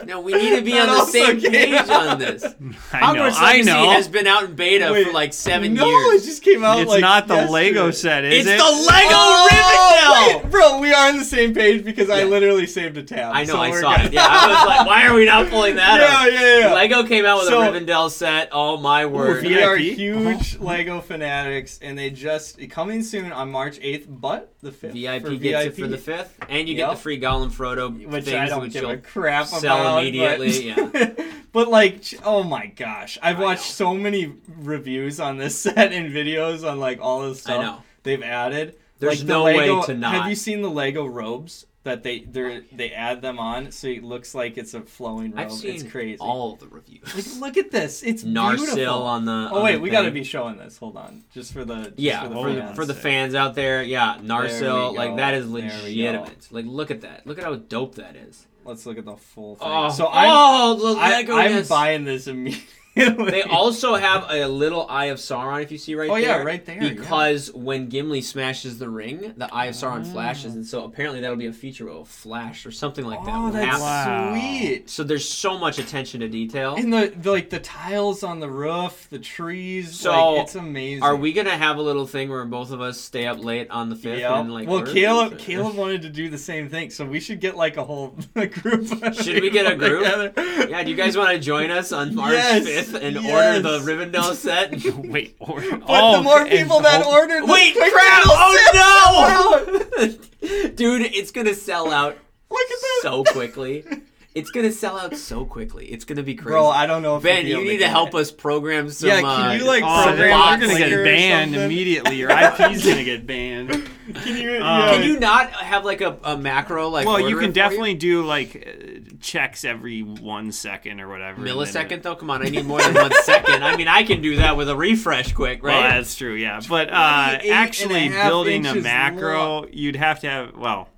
No, 0.06 0.20
we 0.20 0.32
need 0.32 0.56
to 0.56 0.62
be 0.62 0.78
on 0.78 0.86
the 0.88 1.04
same 1.06 1.40
came 1.40 1.50
page 1.50 1.74
out. 1.74 2.06
on 2.06 2.18
this. 2.18 2.42
I 2.92 3.12
know. 3.12 3.20
Hogwarts 3.22 3.32
I 3.34 3.52
Legacy 3.52 3.70
know. 3.70 3.90
has 3.90 4.08
been 4.08 4.26
out 4.26 4.44
in 4.44 4.54
beta 4.54 4.86
for 5.04 5.12
like 5.12 5.32
seven 5.32 5.74
no, 5.74 5.86
years. 5.86 6.22
it 6.22 6.26
just 6.26 6.42
came 6.42 6.64
out 6.64 6.80
It's 6.80 6.88
like 6.88 7.00
not 7.00 7.28
the 7.28 7.34
yesterday. 7.34 7.52
Lego 7.52 7.90
set, 7.90 8.24
is 8.24 8.46
it's 8.46 8.48
it? 8.48 8.54
It's 8.54 8.62
the 8.62 8.92
Lego 8.92 9.08
Oh, 9.12 9.48
Rivendell. 9.50 10.42
wait, 10.42 10.50
bro, 10.50 10.78
we 10.80 10.92
are 10.92 11.08
on 11.08 11.18
the 11.18 11.24
same 11.24 11.54
page 11.54 11.84
because 11.84 12.08
I 12.10 12.24
literally 12.24 12.66
saved 12.66 12.96
a 12.96 13.02
tab. 13.02 13.34
I 13.34 13.44
know, 13.44 13.52
so 13.54 13.60
I 13.60 13.70
we're 13.70 13.80
saw 13.82 13.96
good. 13.96 14.06
it. 14.06 14.12
Yeah, 14.14 14.26
I 14.28 14.46
was 14.48 14.66
like, 14.66 14.86
why 14.86 15.06
are 15.06 15.14
we 15.14 15.24
not 15.26 15.48
pulling 15.50 15.76
that 15.76 16.00
yeah, 16.00 16.18
up? 16.36 16.40
yeah, 16.42 16.58
yeah. 16.68 16.74
Lego 16.74 17.04
came 17.06 17.24
out 17.26 17.38
with 17.38 17.48
So- 17.48 17.60
a 17.62 17.66
Rivendell 17.66 18.10
set. 18.10 18.48
Oh 18.52 18.76
my 18.78 19.06
word! 19.06 19.44
we 19.44 19.62
are 19.62 19.76
VIP? 19.76 19.96
huge 19.96 20.54
uh-huh. 20.56 20.64
Lego 20.64 21.00
fanatics, 21.00 21.78
and 21.82 21.98
they 21.98 22.10
just 22.10 22.58
coming 22.70 23.02
soon 23.02 23.32
on 23.32 23.50
March 23.50 23.78
eighth, 23.82 24.06
but 24.08 24.52
the 24.62 24.72
fifth. 24.72 24.92
VIP 24.92 25.40
gets 25.40 25.64
VIP, 25.64 25.66
it 25.66 25.74
for 25.80 25.86
the 25.88 25.98
fifth, 25.98 26.38
and 26.48 26.68
you 26.68 26.74
get 26.74 26.90
the 26.90 26.96
free 26.96 27.20
Gollum 27.20 27.50
Frodo 27.50 27.90
which 28.06 28.24
things, 28.24 28.36
I 28.36 28.46
don't 28.46 28.60
which 28.62 28.72
give 28.72 28.82
you'll 28.82 28.92
a 28.92 28.96
crap 28.98 29.46
sell 29.46 29.89
about. 29.98 30.40
immediately, 30.40 30.74
But, 30.92 31.20
but 31.52 31.68
like, 31.68 32.02
oh 32.24 32.42
my 32.42 32.66
gosh, 32.66 33.18
I've 33.22 33.38
I 33.38 33.42
watched 33.42 33.68
know. 33.70 33.86
so 33.86 33.94
many 33.94 34.32
reviews 34.58 35.20
on 35.20 35.38
this 35.38 35.58
set 35.62 35.92
and 35.92 36.12
videos 36.12 36.68
on 36.68 36.78
like 36.80 37.00
all 37.00 37.28
this 37.28 37.38
I 37.46 37.52
stuff 37.52 37.62
know. 37.62 37.82
they've 38.02 38.22
added. 38.22 38.76
There's 38.98 39.20
like, 39.20 39.26
the 39.26 39.32
no 39.32 39.44
way 39.44 39.56
Lego, 39.56 39.82
to 39.86 39.94
not. 39.94 40.14
Have 40.14 40.28
you 40.28 40.34
seen 40.34 40.60
the 40.62 40.70
Lego 40.70 41.06
robes 41.06 41.66
that 41.82 42.02
they 42.02 42.18
they 42.20 42.60
they 42.70 42.90
add 42.92 43.22
them 43.22 43.38
on 43.38 43.72
so 43.72 43.88
it 43.88 44.04
looks 44.04 44.34
like 44.34 44.58
it's 44.58 44.74
a 44.74 44.82
flowing 44.82 45.30
robe? 45.30 45.40
I've 45.40 45.52
seen 45.52 45.74
it's 45.76 45.82
crazy. 45.84 46.18
all 46.20 46.56
the 46.56 46.68
reviews. 46.68 47.14
Like, 47.40 47.56
look 47.56 47.56
at 47.64 47.70
this. 47.70 48.02
It's 48.02 48.22
Narsil 48.24 48.56
beautiful. 48.74 49.02
on 49.04 49.24
the. 49.24 49.48
Oh 49.50 49.56
on 49.56 49.64
wait, 49.64 49.76
the 49.76 49.80
we 49.80 49.88
got 49.88 50.02
to 50.02 50.10
be 50.10 50.22
showing 50.22 50.58
this. 50.58 50.76
Hold 50.76 50.98
on, 50.98 51.24
just 51.32 51.54
for 51.54 51.64
the 51.64 51.84
just 51.84 51.98
Yeah, 51.98 52.24
for 52.24 52.28
the, 52.28 52.34
for, 52.34 52.52
fans. 52.60 52.76
for 52.76 52.84
the 52.84 52.94
fans 52.94 53.34
out 53.34 53.54
there, 53.54 53.82
yeah, 53.82 54.18
Narsil, 54.20 54.94
like 54.94 55.16
that 55.16 55.32
is 55.32 55.48
legitimate. 55.50 56.48
Like, 56.50 56.66
look 56.66 56.90
at 56.90 57.00
that. 57.00 57.26
Look 57.26 57.38
at 57.38 57.44
how 57.44 57.54
dope 57.54 57.94
that 57.94 58.16
is. 58.16 58.46
Let's 58.64 58.84
look 58.86 58.98
at 58.98 59.04
the 59.04 59.16
full 59.16 59.56
thing. 59.56 59.68
Oh, 59.68 59.90
so 59.90 60.06
oh, 60.06 60.10
I'm 60.12 60.80
oh, 60.80 60.92
Lego. 60.92 61.36
I'm 61.36 61.64
buying 61.66 62.04
this 62.04 62.26
immediately. 62.26 62.66
They 63.30 63.42
also 63.42 63.94
have 63.94 64.26
a 64.30 64.46
little 64.46 64.86
Eye 64.88 65.06
of 65.06 65.18
Sauron, 65.18 65.62
if 65.62 65.70
you 65.70 65.78
see 65.78 65.94
right 65.94 66.10
Oh, 66.10 66.14
there. 66.14 66.22
yeah, 66.22 66.42
right 66.42 66.64
there, 66.66 66.82
yeah. 66.82 66.88
Because 66.90 67.52
when 67.52 67.88
Gimli 67.88 68.20
smashes 68.20 68.78
the 68.78 68.88
ring, 68.88 69.32
the 69.36 69.52
Eye 69.54 69.66
of 69.66 69.74
Sauron 69.74 70.04
Ah. 70.08 70.12
flashes, 70.12 70.54
and 70.54 70.66
so 70.66 70.84
apparently 70.84 71.20
that'll 71.20 71.36
be 71.36 71.46
a 71.46 71.52
feature 71.52 71.88
of 71.88 71.96
a 71.98 72.04
Flash 72.04 72.66
or 72.66 72.72
something 72.72 73.04
like 73.06 73.24
that. 73.24 73.34
oh, 73.34 73.50
that's. 73.52 73.80
Wow. 73.80 74.30
sweet. 74.32 74.90
So 74.90 75.04
there's 75.04 75.26
so 75.28 75.56
much 75.56 75.78
attention 75.78 76.20
to 76.20 76.28
detail. 76.28 76.74
And 76.76 76.92
the, 76.92 77.12
the 77.16 77.30
like 77.30 77.48
the 77.50 77.60
tiles 77.60 78.22
on 78.24 78.40
the 78.40 78.50
roof, 78.50 79.06
the 79.10 79.18
trees. 79.20 79.94
So, 79.98 80.10
like, 80.34 80.42
it's 80.42 80.54
amazing. 80.56 81.02
Are 81.04 81.14
we 81.16 81.32
gonna 81.32 81.50
have 81.56 81.76
a 81.78 81.82
little 81.82 82.06
thing 82.06 82.28
where 82.28 82.44
both 82.44 82.72
of 82.72 82.80
us 82.80 83.00
stay 83.00 83.26
up 83.26 83.42
late 83.42 83.70
on 83.70 83.88
the 83.88 83.96
fifth 83.96 84.18
Yeah. 84.20 84.38
and 84.40 84.52
like? 84.52 84.68
well. 84.68 84.82
Caleb 84.84 85.38
Caleb 85.38 85.76
wanted 85.76 86.02
to 86.02 86.10
do 86.10 86.28
the 86.28 86.38
same 86.38 86.68
thing, 86.68 86.90
so 86.90 87.04
we 87.04 87.20
should 87.20 87.40
get 87.40 87.56
like 87.56 87.76
a 87.76 87.84
whole 87.84 88.16
a 88.34 88.46
group. 88.48 88.86
Should 89.14 89.42
we 89.42 89.50
get 89.50 89.70
a 89.70 89.76
group? 89.76 90.02
together. 90.02 90.32
Yeah, 90.68 90.82
do 90.82 90.90
you 90.90 90.96
guys 90.96 91.16
want 91.16 91.30
to 91.30 91.38
join 91.38 91.70
us 91.70 91.92
on 91.92 92.14
March 92.14 92.32
Yes, 92.32 92.66
5th 92.66 92.79
and 92.88 93.16
yes. 93.16 93.62
order 93.62 93.78
the 93.78 93.78
Rivendell 93.92 94.34
set? 94.34 94.72
Wait, 94.96 95.36
or, 95.38 95.60
But 95.70 95.82
oh, 95.88 96.16
the 96.16 96.22
more 96.22 96.46
people 96.46 96.80
that 96.80 97.02
hope- 97.02 97.12
ordered, 97.12 97.42
the 97.46 97.52
Wait, 97.52 97.74
quicker 97.74 97.90
crap! 97.90 98.22
Oh 98.26 99.64
sell 99.98 100.06
no! 100.08 100.68
Dude, 100.74 101.02
it's 101.14 101.30
gonna 101.30 101.54
sell 101.54 101.90
out 101.92 102.16
Look 102.50 102.62
at 102.62 102.68
this. 102.80 103.02
so 103.02 103.24
quickly. 103.24 103.84
It's 104.32 104.50
gonna 104.50 104.70
sell 104.70 104.96
out 104.96 105.16
so 105.16 105.44
quickly. 105.44 105.86
It's 105.86 106.04
gonna 106.04 106.22
be 106.22 106.36
crazy. 106.36 106.50
Bro, 106.50 106.68
I 106.68 106.86
don't 106.86 107.02
know 107.02 107.16
if 107.16 107.24
ben, 107.24 107.46
be 107.46 107.50
you 107.50 107.64
need 107.64 107.78
to 107.78 107.88
help 107.88 108.10
it. 108.10 108.14
us 108.14 108.30
program 108.30 108.88
some. 108.88 109.08
Yeah, 109.08 109.22
can 109.22 109.50
uh, 109.50 109.52
you, 109.54 109.64
like, 109.64 109.82
some 109.82 110.16
they're, 110.16 110.30
program 110.30 110.60
they're 110.60 110.68
gonna 110.68 110.88
get 110.88 111.04
banned 111.04 111.56
immediately. 111.56 112.14
Your 112.14 112.30
IP's 112.30 112.84
gonna 112.84 113.02
get 113.02 113.26
banned. 113.26 113.70
Can 114.14 114.36
you? 114.36 114.52
Uh, 114.52 114.54
yeah. 114.58 114.92
Can 114.92 115.02
you 115.02 115.18
not 115.18 115.50
have 115.50 115.84
like 115.84 116.00
a, 116.00 116.16
a 116.22 116.36
macro 116.36 116.88
like? 116.90 117.06
well, 117.06 117.18
you 117.18 117.38
can 117.38 117.50
for 117.50 117.54
definitely 117.54 117.94
do 117.94 118.24
like 118.24 118.54
uh, 118.54 119.14
checks 119.20 119.64
every 119.64 120.02
one 120.02 120.52
second 120.52 121.00
or 121.00 121.08
whatever. 121.08 121.38
and 121.38 121.48
then- 121.48 121.56
millisecond 121.56 122.02
though. 122.02 122.14
Come 122.14 122.30
on, 122.30 122.46
I 122.46 122.50
need 122.50 122.66
more 122.66 122.80
than 122.80 122.94
one 122.94 123.12
second. 123.24 123.64
I 123.64 123.76
mean, 123.76 123.88
I 123.88 124.04
can 124.04 124.22
do 124.22 124.36
that 124.36 124.56
with 124.56 124.68
a 124.68 124.76
refresh 124.76 125.32
quick, 125.32 125.64
right? 125.64 125.80
Well, 125.80 125.90
that's 125.90 126.14
true, 126.14 126.34
yeah. 126.34 126.60
But 126.68 126.90
uh, 126.90 127.38
actually 127.50 128.10
building 128.10 128.64
a 128.64 128.70
inches 128.70 128.84
macro, 128.84 129.66
you'd 129.72 129.96
have 129.96 130.20
to 130.20 130.30
have 130.30 130.56
well, 130.56 130.88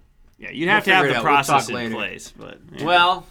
yeah, 0.43 0.51
you'd 0.51 0.67
We'll 0.67 0.75
have 0.75 0.85
to 0.85 0.95
have 0.95 1.05
the 1.07 1.11
out. 1.11 1.15
We'll 1.15 1.23
process 1.23 1.63
talk 1.63 1.69
in 1.71 1.75
later. 1.77 1.95
place. 1.95 2.33
But 2.37 2.59
yeah. 2.77 2.85
Well, 2.85 3.27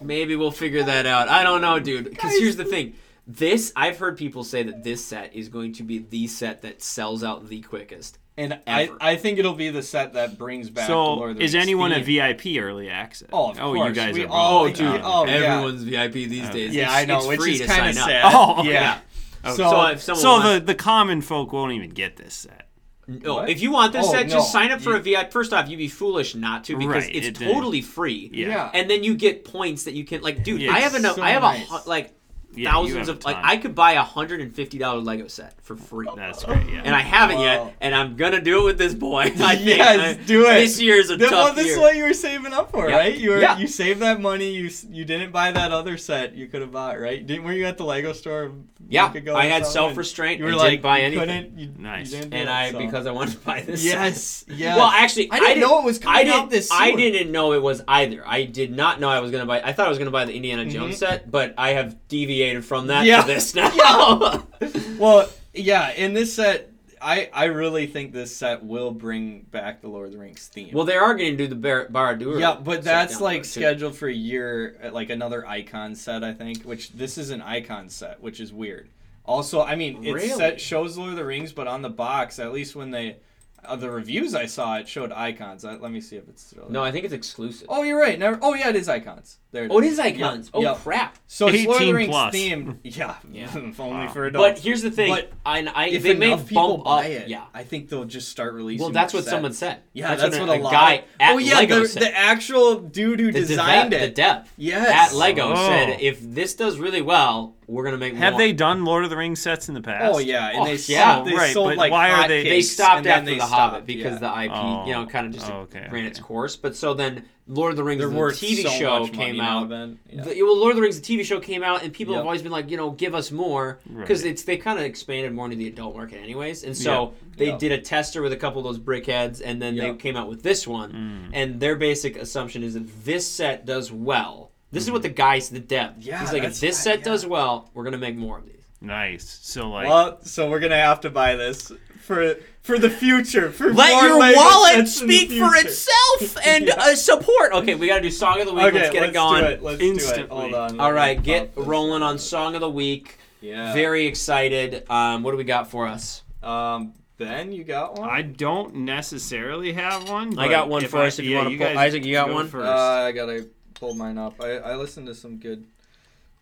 maybe 0.00 0.36
we'll 0.36 0.50
figure 0.52 0.82
that 0.84 1.06
out. 1.06 1.28
I 1.28 1.42
don't 1.42 1.60
know, 1.60 1.78
dude. 1.80 2.04
Because 2.04 2.32
here's 2.38 2.56
the 2.56 2.64
thing. 2.64 2.94
This 3.26 3.72
I've 3.76 3.98
heard 3.98 4.16
people 4.16 4.44
say 4.44 4.62
that 4.64 4.82
this 4.84 5.04
set 5.04 5.34
is 5.34 5.48
going 5.48 5.74
to 5.74 5.82
be 5.82 5.98
the 5.98 6.26
set 6.26 6.62
that 6.62 6.82
sells 6.82 7.22
out 7.22 7.48
the 7.48 7.60
quickest. 7.60 8.18
And 8.36 8.58
I, 8.66 8.84
Ever. 8.84 8.96
I 9.00 9.16
think 9.16 9.38
it'll 9.38 9.52
be 9.52 9.68
the 9.68 9.82
set 9.82 10.14
that 10.14 10.38
brings 10.38 10.70
back. 10.70 10.86
the 10.86 10.92
so 10.94 11.14
Lord 11.16 11.30
of 11.32 11.36
the 11.36 11.44
is 11.44 11.52
Rings 11.52 11.64
anyone 11.64 11.92
a. 11.92 12.02
VIP 12.02 12.58
early 12.58 12.88
access? 12.88 13.28
Oh, 13.32 13.50
of 13.50 13.60
oh, 13.60 13.74
you 13.74 13.92
guys 13.92 14.14
We 14.14 14.24
are. 14.24 14.28
all- 14.28 14.64
both. 14.68 14.80
Oh, 14.80 14.92
dude, 14.92 15.00
oh, 15.04 15.26
yeah. 15.26 15.32
everyone's 15.32 15.82
VIP 15.82 16.12
these 16.14 16.48
days. 16.48 16.74
Yeah, 16.74 16.84
It's- 16.84 16.96
I 16.96 17.04
know, 17.04 17.18
it's 17.18 17.26
which 17.26 17.40
free 17.40 17.52
is 17.54 17.60
to 17.60 17.66
kind 17.66 17.88
of 17.90 17.94
sign 17.94 18.02
up. 18.04 18.08
sad. 18.08 18.34
Oh, 18.34 18.60
okay. 18.60 18.72
yeah. 18.72 18.98
Okay. 19.44 19.56
So, 19.56 19.70
So 19.70 19.86
if 19.88 20.02
so 20.02 20.12
wants, 20.14 20.48
the 20.48 20.60
the 20.64 20.74
common 20.74 21.20
folk 21.20 21.52
won't 21.52 21.72
even 21.72 21.90
get 21.90 22.16
this 22.16 22.32
set. 22.34 22.68
No, 23.06 23.34
What? 23.34 23.50
if 23.50 23.60
you 23.60 23.70
want 23.72 23.92
this 23.92 24.06
Oh, 24.06 24.12
set, 24.12 24.26
no. 24.28 24.34
just 24.34 24.52
sign 24.52 24.70
up 24.70 24.80
for 24.80 24.90
You- 24.90 24.96
a 24.96 25.00
VIP. 25.00 25.32
First 25.32 25.52
off, 25.52 25.68
you'd 25.68 25.76
be 25.78 25.88
foolish 25.88 26.34
not 26.34 26.64
to 26.64 26.76
because 26.76 27.04
Right, 27.04 27.14
it's 27.16 27.26
it 27.28 27.34
totally 27.34 27.80
free. 27.82 28.30
Yeah. 28.32 28.48
Yeah. 28.48 28.70
And 28.74 28.88
then 28.90 29.02
you 29.04 29.14
get 29.14 29.44
points 29.44 29.84
that 29.84 29.94
you 29.94 30.04
can 30.04 30.20
like, 30.22 30.44
dude. 30.44 30.60
Yeah, 30.60 30.72
I 30.72 30.80
have 30.80 30.92
it's 30.94 31.00
enough. 31.04 31.16
so 31.16 31.22
I 31.22 31.30
have 31.30 31.42
nice. 31.42 31.68
a 31.70 31.88
like 31.88 32.14
Yeah, 32.54 32.70
thousands 32.72 33.08
of 33.08 33.24
like. 33.24 33.36
I 33.42 33.56
could 33.56 33.74
buy 33.74 33.92
a 33.92 34.02
hundred 34.02 34.40
and 34.40 34.54
fifty 34.54 34.78
dollar 34.78 35.00
Lego 35.00 35.26
set 35.28 35.54
for 35.62 35.74
free. 35.76 36.06
That's 36.16 36.44
great. 36.44 36.68
Yeah. 36.68 36.82
and 36.84 36.94
I 36.94 37.00
haven't 37.00 37.38
Wow. 37.38 37.44
yet, 37.66 37.76
and 37.80 37.94
I'm 37.94 38.16
gonna 38.16 38.40
do 38.40 38.60
it 38.60 38.64
with 38.64 38.78
this 38.78 38.94
boy. 38.94 39.20
I 39.40 39.56
think 39.56 39.60
Yes, 39.66 40.18
I- 40.18 40.22
do 40.24 40.46
it. 40.46 40.54
This 40.54 40.80
year's 40.80 41.10
a 41.10 41.16
Then, 41.16 41.30
tough 41.30 41.44
well, 41.46 41.54
this 41.54 41.66
year. 41.66 41.74
is 41.76 41.80
what 41.80 41.96
you 41.96 42.04
were 42.04 42.12
saving 42.14 42.52
up 42.52 42.70
for, 42.70 42.88
Yeah. 42.90 42.96
right? 42.96 43.16
You 43.16 43.30
were 43.30 43.40
Yeah. 43.40 43.58
you 43.58 43.66
saved 43.66 44.00
that 44.00 44.20
money. 44.20 44.50
You 44.52 44.70
you 44.90 45.04
didn't 45.04 45.32
buy 45.32 45.50
that 45.52 45.72
other 45.72 45.96
set 45.96 46.34
you 46.34 46.46
could 46.46 46.60
have 46.60 46.72
bought, 46.72 47.00
right? 47.00 47.26
Didn't 47.26 47.44
were 47.44 47.52
you 47.52 47.64
at 47.66 47.78
the 47.78 47.84
Lego 47.84 48.12
store? 48.12 48.52
yeah, 48.88 49.06
week 49.06 49.22
ago 49.22 49.34
I 49.36 49.46
had 49.46 49.64
self 49.66 49.96
restraint. 49.96 50.38
You 50.38 50.44
were 50.44 50.50
and 50.50 50.58
like 50.58 50.70
didn't 50.72 50.82
buy 50.82 50.98
you 50.98 51.04
anything, 51.04 51.20
couldn't. 51.28 51.58
You, 51.58 51.70
Nice. 51.78 52.12
You 52.12 52.18
didn't 52.18 52.34
and 52.34 52.48
it, 52.48 52.52
I 52.52 52.70
so. 52.72 52.78
because 52.78 53.06
I 53.06 53.12
wanted 53.12 53.32
to 53.32 53.38
buy 53.46 53.62
this. 53.62 53.82
yes, 53.84 54.44
yes. 54.48 54.76
Well, 54.76 54.88
actually, 54.88 55.30
I 55.30 55.38
didn't 55.40 55.60
know 55.60 55.78
it 55.78 55.84
was 55.84 55.98
coming 55.98 56.18
I 56.20 56.24
didn't, 56.24 56.40
out 56.40 56.50
this 56.50 56.70
I 56.70 56.94
didn't 56.94 57.32
know 57.32 57.52
it 57.54 57.62
was 57.62 57.82
either. 57.88 58.22
I 58.26 58.44
did 58.44 58.72
not 58.76 59.00
know 59.00 59.08
I 59.08 59.20
was 59.20 59.30
gonna 59.30 59.46
buy. 59.46 59.62
I 59.62 59.72
thought 59.72 59.86
I 59.86 59.88
was 59.88 59.98
gonna 59.98 60.10
buy 60.10 60.26
the 60.26 60.34
Indiana 60.34 60.66
Jones 60.66 60.96
Mhm. 60.96 60.98
set, 60.98 61.30
but 61.30 61.54
I 61.56 61.70
have 61.70 61.96
deviated 62.08 62.41
from 62.62 62.86
that 62.88 63.04
Yeah. 63.06 63.22
to 63.22 63.26
this 63.26 63.54
now. 63.54 64.46
Well, 64.98 65.28
yeah. 65.54 65.90
In 65.92 66.14
this 66.14 66.34
set, 66.34 66.70
I 67.00 67.28
I 67.32 67.44
really 67.46 67.86
think 67.86 68.12
this 68.12 68.34
set 68.34 68.64
will 68.64 68.90
bring 68.92 69.40
back 69.50 69.80
the 69.82 69.88
Lord 69.88 70.06
of 70.08 70.12
the 70.12 70.18
Rings 70.18 70.46
theme. 70.46 70.70
well, 70.72 70.84
they 70.84 70.96
are 70.96 71.14
going 71.14 71.32
to 71.32 71.36
do 71.36 71.48
the 71.48 71.56
Bar- 71.56 71.88
Barad-dûr. 71.88 72.38
Yeah, 72.38 72.56
but 72.62 72.84
that's 72.84 73.20
like 73.20 73.44
scheduled 73.44 73.96
for 73.96 74.06
a 74.08 74.14
year, 74.14 74.76
like 74.92 75.10
another 75.10 75.44
icon 75.46 75.94
set, 75.96 76.22
I 76.22 76.32
think. 76.32 76.62
Which 76.62 76.92
this 76.92 77.18
is 77.18 77.30
an 77.30 77.42
icon 77.42 77.88
set, 77.88 78.20
which 78.22 78.38
is 78.38 78.52
weird. 78.52 78.88
Also, 79.24 79.62
I 79.62 79.74
mean, 79.76 80.04
it 80.04 80.12
Really? 80.12 80.28
set 80.28 80.60
shows 80.60 80.96
Lord 80.98 81.10
of 81.10 81.16
the 81.16 81.24
Rings, 81.24 81.52
but 81.52 81.66
on 81.68 81.82
the 81.82 81.88
box, 81.90 82.38
at 82.38 82.52
least 82.52 82.74
when 82.76 82.90
they, 82.90 83.16
uh, 83.64 83.76
the 83.76 83.90
reviews 83.90 84.34
I 84.34 84.46
saw, 84.46 84.76
it 84.76 84.88
showed 84.88 85.12
icons. 85.12 85.64
Uh, 85.64 85.78
let 85.80 85.92
me 85.92 86.00
see 86.00 86.16
if 86.16 86.28
it's 86.28 86.42
still. 86.42 86.66
No, 86.68 86.82
I 86.82 86.90
think 86.90 87.04
it's 87.04 87.14
exclusive. 87.14 87.66
Oh, 87.70 87.82
you're 87.82 88.00
right. 88.00 88.18
Never. 88.18 88.38
Oh, 88.42 88.54
yeah, 88.54 88.68
it 88.70 88.76
is 88.76 88.88
icons. 88.88 89.38
There. 89.52 89.68
Oh, 89.70 89.78
it 89.80 89.84
is 89.84 89.98
icons. 89.98 90.46
Yeah, 90.54 90.58
oh 90.58 90.62
yeah. 90.62 90.74
crap! 90.82 91.18
So 91.26 91.46
it's 91.48 91.66
Lord 91.66 91.76
of 91.76 91.80
the 91.80 91.84
18 91.84 91.94
Rings 91.94 92.08
plus. 92.10 92.32
theme. 92.32 92.80
Yeah. 92.84 93.16
Yeah. 93.32 93.50
only 93.54 93.72
Wow. 93.76 94.08
for 94.08 94.24
adults. 94.24 94.48
But 94.60 94.64
here's 94.64 94.80
the 94.80 94.90
thing. 94.90 95.10
But 95.10 95.30
I, 95.44 95.66
I 95.74 95.88
if 95.88 96.02
they 96.02 96.14
may 96.14 96.28
enough 96.32 96.48
people 96.48 96.78
buy 96.78 97.04
up. 97.04 97.10
it, 97.10 97.28
Yeah. 97.28 97.44
I 97.52 97.62
think 97.62 97.90
they'll 97.90 98.06
just 98.06 98.30
start 98.30 98.54
releasing. 98.54 98.82
Well, 98.82 98.92
that's 98.92 99.12
more 99.12 99.20
what 99.22 99.28
someone 99.28 99.52
said. 99.52 99.82
Yeah, 99.92 100.14
that's, 100.14 100.38
what, 100.38 100.48
a, 100.48 100.54
lot 100.54 100.72
guy 100.72 100.92
of- 100.94 101.04
at 101.20 101.34
oh 101.34 101.38
yeah, 101.38 101.56
Lego 101.56 101.80
the, 101.80 101.88
said. 101.88 102.02
the 102.02 102.16
actual 102.16 102.80
dude 102.80 103.20
who 103.20 103.30
The 103.30 103.40
designed 103.40 103.90
dev- 103.90 104.02
it. 104.02 104.06
The 104.06 104.22
dev 104.22 104.52
Yes. 104.56 105.12
at 105.12 105.16
Lego 105.18 105.52
Oh. 105.52 105.68
said, 105.68 106.00
if 106.00 106.18
this 106.22 106.54
does 106.54 106.78
really 106.78 107.02
well, 107.02 107.54
we're 107.72 107.84
gonna 107.84 107.96
make 107.96 108.14
Have 108.14 108.34
more. 108.34 108.38
they 108.40 108.52
done 108.52 108.84
Lord 108.84 109.04
of 109.04 109.10
the 109.10 109.16
Rings 109.16 109.40
sets 109.40 109.68
in 109.68 109.74
the 109.74 109.80
past? 109.80 110.14
Oh 110.14 110.18
yeah, 110.18 110.48
and 110.50 110.58
Oh, 110.60 110.64
they 110.66 110.74
yeah. 110.92 111.14
sold, 111.16 111.26
they 111.26 111.34
Right, 111.34 111.52
sold 111.52 111.68
but 111.70 111.76
like 111.78 111.90
why 111.92 112.10
are 112.10 112.28
they- 112.28 112.44
hotcakes, 112.44 112.48
They 112.50 112.62
stopped 112.62 113.06
after 113.06 113.24
they 113.30 113.38
the 113.38 113.46
stopped, 113.46 113.72
Hobbit 113.72 113.86
because 113.86 114.20
yeah. 114.20 114.28
the 114.34 114.44
IP, 114.44 114.52
Oh. 114.54 114.86
you 114.86 114.92
know, 114.92 115.06
kind 115.06 115.26
of 115.26 115.32
just 115.32 115.50
Oh, 115.50 115.60
okay, 115.60 115.88
ran 115.90 116.04
its 116.04 116.20
course. 116.20 116.54
But 116.56 116.76
so 116.76 116.94
then, 116.94 117.24
Lord 117.48 117.70
of 117.72 117.76
the 117.76 117.82
Rings, 117.84 117.98
They're 117.98 118.08
the 118.08 118.14
TV 118.14 118.62
so 118.62 118.68
show 118.70 119.06
came 119.08 119.40
out. 119.40 119.68
Ben. 119.68 119.98
Yeah. 120.08 120.22
The, 120.22 120.42
well, 120.44 120.56
Lord 120.56 120.70
of 120.70 120.76
the 120.76 120.82
Rings, 120.82 121.00
the 121.00 121.16
TV 121.16 121.24
show 121.24 121.40
came 121.40 121.64
out, 121.64 121.82
and 121.82 121.92
people 121.92 122.14
have 122.14 122.24
always 122.24 122.40
been 122.40 122.52
like, 122.52 122.70
you 122.70 122.76
know, 122.76 122.90
give 122.90 123.14
us 123.16 123.32
more 123.32 123.80
because 123.98 124.22
Right. 124.22 124.30
it's 124.30 124.44
they 124.44 124.56
kind 124.56 124.78
of 124.78 124.84
expanded 124.84 125.32
more 125.32 125.46
into 125.46 125.56
the 125.56 125.66
adult 125.66 125.96
market, 125.96 126.18
anyways. 126.22 126.62
And 126.62 126.76
so 126.76 127.14
they 127.36 127.46
Yep. 127.46 127.58
did 127.58 127.72
a 127.72 127.78
tester 127.78 128.22
with 128.22 128.32
a 128.32 128.36
couple 128.36 128.60
of 128.60 128.64
those 128.64 128.78
BrickHeadz, 128.78 129.42
and 129.44 129.60
then 129.60 129.74
they 129.76 129.92
came 129.94 130.16
out 130.16 130.28
with 130.28 130.42
this 130.44 130.68
one. 130.68 130.92
Mm. 130.92 131.30
And 131.32 131.60
their 131.60 131.74
basic 131.74 132.16
assumption 132.16 132.62
is 132.62 132.74
that 132.74 133.04
this 133.04 133.26
set 133.26 133.66
does 133.66 133.90
well, 133.90 134.51
this 134.72 134.84
is 134.84 134.90
what 134.90 135.02
the 135.02 135.08
guys, 135.08 135.48
the 135.50 135.60
dev, 135.60 135.94
Yeah, 135.98 136.20
he's 136.20 136.28
like, 136.32 136.38
if 136.38 136.42
that's- 136.54 136.60
this 136.60 136.78
set 136.78 137.00
yeah. 137.00 137.04
does 137.04 137.24
well, 137.26 137.70
we're 137.74 137.84
gonna 137.84 137.98
make 137.98 138.16
more 138.16 138.38
of 138.38 138.46
these. 138.46 138.56
Nice. 138.80 139.38
So 139.42 139.70
like, 139.70 139.86
well, 139.86 140.18
so 140.24 140.50
we're 140.50 140.58
gonna 140.60 140.76
have 140.76 141.00
to 141.02 141.10
buy 141.10 141.36
this 141.36 141.70
for 142.00 142.34
for 142.62 142.78
the 142.78 142.90
future. 142.90 143.50
For 143.50 143.72
Let 143.72 143.92
more 143.92 144.02
your 144.08 144.18
Lego 144.18 144.36
wallet 144.36 144.72
sets 144.74 145.00
in 145.02 145.06
the 145.08 145.16
speak 145.18 145.28
for 145.40 145.50
future. 145.52 145.68
itself 145.68 146.36
and 146.46 146.66
Yeah. 146.66 146.74
uh, 146.78 146.94
support. 146.96 147.52
Okay, 147.52 147.74
we 147.76 147.86
gotta 147.88 148.02
do 148.02 148.10
song 148.10 148.40
of 148.40 148.46
the 148.48 148.54
week. 148.54 148.64
Okay, 148.64 148.78
let's 148.80 148.90
get 148.92 149.00
let's 149.02 149.10
it 149.10 149.14
going. 149.14 149.40
do 149.44 149.48
it. 149.50 149.62
Let's 149.62 149.78
do 149.78 149.84
it. 149.84 149.88
Instantly. 149.90 150.36
Hold 150.36 150.54
on. 150.54 150.80
All 150.80 150.88
let 150.88 150.94
right, 150.94 151.22
get 151.22 151.54
pop 151.54 151.64
this. 151.64 151.66
rolling 151.68 152.02
on 152.02 152.18
song 152.18 152.54
of 152.56 152.60
the 152.60 152.70
week. 152.70 153.18
Yeah. 153.40 153.72
Very 153.74 154.06
excited. 154.06 154.84
Um, 154.90 155.22
what 155.24 155.32
do 155.32 155.36
we 155.36 155.44
got 155.44 155.68
for 155.70 155.86
us? 155.88 156.22
Um, 156.42 156.94
Ben, 157.18 157.52
you 157.52 157.62
got 157.64 157.98
one? 157.98 158.08
I 158.08 158.22
don't 158.22 158.74
necessarily 158.76 159.72
have 159.74 160.08
one. 160.08 160.32
I 160.38 160.46
but 160.46 160.48
got 160.50 160.68
one 160.68 160.82
if 160.84 160.90
first, 160.90 161.20
I, 161.20 161.22
if 161.22 161.28
you 161.28 161.36
yeah, 161.36 161.42
wanna 161.44 161.50
pull- 161.50 161.58
guys 161.66 161.76
Isaac, 161.76 162.04
you 162.04 162.12
got 162.14 162.28
go 162.28 162.34
one? 162.34 162.48
First. 162.48 162.66
Uh, 162.68 162.72
I 163.06 163.12
gotta 163.12 163.46
pull 163.74 163.94
mine 163.94 164.18
up. 164.18 164.40
I, 164.40 164.58
I 164.58 164.76
listened 164.76 165.06
to 165.08 165.14
some 165.14 165.36
good 165.38 165.64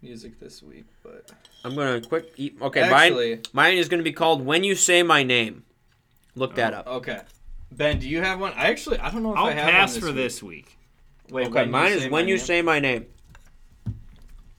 music 0.03 0.39
this 0.41 0.62
week, 0.62 0.85
but 1.03 1.31
I'm 1.64 1.74
gonna 1.74 2.01
quick. 2.01 2.33
Eat. 2.37 2.57
Okay, 2.61 2.81
actually, 2.83 3.35
mine. 3.37 3.43
Mine 3.53 3.78
is 3.78 3.89
gonna 3.89 4.03
be 4.03 4.12
called 4.12 4.45
"When 4.45 4.64
You 4.64 4.74
Say 4.74 5.03
My 5.03 5.22
Name." 5.22 5.64
Look 6.35 6.55
that 6.57 6.72
up. 6.74 6.87
okay. 6.87 7.20
Ben, 7.72 7.99
do 7.99 8.09
you 8.09 8.20
have 8.20 8.41
one? 8.41 8.53
I 8.55 8.66
actually, 8.68 8.99
I 8.99 9.11
don't 9.11 9.22
know 9.22 9.33
if 9.33 9.39
I'll 9.39 9.47
I 9.47 9.53
have 9.53 9.70
pass 9.70 9.93
one 9.93 10.01
for 10.01 10.07
week. 10.09 10.16
this 10.16 10.43
week. 10.43 10.76
Wait, 11.31 11.47
Okay, 11.49 11.64
mine 11.66 11.93
is 11.93 12.03
"When 12.05 12.11
my 12.24 12.28
You 12.28 12.37
name? 12.37 12.39
Say 12.45 12.62
My 12.62 12.81
Name." 12.81 13.07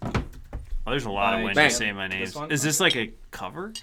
Oh, 0.03 0.89
there's 0.89 1.05
a 1.05 1.11
lot 1.11 1.33
of 1.35 1.39
By 1.39 1.43
when 1.43 1.55
Bang. 1.55 1.65
you 1.65 1.69
say 1.75 1.91
my 1.91 2.07
name. 2.07 2.21
This? 2.25 2.35
Is 2.49 2.61
this 2.63 2.79
like 2.79 2.95
a 2.95 3.11
cover? 3.29 3.73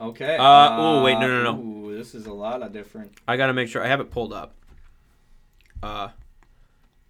Okay. 0.00 0.36
Uh, 0.36 0.80
ooh, 0.80 1.02
wait, 1.04 1.14
no, 1.20 1.28
no, 1.28 1.52
no. 1.52 1.62
Ooh, 1.62 1.96
this 1.96 2.14
is 2.14 2.26
a 2.26 2.32
lot 2.32 2.62
of 2.62 2.72
different. 2.72 3.12
I 3.28 3.36
gotta 3.36 3.52
make 3.52 3.68
sure 3.68 3.82
I 3.84 3.86
have 3.86 4.00
it 4.00 4.10
pulled 4.10 4.32
up. 4.32 4.54
Uh, 5.82 6.08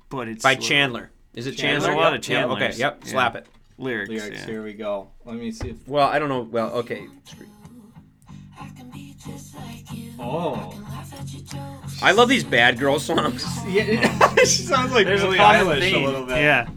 But 0.08 0.28
it's 0.28 0.42
by 0.42 0.54
slow. 0.54 0.62
Chandler. 0.66 1.10
Is 1.34 1.46
it 1.46 1.52
Chandler? 1.56 1.88
Chandler? 1.88 1.88
There's 1.88 1.96
a 1.96 2.00
lot 2.00 2.12
Yep, 2.12 2.20
of 2.22 2.28
yep, 2.28 2.48
Okay, 2.70 2.78
yep. 2.78 2.98
Yeah. 3.04 3.10
Slap 3.10 3.36
it. 3.36 3.46
lyrics. 3.78 4.10
lyrics. 4.10 4.40
yeah. 4.40 4.46
Here 4.46 4.62
we 4.62 4.72
go. 4.74 5.08
Let 5.24 5.36
me 5.36 5.50
see 5.50 5.70
if. 5.70 5.88
Well, 5.88 6.06
I 6.08 6.18
don't 6.18 6.28
know. 6.28 6.42
Well, 6.42 6.70
okay. 6.76 7.06
Oh. 10.18 10.72
I 12.02 12.12
love 12.12 12.28
these 12.28 12.44
bad 12.44 12.78
girl 12.78 12.98
songs. 12.98 13.44
Yeah, 13.68 14.34
she 14.44 14.62
sounds 14.62 14.92
like 14.92 15.06
There's 15.06 15.22
Billie 15.22 15.36
a 15.38 15.40
common 15.40 15.66
Eilish 15.66 15.76
a 15.78 15.80
theme. 15.80 16.04
little 16.04 16.26
bit. 16.26 16.36
Yeah. 16.36 16.68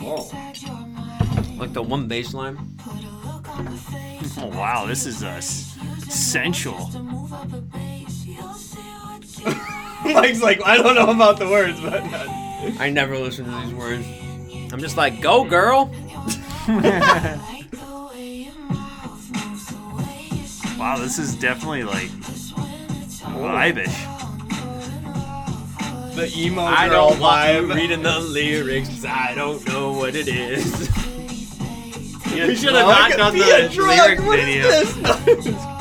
Oh. 0.00 0.30
Like 1.58 1.72
the 1.72 1.82
one 1.82 2.08
bass 2.08 2.32
line. 2.34 2.56
Oh 4.40 4.46
wow, 4.46 4.86
this 4.86 5.04
is 5.06 5.22
uh, 5.22 5.40
sensual. 5.40 6.90
Mike's 10.14 10.42
like, 10.42 10.60
I 10.64 10.76
don't 10.78 10.94
know 10.94 11.10
about 11.10 11.38
the 11.38 11.48
words, 11.48 11.80
but. 11.80 12.02
I 12.80 12.90
never 12.90 13.16
listen 13.18 13.44
to 13.44 13.50
these 13.62 13.74
words. 13.74 14.06
I'm 14.72 14.80
just 14.80 14.96
like, 14.96 15.20
go 15.20 15.44
girl. 15.44 15.90
Wow, 20.78 20.96
this 20.98 21.18
is 21.18 21.34
definitely 21.34 21.82
like 21.82 22.08
vibish. 23.34 23.96
The 26.14 26.32
emo 26.36 26.62
girl 26.62 26.68
I 26.68 26.88
don't 26.88 27.18
want 27.18 27.52
you 27.52 27.62
vibe. 27.62 27.74
reading 27.74 28.02
the 28.02 28.20
lyrics 28.20 28.88
'cause 28.88 29.04
I 29.04 29.34
don't 29.34 29.66
know 29.66 29.92
what 29.92 30.14
it 30.14 30.28
is. 30.28 30.88
You 32.28 32.54
should 32.54 32.74
have 32.74 32.86
not 32.86 33.10
done 33.12 33.32
the 33.36 33.40
lyric 33.82 34.20
video. 34.20 35.77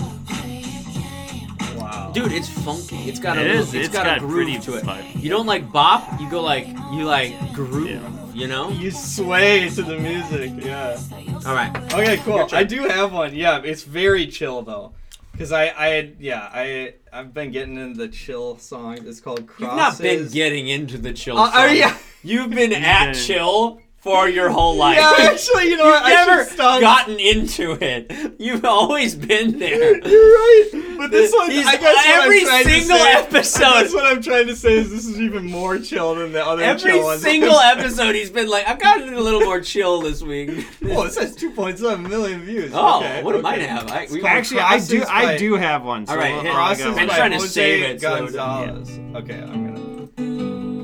Wow. 2.19 2.27
Dude, 2.27 2.33
it's 2.33 2.49
funky. 2.49 2.95
It's 3.09 3.19
got 3.19 3.37
a 3.37 3.41
It 3.41 3.43
little, 3.45 3.61
is. 3.61 3.73
it's 3.73 3.85
it's 3.87 3.93
got, 3.95 4.05
got 4.05 4.17
a 4.17 4.19
groove 4.21 4.61
to 4.61 4.75
it. 4.75 4.85
fun. 4.85 5.03
You 5.15 5.29
don't 5.29 5.45
like 5.45 5.71
bop, 5.71 6.19
you 6.19 6.29
go 6.29 6.41
like 6.41 6.67
you 6.93 7.03
like 7.05 7.53
groove, 7.53 7.89
Yeah. 7.89 8.09
you 8.33 8.47
know? 8.47 8.69
You 8.69 8.91
sway 8.91 9.69
to 9.69 9.81
the 9.83 9.97
music, 9.97 10.51
yeah. 10.57 10.99
All 11.45 11.53
right. 11.53 11.75
Okay, 11.93 12.17
cool. 12.17 12.47
I 12.51 12.63
do 12.63 12.83
have 12.87 13.13
one. 13.13 13.33
Yeah, 13.35 13.61
it's 13.63 13.83
very 13.83 14.27
chill 14.27 14.61
though, 14.61 14.93
because 15.31 15.51
I, 15.51 15.69
I, 15.77 15.87
had, 15.87 16.15
yeah, 16.19 16.49
I, 16.53 16.93
I've 17.11 17.33
been 17.33 17.51
getting 17.51 17.77
into 17.77 17.97
the 17.97 18.07
chill 18.07 18.57
song. 18.57 18.99
It's 19.05 19.19
called 19.19 19.47
Crosses. 19.47 19.67
You've 19.69 19.77
not 19.77 19.97
been 20.23 20.31
getting 20.31 20.67
into 20.69 20.97
the 20.97 21.13
chill. 21.13 21.37
Uh, 21.37 21.51
oh 21.53 21.65
yeah, 21.67 21.97
You've 22.23 22.49
been 22.51 22.73
at 22.73 23.13
been- 23.13 23.15
chill 23.15 23.81
for 23.99 24.29
your 24.29 24.49
whole 24.49 24.75
life. 24.77 24.97
yeah. 24.97 25.13
Actually, 25.19 25.69
you 25.69 25.75
know 25.77 25.85
You've 25.85 25.93
what? 25.93 26.05
I 26.05 26.09
never 26.25 26.45
stop. 26.45 26.79
gotten 26.81 27.19
into 27.19 27.71
it. 27.81 28.35
You've 28.39 28.63
always 28.63 29.15
been 29.15 29.57
there. 29.59 29.97
You're 30.07 30.31
right. 30.33 30.69
But 30.97 31.11
this 31.11 31.33
one, 31.33 31.49
These- 31.49 31.65
I 31.67 31.73
guess 31.77 31.81
what 31.83 32.07
every 32.23 32.39
I'm 32.41 32.45
trying 32.45 32.63
single 32.65 32.97
to 32.97 33.03
say, 33.03 33.11
episode- 33.13 33.63
I 33.65 33.83
guess 33.83 33.93
what 33.93 34.05
I'm 34.05 34.21
trying 34.21 34.47
to 34.47 34.55
say 34.55 34.73
is 34.77 34.89
this 34.91 35.05
is 35.05 35.19
even 35.19 35.45
more 35.45 35.77
chill 35.79 36.15
than 36.15 36.31
the 36.31 36.45
other 36.45 36.63
Every 36.63 36.91
chill 36.91 37.03
ones. 37.03 37.21
Every 37.25 37.39
single 37.39 37.59
episode, 37.59 38.15
he's 38.15 38.29
been 38.29 38.47
like, 38.49 38.67
"I've 38.67 38.79
gotten 38.79 39.13
a 39.13 39.19
little 39.19 39.41
more 39.41 39.59
chill 39.61 40.01
this 40.01 40.21
week." 40.21 40.49
oh, 40.85 41.03
it 41.03 41.11
says 41.13 41.35
2.7 41.35 42.07
million 42.07 42.41
views. 42.41 42.71
Oh, 42.73 42.99
okay, 42.99 43.23
what 43.23 43.35
it 43.35 43.39
okay. 43.39 43.41
might 43.43 43.61
have. 43.61 43.89
I, 43.91 44.07
we, 44.11 44.23
Actually, 44.23 44.61
I 44.61 44.79
do. 44.79 44.99
Crosses 45.01 45.09
I 45.09 45.37
do 45.37 45.53
have 45.55 45.83
one. 45.83 46.05
So 46.07 46.13
All 46.13 46.19
right, 46.19 46.33
I'll- 46.33 46.41
hit- 46.41 46.49
I'll 46.51 46.55
Crosses 46.75 46.85
go 46.85 46.95
I'm 46.95 47.09
trying 47.09 47.31
to 47.31 47.37
Jose 47.37 47.47
save 47.49 47.83
it 47.83 48.01
so- 48.01 48.19
Gonzalez. 48.19 48.99
Okay, 49.15 49.41
I'm 49.41 49.73
gonna. 49.73 49.87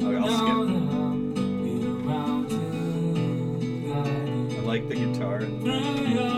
Okay, 0.07 0.17
I'll 0.17 0.37
skip. 0.37 0.62
Like 4.73 4.89
the 4.89 4.95
guitar. 4.95 5.37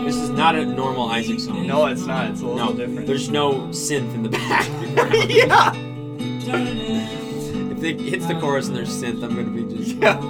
This 0.04 0.16
is 0.16 0.28
not 0.28 0.56
a 0.56 0.66
normal 0.66 1.08
Isaac 1.08 1.40
song. 1.40 1.66
No, 1.66 1.86
it's 1.86 2.04
not. 2.04 2.30
It's 2.30 2.42
a 2.42 2.46
little 2.46 2.74
no, 2.74 2.76
different. 2.76 3.06
there's 3.06 3.30
no 3.30 3.68
synth 3.68 4.14
in 4.14 4.22
the 4.24 4.28
back. 4.28 4.68
yeah. 5.30 5.72
if 7.72 7.82
it 7.82 7.98
hits 7.98 8.26
the 8.26 8.34
chorus 8.38 8.66
and 8.66 8.76
there's 8.76 8.90
synth, 8.90 9.24
I'm 9.24 9.34
gonna 9.34 9.48
be 9.48 9.64
just. 9.74 9.96
Yeah. 9.96 10.20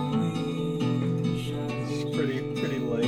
It's 1.88 2.16
pretty, 2.16 2.42
pretty 2.60 2.78
light. 2.78 3.06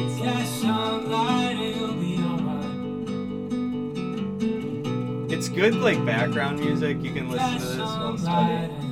It's 5.30 5.48
good, 5.48 5.76
like 5.76 6.04
background 6.04 6.58
music. 6.58 7.00
You 7.04 7.12
can 7.12 7.28
listen 7.28 7.52
to 7.52 7.64
this 7.64 7.78
while 7.78 8.18
studying. 8.18 8.87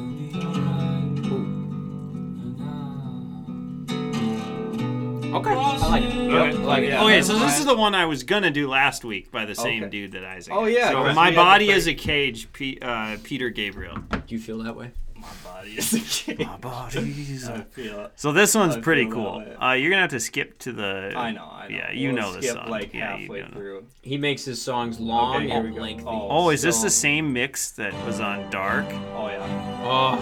Okay, 5.37 5.51
I 5.51 5.89
like 5.89 6.03
it. 6.05 6.15
Yep, 6.15 6.33
I 6.33 6.51
like 6.59 6.83
it. 6.83 6.89
yeah. 6.89 7.05
Okay, 7.05 7.23
so 7.23 7.39
this 7.39 7.59
is 7.59 7.65
the 7.67 7.77
one 7.77 7.95
I 7.95 8.07
was 8.07 8.23
gonna 8.23 8.51
do 8.51 8.69
last 8.69 9.05
week 9.05 9.31
by 9.31 9.45
the 9.45 9.55
same 9.55 9.85
Okay. 9.85 9.91
dude 9.91 10.13
that 10.13 10.25
Isaac. 10.25 10.53
Oh, 10.55 10.65
had. 10.65 10.73
yeah, 10.75 10.91
So 10.91 11.03
Chris, 11.03 11.15
my 11.17 11.25
had 11.27 11.31
to 11.33 11.37
body 11.37 11.71
is 11.71 11.87
a 11.87 11.95
cage. 11.95 12.53
P, 12.53 12.79
uh, 12.81 13.17
Peter 13.23 13.51
Gabriel. 13.51 13.97
Do 14.11 14.21
you 14.29 14.39
feel 14.39 14.59
that 14.59 14.75
way? 14.77 14.91
My 15.17 15.29
body 15.43 15.71
is 15.73 15.93
a 15.95 16.01
cage. 16.01 16.39
My 16.47 16.57
body's 16.59 17.49
I 17.49 17.55
a- 17.57 17.63
feel 17.63 18.01
it. 18.05 18.13
So 18.17 18.33
this 18.33 18.55
one's 18.55 18.77
I 18.77 18.81
pretty 18.81 19.05
feel 19.05 19.11
that 19.11 19.17
cool. 19.17 19.39
way. 19.39 19.55
Uh, 19.57 19.73
you're 19.73 19.91
gonna 19.91 20.03
have 20.03 20.11
to 20.11 20.21
skip 20.21 20.59
to 20.61 20.73
the. 20.73 21.13
I 21.17 21.33
know, 21.33 21.45
I 21.51 21.69
know. 21.69 21.77
Yeah, 21.77 21.91
you 21.93 22.13
We'll 22.13 22.23
know 22.23 22.33
the 22.35 22.43
skip 22.43 22.55
song. 22.57 22.69
like 22.69 22.93
Yeah, 22.95 23.15
you 23.17 23.23
halfway 23.23 23.41
know. 23.43 23.49
through. 23.53 23.87
He 24.03 24.19
makes 24.19 24.45
his 24.45 24.61
songs 24.63 25.01
long 25.01 25.37
Okay, 25.37 25.49
here 25.49 25.61
we 25.63 25.67
and 25.69 25.77
go. 25.77 25.83
lengthy. 25.83 26.05
Oh. 26.07 26.29
Oh, 26.31 26.51
is 26.51 26.63
this 26.63 26.77
So- 26.77 26.85
the 26.85 26.91
same 26.91 27.33
mix 27.33 27.71
that 27.73 27.93
was 28.07 28.21
on 28.21 28.49
Dark? 28.51 28.87
Oh 29.15 29.29
yeah. 29.29 29.83
Oh, 29.85 30.19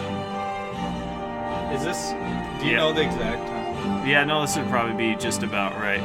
Is 1.75 1.83
this? 1.85 2.11
Do 2.61 2.67
you 2.67 2.73
Yeah. 2.73 2.77
know 2.79 2.93
the 2.93 3.03
exact 3.03 3.47
time? 3.49 3.54
Yeah, 4.05 4.25
no, 4.25 4.43
this 4.43 4.57
would 4.57 4.69
probably 4.69 4.95
be 4.95 5.17
just 5.17 5.43
about 5.43 5.75
right. 5.77 6.01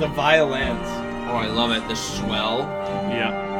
The 0.00 0.08
violins. 0.08 0.86
oh, 1.30 1.36
I 1.36 1.46
love 1.46 1.70
it. 1.70 1.86
The 1.88 1.94
swell. 1.94 2.60
Yeah. 3.08 3.50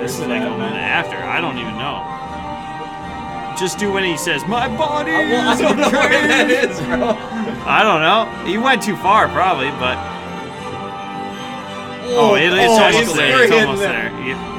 This 0.00 0.14
is 0.20 0.26
like 0.26 0.42
a 0.42 0.50
minute 0.50 0.76
after. 0.78 1.16
I 1.16 1.40
don't 1.40 1.56
even 1.58 1.74
know. 1.78 2.04
Just 3.58 3.78
do 3.78 3.90
when 3.92 4.04
he 4.04 4.16
says, 4.16 4.44
"My 4.46 4.68
body." 4.76 5.10
Well, 5.10 5.48
I 5.48 5.60
don't 5.60 5.78
know 5.78 5.88
a 5.88 5.90
where 5.90 6.28
that 6.28 6.46
cage." 6.48 6.70
is, 6.70 6.78
bro. 6.82 7.16
I 7.66 7.82
don't 7.82 8.02
know. 8.02 8.44
He 8.44 8.58
went 8.58 8.82
too 8.82 8.96
far, 8.96 9.28
probably, 9.28 9.70
but 9.80 9.96
oh, 12.12 12.32
oh 12.32 12.34
it, 12.34 12.52
it's 12.52 12.68
oh, 12.68 12.84
almost 12.84 12.98
it's 13.02 13.12
there. 13.16 13.36
we're 13.36 13.44
It's 13.44 13.52
almost 13.52 13.80
there. 13.80 14.10
there. 14.10 14.55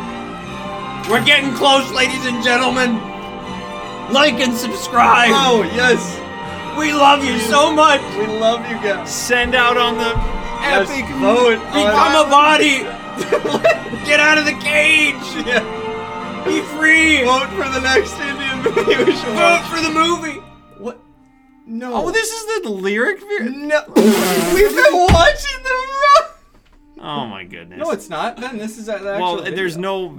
We're 1.10 1.24
getting 1.24 1.54
close, 1.54 1.90
ladies 1.94 2.26
and 2.26 2.44
gentlemen. 2.44 2.96
Like 4.12 4.36
and 4.40 4.56
subscribe. 4.56 5.30
Oh 5.32 5.64
yes, 5.74 6.00
We 6.78 6.92
love 6.94 7.24
you 7.24 7.40
so 7.40 7.72
much. 7.74 8.02
we 8.18 8.28
love 8.28 8.60
you 8.70 8.76
guys. 8.78 9.14
Send 9.14 9.56
out 9.56 9.78
on 9.78 9.98
the 9.98 10.12
Yes, 10.60 10.90
epic 10.90 11.06
vote. 11.18 11.60
Become 11.72 12.28
a 12.28 12.30
body. 12.30 12.80
Get 14.06 14.20
out 14.20 14.38
of 14.38 14.46
the 14.46 14.58
cage. 14.60 15.16
Yeah. 15.46 15.64
Be 16.46 16.62
free. 16.78 17.24
Vote 17.24 17.50
for 17.52 17.70
the 17.70 17.80
next 17.82 18.14
Indian 18.20 18.64
movie 18.64 19.04
we 19.06 19.16
should 19.16 19.26
Vote 19.36 19.62
watch. 19.62 19.66
for 19.70 19.82
the 19.82 19.92
movie. 19.92 20.40
What? 20.78 21.00
No. 21.66 21.94
Oh, 22.08 22.12
this 22.12 22.30
is 22.32 22.64
the 22.64 22.70
lyric. 22.70 23.22
No. 23.42 23.84
We've 24.54 24.76
been 24.76 24.94
watching 24.94 25.64
the. 25.64 25.87
Ro- 27.08 27.14
Oh 27.14 27.24
hmm. 27.26 27.30
my 27.32 27.44
goodness. 27.44 27.80
No, 27.80 27.92
it's 27.92 28.10
not. 28.10 28.40
Ben, 28.40 28.58
this 28.58 28.78
is 28.78 28.86
the 28.88 28.96
actual. 28.96 29.12
well, 29.20 29.38
video. 29.38 29.56
there's 29.56 29.78
no. 29.78 30.14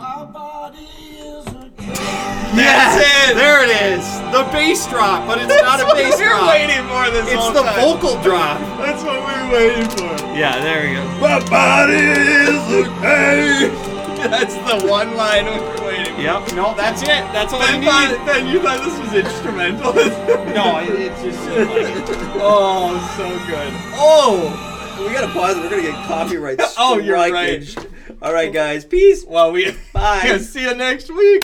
That's 2.56 2.96
it. 3.30 3.34
There 3.36 3.62
it 3.62 3.70
is. 3.98 4.04
The 4.32 4.42
bass 4.52 4.86
drop, 4.88 5.26
but 5.26 5.38
it's 5.38 5.48
not 5.62 5.80
a 5.80 5.84
That's 5.84 5.94
bass 5.94 6.10
what 6.12 6.18
we 6.18 6.24
were 6.24 6.30
drop. 6.32 6.48
waiting 6.48 6.82
for 6.88 7.10
this 7.10 7.26
It's 7.28 7.42
whole 7.42 7.52
the 7.52 7.62
time. 7.62 7.80
vocal 7.80 8.22
drop. 8.22 8.58
That's 8.78 9.02
what 9.04 9.20
we 9.20 9.32
were 9.36 9.50
waiting 9.52 9.88
for. 9.90 10.08
Yeah, 10.36 10.58
there 10.62 10.88
we 10.88 10.94
go. 10.96 11.04
My 11.20 11.38
body 11.48 11.94
is 11.94 12.58
okay. 12.86 13.68
That's 14.18 14.54
the 14.54 14.88
one 14.88 15.14
line 15.16 15.44
we 15.44 15.50
were 15.60 15.86
waiting 15.86 16.14
for. 16.16 16.20
Yep. 16.20 16.52
No, 16.54 16.74
that's 16.74 17.02
it. 17.02 17.06
That's 17.32 17.52
all 17.52 17.62
I 17.62 17.78
need. 17.78 17.86
thought, 17.86 18.26
ben, 18.26 18.48
you 18.48 18.60
thought 18.60 18.82
this 18.84 18.98
was 18.98 19.14
instrumental? 19.14 19.92
No, 20.58 20.78
it, 20.80 20.88
it 20.90 21.12
just 21.22 21.38
seemed 21.44 21.68
like. 21.70 21.94
Oh, 22.42 22.98
so 23.16 23.28
good. 23.46 23.72
Oh, 23.94 24.77
we 24.98 25.12
gotta 25.12 25.32
pause. 25.32 25.56
We're 25.56 25.70
gonna 25.70 25.82
get 25.82 25.94
copyright. 26.06 26.60
Oh, 26.78 26.98
you're 26.98 27.14
right. 27.16 27.76
All 28.22 28.32
right, 28.32 28.52
guys. 28.52 28.84
Peace. 28.84 29.24
Well, 29.26 29.52
we 29.52 29.76
Bye. 29.92 30.38
see 30.40 30.62
you 30.62 30.74
next 30.74 31.10
week. 31.10 31.42